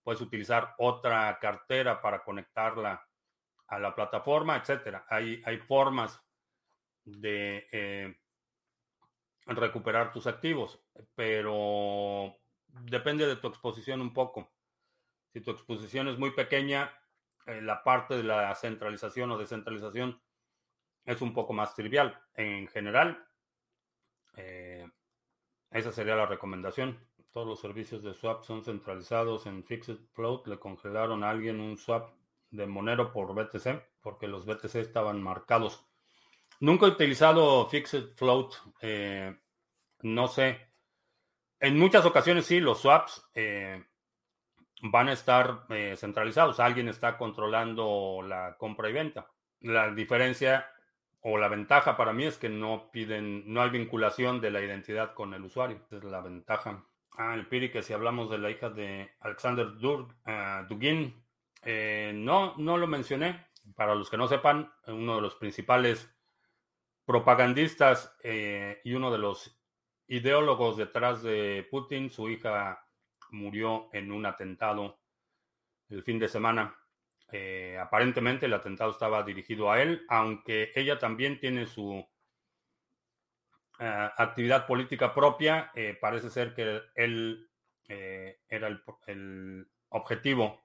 Puedes 0.02 0.20
utilizar 0.20 0.74
otra 0.78 1.38
cartera 1.40 2.00
para 2.00 2.22
conectarla 2.22 3.06
a 3.66 3.78
la 3.78 3.94
plataforma, 3.94 4.56
etcétera. 4.56 5.06
Hay, 5.08 5.42
hay 5.44 5.58
formas 5.58 6.20
de 7.04 7.68
eh, 7.70 8.18
recuperar 9.46 10.12
tus 10.12 10.26
activos, 10.26 10.80
pero 11.14 12.39
depende 12.82 13.26
de 13.26 13.36
tu 13.36 13.48
exposición 13.48 14.00
un 14.00 14.12
poco. 14.12 14.50
Si 15.32 15.40
tu 15.40 15.50
exposición 15.50 16.08
es 16.08 16.18
muy 16.18 16.32
pequeña, 16.32 16.92
eh, 17.46 17.60
la 17.62 17.82
parte 17.82 18.16
de 18.16 18.24
la 18.24 18.54
centralización 18.54 19.30
o 19.30 19.38
descentralización 19.38 20.20
es 21.04 21.20
un 21.22 21.32
poco 21.32 21.52
más 21.52 21.74
trivial. 21.74 22.20
En 22.34 22.68
general, 22.68 23.26
eh, 24.36 24.88
esa 25.70 25.92
sería 25.92 26.16
la 26.16 26.26
recomendación. 26.26 26.98
Todos 27.32 27.46
los 27.46 27.60
servicios 27.60 28.02
de 28.02 28.14
swap 28.14 28.42
son 28.42 28.64
centralizados 28.64 29.46
en 29.46 29.64
Fixed 29.64 29.98
Float. 30.12 30.46
Le 30.48 30.58
congelaron 30.58 31.22
a 31.22 31.30
alguien 31.30 31.60
un 31.60 31.76
swap 31.78 32.12
de 32.50 32.66
Monero 32.66 33.12
por 33.12 33.34
BTC, 33.34 33.80
porque 34.00 34.26
los 34.26 34.46
BTC 34.46 34.76
estaban 34.76 35.22
marcados. 35.22 35.86
Nunca 36.58 36.86
he 36.86 36.90
utilizado 36.90 37.66
Fixed 37.68 38.14
Float, 38.16 38.54
eh, 38.80 39.38
no 40.02 40.28
sé. 40.28 40.69
En 41.60 41.78
muchas 41.78 42.06
ocasiones 42.06 42.46
sí, 42.46 42.58
los 42.58 42.80
swaps 42.80 43.22
eh, 43.34 43.84
van 44.80 45.10
a 45.10 45.12
estar 45.12 45.66
eh, 45.68 45.94
centralizados. 45.96 46.58
Alguien 46.58 46.88
está 46.88 47.18
controlando 47.18 48.22
la 48.26 48.56
compra 48.56 48.88
y 48.88 48.94
venta. 48.94 49.30
La 49.60 49.90
diferencia 49.90 50.66
o 51.20 51.36
la 51.36 51.48
ventaja 51.48 51.98
para 51.98 52.14
mí 52.14 52.24
es 52.24 52.38
que 52.38 52.48
no 52.48 52.90
piden, 52.90 53.52
no 53.52 53.60
hay 53.60 53.68
vinculación 53.68 54.40
de 54.40 54.50
la 54.50 54.62
identidad 54.62 55.12
con 55.12 55.34
el 55.34 55.44
usuario. 55.44 55.86
Es 55.90 56.02
la 56.02 56.22
ventaja. 56.22 56.82
Ah, 57.18 57.34
el 57.34 57.46
Piri, 57.46 57.70
que 57.70 57.82
si 57.82 57.92
hablamos 57.92 58.30
de 58.30 58.38
la 58.38 58.50
hija 58.50 58.70
de 58.70 59.10
Alexander 59.20 59.66
Dugin, 59.76 61.22
eh, 61.62 62.12
no, 62.14 62.54
no 62.56 62.78
lo 62.78 62.86
mencioné. 62.86 63.48
Para 63.76 63.94
los 63.94 64.08
que 64.08 64.16
no 64.16 64.26
sepan, 64.28 64.72
uno 64.86 65.16
de 65.16 65.20
los 65.20 65.34
principales 65.34 66.10
propagandistas 67.04 68.16
y 68.24 68.94
uno 68.94 69.12
de 69.12 69.18
los 69.18 69.59
ideólogos 70.10 70.76
detrás 70.76 71.22
de 71.22 71.66
Putin, 71.70 72.10
su 72.10 72.28
hija 72.28 72.86
murió 73.30 73.88
en 73.92 74.12
un 74.12 74.26
atentado 74.26 75.00
el 75.88 76.02
fin 76.02 76.18
de 76.18 76.28
semana. 76.28 76.76
Eh, 77.32 77.78
aparentemente 77.80 78.46
el 78.46 78.54
atentado 78.54 78.90
estaba 78.90 79.22
dirigido 79.22 79.70
a 79.70 79.80
él, 79.80 80.04
aunque 80.08 80.72
ella 80.74 80.98
también 80.98 81.38
tiene 81.38 81.66
su 81.66 82.06
actividad 83.78 84.66
política 84.66 85.14
propia. 85.14 85.72
parece 86.02 86.28
ser 86.28 86.54
que 86.54 86.82
él 86.94 87.50
era 88.48 88.68
el, 89.06 89.66
objetivo 89.88 90.64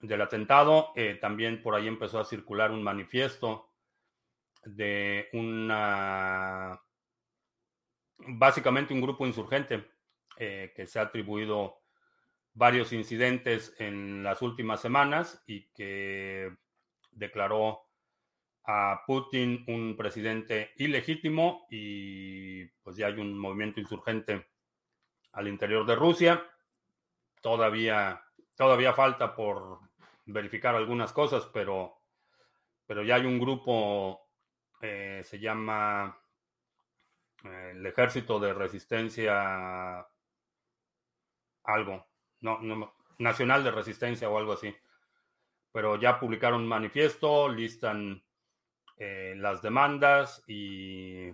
del 0.00 0.22
atentado. 0.22 0.92
Eh, 0.96 1.18
también 1.20 1.62
por 1.62 1.74
ahí 1.74 1.86
empezó 1.86 2.20
a 2.20 2.24
circular 2.24 2.70
un 2.70 2.82
manifiesto 2.82 3.70
de 4.64 5.28
una, 5.32 6.80
básicamente 8.18 8.94
un 8.94 9.00
grupo 9.00 9.26
insurgente 9.26 9.84
eh, 10.38 10.72
que 10.74 10.86
se 10.86 10.98
ha 10.98 11.02
atribuido 11.02 11.78
varios 12.54 12.92
incidentes 12.92 13.74
en 13.78 14.22
las 14.22 14.42
últimas 14.42 14.80
semanas 14.80 15.42
y 15.46 15.68
que 15.74 16.56
declaró 17.10 17.82
a 18.64 19.02
Putin 19.06 19.64
un 19.68 19.96
presidente 19.96 20.72
ilegítimo 20.76 21.66
y 21.70 22.64
pues 22.82 22.96
ya 22.96 23.06
hay 23.06 23.18
un 23.18 23.38
movimiento 23.38 23.80
insurgente 23.80 24.48
al 25.32 25.48
interior 25.48 25.86
de 25.86 25.94
Rusia. 25.94 26.44
Todavía, 27.40 28.22
todavía 28.56 28.92
falta 28.92 29.36
por 29.36 29.80
verificar 30.24 30.74
algunas 30.74 31.12
cosas, 31.12 31.48
pero, 31.52 32.02
pero 32.86 33.04
ya 33.04 33.16
hay 33.16 33.26
un 33.26 33.38
grupo, 33.38 34.28
eh, 34.80 35.22
se 35.24 35.38
llama 35.38 36.18
el 37.52 37.84
ejército 37.86 38.38
de 38.38 38.54
resistencia 38.54 40.06
algo, 41.66 42.06
no, 42.40 42.60
no, 42.60 42.94
nacional 43.18 43.64
de 43.64 43.70
resistencia 43.70 44.28
o 44.28 44.38
algo 44.38 44.52
así. 44.52 44.74
Pero 45.72 45.96
ya 45.96 46.18
publicaron 46.18 46.62
un 46.62 46.68
manifiesto, 46.68 47.48
listan 47.48 48.22
eh, 48.96 49.34
las 49.36 49.60
demandas 49.62 50.42
y 50.46 51.28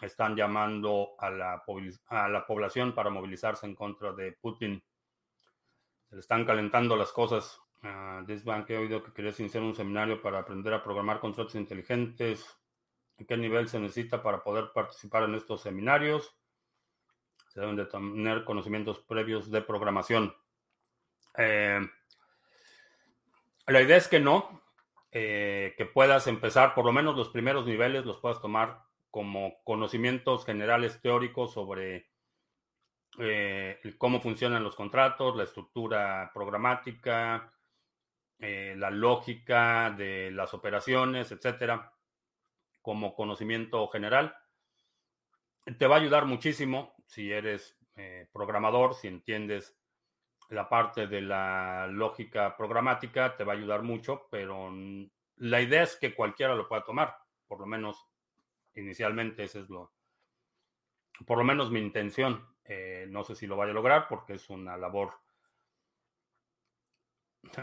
están 0.00 0.36
llamando 0.36 1.14
a 1.18 1.30
la, 1.30 1.62
a 2.08 2.28
la 2.28 2.46
población 2.46 2.94
para 2.94 3.10
movilizarse 3.10 3.66
en 3.66 3.74
contra 3.74 4.12
de 4.12 4.32
Putin. 4.32 4.82
Se 6.08 6.16
le 6.16 6.20
están 6.20 6.44
calentando 6.44 6.96
las 6.96 7.12
cosas. 7.12 7.58
Uh, 7.82 8.24
Bank 8.44 8.70
he 8.70 8.76
oído 8.76 9.02
que 9.02 9.12
querías 9.12 9.40
iniciar 9.40 9.62
un 9.62 9.74
seminario 9.74 10.20
para 10.20 10.40
aprender 10.40 10.74
a 10.74 10.82
programar 10.82 11.18
contratos 11.20 11.54
inteligentes. 11.54 12.46
¿En 13.22 13.26
qué 13.26 13.36
nivel 13.36 13.68
se 13.68 13.78
necesita 13.78 14.20
para 14.20 14.42
poder 14.42 14.72
participar 14.74 15.22
en 15.22 15.36
estos 15.36 15.60
seminarios? 15.60 16.34
Se 17.46 17.60
deben 17.60 17.76
de 17.76 17.84
tener 17.84 18.42
conocimientos 18.42 18.98
previos 18.98 19.48
de 19.48 19.62
programación. 19.62 20.34
Eh, 21.38 21.78
la 23.68 23.80
idea 23.80 23.96
es 23.96 24.08
que 24.08 24.18
no, 24.18 24.60
eh, 25.12 25.72
que 25.76 25.86
puedas 25.86 26.26
empezar, 26.26 26.74
por 26.74 26.84
lo 26.84 26.90
menos 26.90 27.16
los 27.16 27.28
primeros 27.28 27.64
niveles 27.64 28.04
los 28.04 28.18
puedas 28.18 28.40
tomar 28.40 28.82
como 29.08 29.62
conocimientos 29.62 30.44
generales 30.44 31.00
teóricos 31.00 31.52
sobre 31.52 32.10
eh, 33.20 33.78
cómo 33.98 34.20
funcionan 34.20 34.64
los 34.64 34.74
contratos, 34.74 35.36
la 35.36 35.44
estructura 35.44 36.32
programática, 36.34 37.52
la 38.40 38.90
lógica 38.90 39.94
de 39.96 40.32
las 40.32 40.52
operaciones, 40.54 41.30
etcétera, 41.30 41.92
como 42.82 43.14
conocimiento 43.14 43.86
general. 43.88 44.36
Te 45.78 45.86
va 45.86 45.96
a 45.96 46.00
ayudar 46.00 46.26
muchísimo 46.26 46.94
si 47.06 47.32
eres 47.32 47.78
programador, 48.32 48.94
si 48.94 49.06
entiendes 49.06 49.76
la 50.52 50.68
parte 50.68 51.06
de 51.06 51.22
la 51.22 51.86
lógica 51.86 52.56
programática 52.56 53.36
te 53.36 53.44
va 53.44 53.54
a 53.54 53.56
ayudar 53.56 53.82
mucho, 53.82 54.28
pero 54.30 54.70
la 55.36 55.60
idea 55.60 55.82
es 55.82 55.96
que 55.96 56.14
cualquiera 56.14 56.54
lo 56.54 56.68
pueda 56.68 56.84
tomar, 56.84 57.16
por 57.46 57.60
lo 57.60 57.66
menos 57.66 58.06
inicialmente 58.74 59.44
ese 59.44 59.60
es 59.60 59.70
lo, 59.70 59.92
por 61.26 61.38
lo 61.38 61.44
menos 61.44 61.70
mi 61.70 61.80
intención. 61.80 62.46
Eh, 62.64 63.06
no 63.08 63.24
sé 63.24 63.34
si 63.34 63.46
lo 63.46 63.56
vaya 63.56 63.72
a 63.72 63.74
lograr 63.74 64.06
porque 64.08 64.34
es 64.34 64.48
una 64.48 64.76
labor 64.76 65.14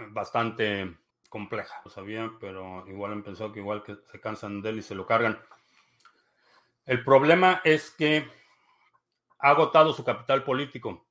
bastante 0.09 0.97
compleja. 1.29 1.81
Lo 1.85 1.91
sabía, 1.91 2.31
pero 2.39 2.85
igual 2.87 3.13
han 3.13 3.23
pensado 3.23 3.53
que 3.53 3.59
igual 3.59 3.83
que 3.83 3.95
se 4.11 4.19
cansan 4.19 4.61
de 4.61 4.69
él 4.71 4.79
y 4.79 4.81
se 4.81 4.95
lo 4.95 5.05
cargan. 5.05 5.39
El 6.85 7.03
problema 7.03 7.61
es 7.63 7.91
que 7.91 8.27
ha 9.39 9.51
agotado 9.51 9.93
su 9.93 10.03
capital 10.03 10.43
político. 10.43 11.05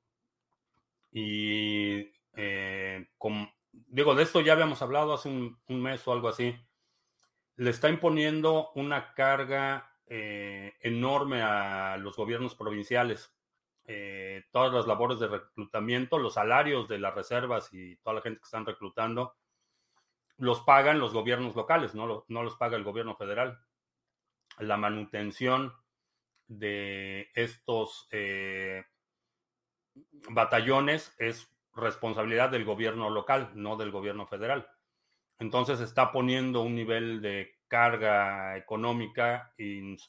Y 1.11 2.11
eh, 2.35 3.07
digo, 3.71 4.15
de 4.15 4.23
esto 4.23 4.41
ya 4.41 4.53
habíamos 4.53 4.81
hablado 4.81 5.13
hace 5.13 5.29
un, 5.29 5.57
mes 5.67 6.07
o 6.07 6.13
algo 6.13 6.27
así. 6.27 6.55
Le 7.55 7.69
está 7.71 7.89
imponiendo 7.89 8.71
una 8.75 9.13
carga 9.13 9.95
eh, 10.05 10.73
enorme 10.81 11.41
a 11.41 11.97
los 11.97 12.15
gobiernos 12.15 12.55
provinciales. 12.55 13.33
Eh, 13.85 14.43
todas 14.51 14.71
las 14.71 14.85
labores 14.85 15.19
de 15.19 15.27
reclutamiento, 15.27 16.19
los 16.19 16.35
salarios 16.35 16.87
de 16.87 16.99
las 16.99 17.15
reservas 17.15 17.73
y 17.73 17.95
toda 17.97 18.15
la 18.15 18.21
gente 18.21 18.39
que 18.39 18.45
están 18.45 18.65
reclutando, 18.65 19.33
los 20.39 20.61
pagan 20.61 20.99
los 20.99 21.13
gobiernos 21.13 21.55
locales, 21.55 21.93
no, 21.93 22.25
no 22.27 22.43
los 22.43 22.55
paga 22.55 22.77
el 22.77 22.83
gobierno 22.83 23.15
federal. 23.15 23.59
La 24.57 24.77
manutención 24.77 25.73
de 26.47 27.29
estos 27.35 28.09
batallones 30.29 31.13
es 31.19 31.55
responsabilidad 31.73 32.49
del 32.49 32.65
gobierno 32.65 33.09
local, 33.09 33.51
no 33.53 33.77
del 33.77 33.91
gobierno 33.91 34.25
federal. 34.25 34.67
Entonces 35.39 35.79
está 35.79 36.11
poniendo 36.11 36.61
un 36.61 36.75
nivel 36.75 37.21
de 37.21 37.59
carga 37.67 38.57
económica 38.57 39.53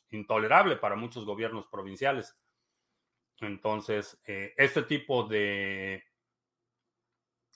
intolerable 0.09 0.77
para 0.77 0.97
muchos 0.97 1.25
gobiernos 1.25 1.67
provinciales. 1.69 2.37
Entonces, 3.41 4.21
eh, 4.27 4.55
este 4.57 4.83
tipo 4.83 5.25
de 5.25 6.03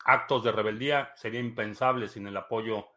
actos 0.04 0.44
de 0.44 0.52
rebeldía 0.52 1.12
sería 1.16 1.40
impensable 1.40 2.08
sin 2.08 2.26
el 2.26 2.36
apoyo 2.36 2.88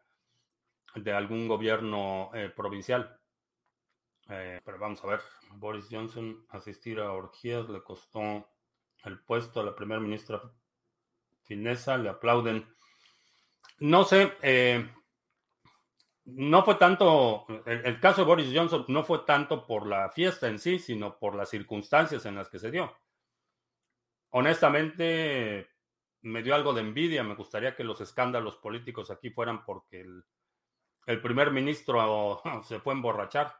de 0.94 1.12
algún 1.12 1.48
gobierno 1.48 2.30
eh, 2.34 2.50
provincial. 2.54 3.18
Eh, 4.28 4.60
pero 4.64 4.78
vamos 4.78 5.02
a 5.04 5.08
ver, 5.08 5.20
Boris 5.52 5.86
Johnson 5.90 6.46
asistir 6.50 7.00
a 7.00 7.12
orgías 7.12 7.68
le 7.68 7.82
costó 7.82 8.46
el 9.04 9.20
puesto 9.20 9.60
a 9.60 9.64
la 9.64 9.74
primera 9.74 10.00
ministra 10.00 10.42
finesa, 11.42 11.96
le 11.96 12.10
aplauden. 12.10 12.66
No 13.78 14.04
sé, 14.04 14.36
eh, 14.42 14.86
no 16.26 16.62
fue 16.62 16.74
tanto, 16.74 17.46
el, 17.64 18.00
caso 18.00 18.20
de 18.20 18.26
Boris 18.26 18.52
Johnson 18.54 18.84
no 18.88 19.02
fue 19.02 19.20
tanto 19.20 19.66
por 19.66 19.86
la 19.86 20.10
fiesta 20.10 20.48
en 20.48 20.58
sí, 20.58 20.78
sino 20.78 21.18
por 21.18 21.34
las 21.34 21.48
circunstancias 21.48 22.26
en 22.26 22.34
las 22.34 22.50
que 22.50 22.58
se 22.58 22.70
dio. 22.70 22.94
Honestamente, 24.30 25.70
me 26.22 26.42
dio 26.42 26.54
algo 26.54 26.72
de 26.72 26.80
envidia, 26.80 27.22
me 27.22 27.34
gustaría 27.34 27.74
que 27.76 27.84
los 27.84 28.00
escándalos 28.00 28.56
políticos 28.56 29.10
aquí 29.10 29.30
fueran 29.30 29.64
porque 29.64 30.00
el, 31.06 31.22
primer 31.22 31.50
ministro 31.50 32.42
se 32.64 32.80
fue 32.80 32.92
a 32.92 32.96
emborrachar, 32.96 33.54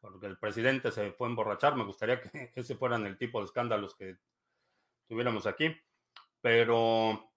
porque 0.00 0.26
el 0.26 0.38
presidente 0.38 0.90
se 0.90 1.12
fue 1.12 1.28
a 1.28 1.30
emborrachar, 1.30 1.76
me 1.76 1.84
gustaría 1.84 2.20
que 2.20 2.52
ese 2.54 2.76
fueran 2.76 3.06
el 3.06 3.16
tipo 3.16 3.40
de 3.40 3.46
escándalos 3.46 3.94
que 3.94 4.16
tuviéramos 5.06 5.46
aquí. 5.46 5.74
Pero 6.40 7.32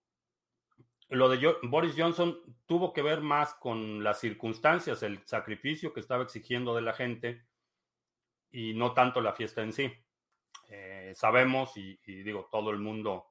lo 1.10 1.30
de 1.30 1.56
Boris 1.64 1.96
Johnson 1.98 2.38
tuvo 2.66 2.92
que 2.92 3.02
ver 3.02 3.22
más 3.22 3.54
con 3.56 4.04
las 4.04 4.20
circunstancias, 4.20 5.02
el 5.04 5.26
sacrificio 5.26 5.94
que 5.94 6.02
estaba 6.02 6.24
exigiendo 6.24 6.76
de 6.76 6.82
la 6.82 6.94
gente 6.94 7.48
y 8.52 8.74
no 8.74 8.94
tanto 8.94 9.22
la 9.22 9.34
fiesta 9.34 9.62
en 9.62 9.72
sí. 9.72 9.92
Eh, 10.70 11.14
sabemos 11.16 11.78
y, 11.78 11.96
digo, 12.06 12.50
todo 12.52 12.72
el 12.72 12.80
mundo 12.80 13.28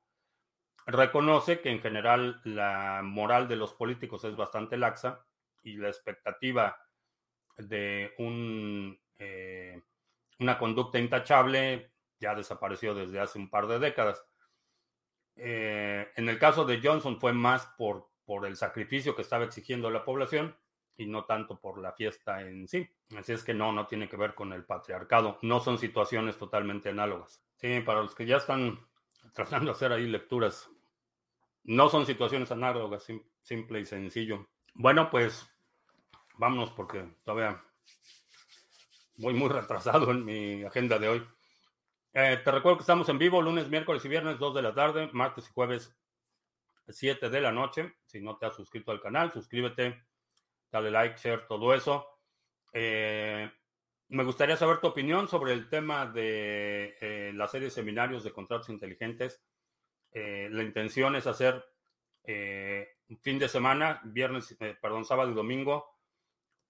reconoce 0.87 1.61
que 1.61 1.70
en 1.70 1.80
general 1.80 2.41
la 2.45 3.01
moral 3.03 3.49
de 3.49 3.57
los 3.57 3.74
políticos 3.74 4.24
es 4.24 4.37
bastante 4.37 4.76
laxa 4.76 5.26
y 5.62 5.76
la 5.76 5.89
expectativa 5.89 6.80
de 7.59 8.14
un, 8.18 8.99
eh, 9.18 9.82
una 10.39 10.59
conducta 10.59 10.99
intachable 10.99 11.93
ya 12.18 12.34
desapareció 12.34 12.95
desde 12.95 13.20
hace 13.20 13.39
un 13.39 13.51
par 13.51 13.66
de 13.66 13.78
décadas. 13.78 14.24
Eh, 15.37 16.09
en 16.16 16.28
el 16.28 16.39
caso 16.39 16.64
de 16.64 16.80
Johnson 16.82 17.20
fue 17.20 17.32
más 17.32 17.66
por, 17.76 18.09
por 18.24 18.47
el 18.47 18.57
sacrificio 18.57 19.14
que 19.14 19.22
estaba 19.22 19.45
exigiendo 19.45 19.91
la 19.91 20.05
población 20.05 20.57
y 20.97 21.07
no 21.07 21.24
tanto 21.24 21.61
por 21.61 21.78
la 21.78 21.93
fiesta 21.93 22.41
en 22.43 22.68
sí. 22.68 22.89
Así 23.16 23.32
es 23.32 23.45
que 23.45 23.55
no, 23.55 23.72
no 23.72 23.87
tiene 23.87 24.09
que 24.09 24.16
ver 24.16 24.34
con 24.34 24.53
el 24.53 24.64
patriarcado. 24.64 25.39
No 25.43 25.61
son 25.61 25.78
situaciones 25.78 26.39
totalmente 26.39 26.89
análogas. 26.89 27.43
Sí, 27.57 27.80
para 27.80 28.03
los 28.03 28.14
que 28.14 28.26
ya 28.26 28.37
están 28.37 28.78
tratando 29.34 29.66
de 29.66 29.70
hacer 29.72 29.93
ahí 29.93 30.07
lecturas, 30.07 30.70
no 31.66 31.88
son 31.88 32.06
situaciones 32.06 32.52
análogas, 32.52 33.06
simple 33.42 33.80
y 33.80 33.86
sencillo. 33.86 34.48
Bueno, 34.74 35.10
pues 35.10 35.48
vámonos 36.38 36.70
porque 36.70 37.04
todavía 37.24 37.62
voy 39.16 39.34
muy 39.34 39.48
retrasado 39.48 40.10
en 40.12 40.24
mi 40.24 40.62
agenda 40.62 40.98
de 40.98 41.08
hoy. 41.08 41.26
Eh, 42.12 42.40
te 42.42 42.50
recuerdo 42.50 42.78
que 42.78 42.82
estamos 42.82 43.08
en 43.08 43.18
vivo 43.18 43.42
lunes, 43.42 43.68
miércoles 43.68 44.04
y 44.04 44.08
viernes, 44.08 44.38
2 44.38 44.54
de 44.54 44.62
la 44.62 44.74
tarde, 44.74 45.10
martes 45.12 45.48
y 45.48 45.52
jueves, 45.52 45.94
7 46.88 47.28
de 47.28 47.40
la 47.40 47.50
noche. 47.50 47.96
Si 48.04 48.20
no 48.20 48.38
te 48.38 48.46
has 48.46 48.54
suscrito 48.54 48.92
al 48.92 49.00
canal, 49.00 49.32
suscríbete, 49.32 50.06
dale 50.70 50.90
like, 50.92 51.18
share, 51.18 51.46
todo 51.48 51.74
eso. 51.74 52.06
Eh, 52.72 53.50
me 54.08 54.22
gustaría 54.22 54.56
saber 54.56 54.78
tu 54.78 54.86
opinión 54.86 55.26
sobre 55.26 55.52
el 55.52 55.68
tema 55.68 56.06
de 56.06 56.96
eh, 57.00 57.32
la 57.34 57.48
serie 57.48 57.66
de 57.66 57.74
seminarios 57.74 58.22
de 58.22 58.32
contratos 58.32 58.68
inteligentes. 58.68 59.42
La 60.12 60.62
intención 60.62 61.16
es 61.16 61.26
hacer 61.26 61.64
un 62.26 63.18
fin 63.18 63.38
de 63.38 63.48
semana, 63.48 64.00
viernes, 64.04 64.57
perdón, 64.80 65.04
sábado 65.04 65.30
y 65.30 65.34
domingo, 65.34 65.96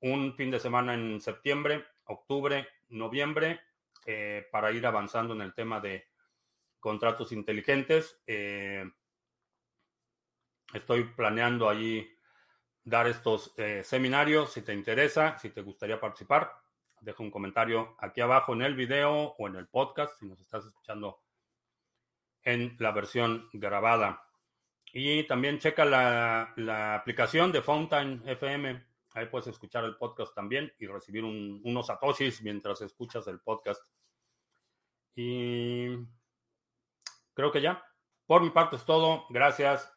un 0.01 0.35
fin 0.35 0.51
de 0.51 0.61
semana 0.61 0.95
en 0.95 1.21
septiembre, 1.21 1.85
octubre, 2.05 2.69
noviembre 2.89 3.61
eh, 4.05 4.47
para 4.53 4.71
ir 4.73 4.87
avanzando 4.87 5.35
en 5.35 5.41
el 5.41 5.55
tema 5.55 5.81
de 5.81 6.07
contratos 6.79 7.33
inteligentes. 7.33 8.21
Eh, 8.27 8.85
estoy 10.73 11.05
planeando 11.05 11.69
ahí 11.69 12.09
dar 12.85 13.09
estos 13.09 13.53
eh, 13.57 13.83
seminarios. 13.83 14.53
Si 14.53 14.63
te 14.63 14.73
interesa, 14.73 15.39
si 15.39 15.51
te 15.51 15.63
gustaría 15.63 15.99
participar, 15.99 16.53
deja 17.01 17.23
un 17.23 17.31
comentario 17.31 17.97
aquí 17.99 18.21
abajo 18.21 18.53
en 18.53 18.63
el 18.63 18.75
video 18.75 19.35
o 19.37 19.49
en 19.49 19.57
el 19.57 19.67
podcast 19.67 20.19
si 20.19 20.27
nos 20.27 20.41
estás 20.41 20.65
escuchando 20.67 21.26
en 22.47 22.75
la 22.79 22.93
versión 22.93 23.51
grabada. 23.53 24.23
Y 24.95 25.25
también 25.25 25.59
checa 25.59 25.85
la, 25.85 26.55
la 26.57 26.95
aplicación 26.95 27.53
de 27.53 27.61
Fountain 27.61 28.23
FM 28.25 28.87
Ahí 29.17 29.25
puedes 29.25 29.47
escuchar 29.47 29.83
el 29.87 29.97
podcast 29.97 30.35
también 30.35 30.71
y 30.79 30.87
recibir 30.87 31.25
unos 31.25 31.87
satoshis 31.87 32.43
mientras 32.43 32.83
escuchas 32.83 33.27
el 33.29 33.41
podcast. 33.41 33.83
Y 35.15 35.87
creo 37.33 37.51
que 37.51 37.63
ya. 37.63 37.83
Por 38.27 38.43
mi 38.43 38.51
parte 38.51 38.77
es 38.77 38.85
todo. 38.85 39.25
Gracias 39.31 39.91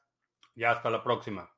y 0.55 0.63
hasta 0.63 0.89
la 0.89 1.03
próxima. 1.03 1.51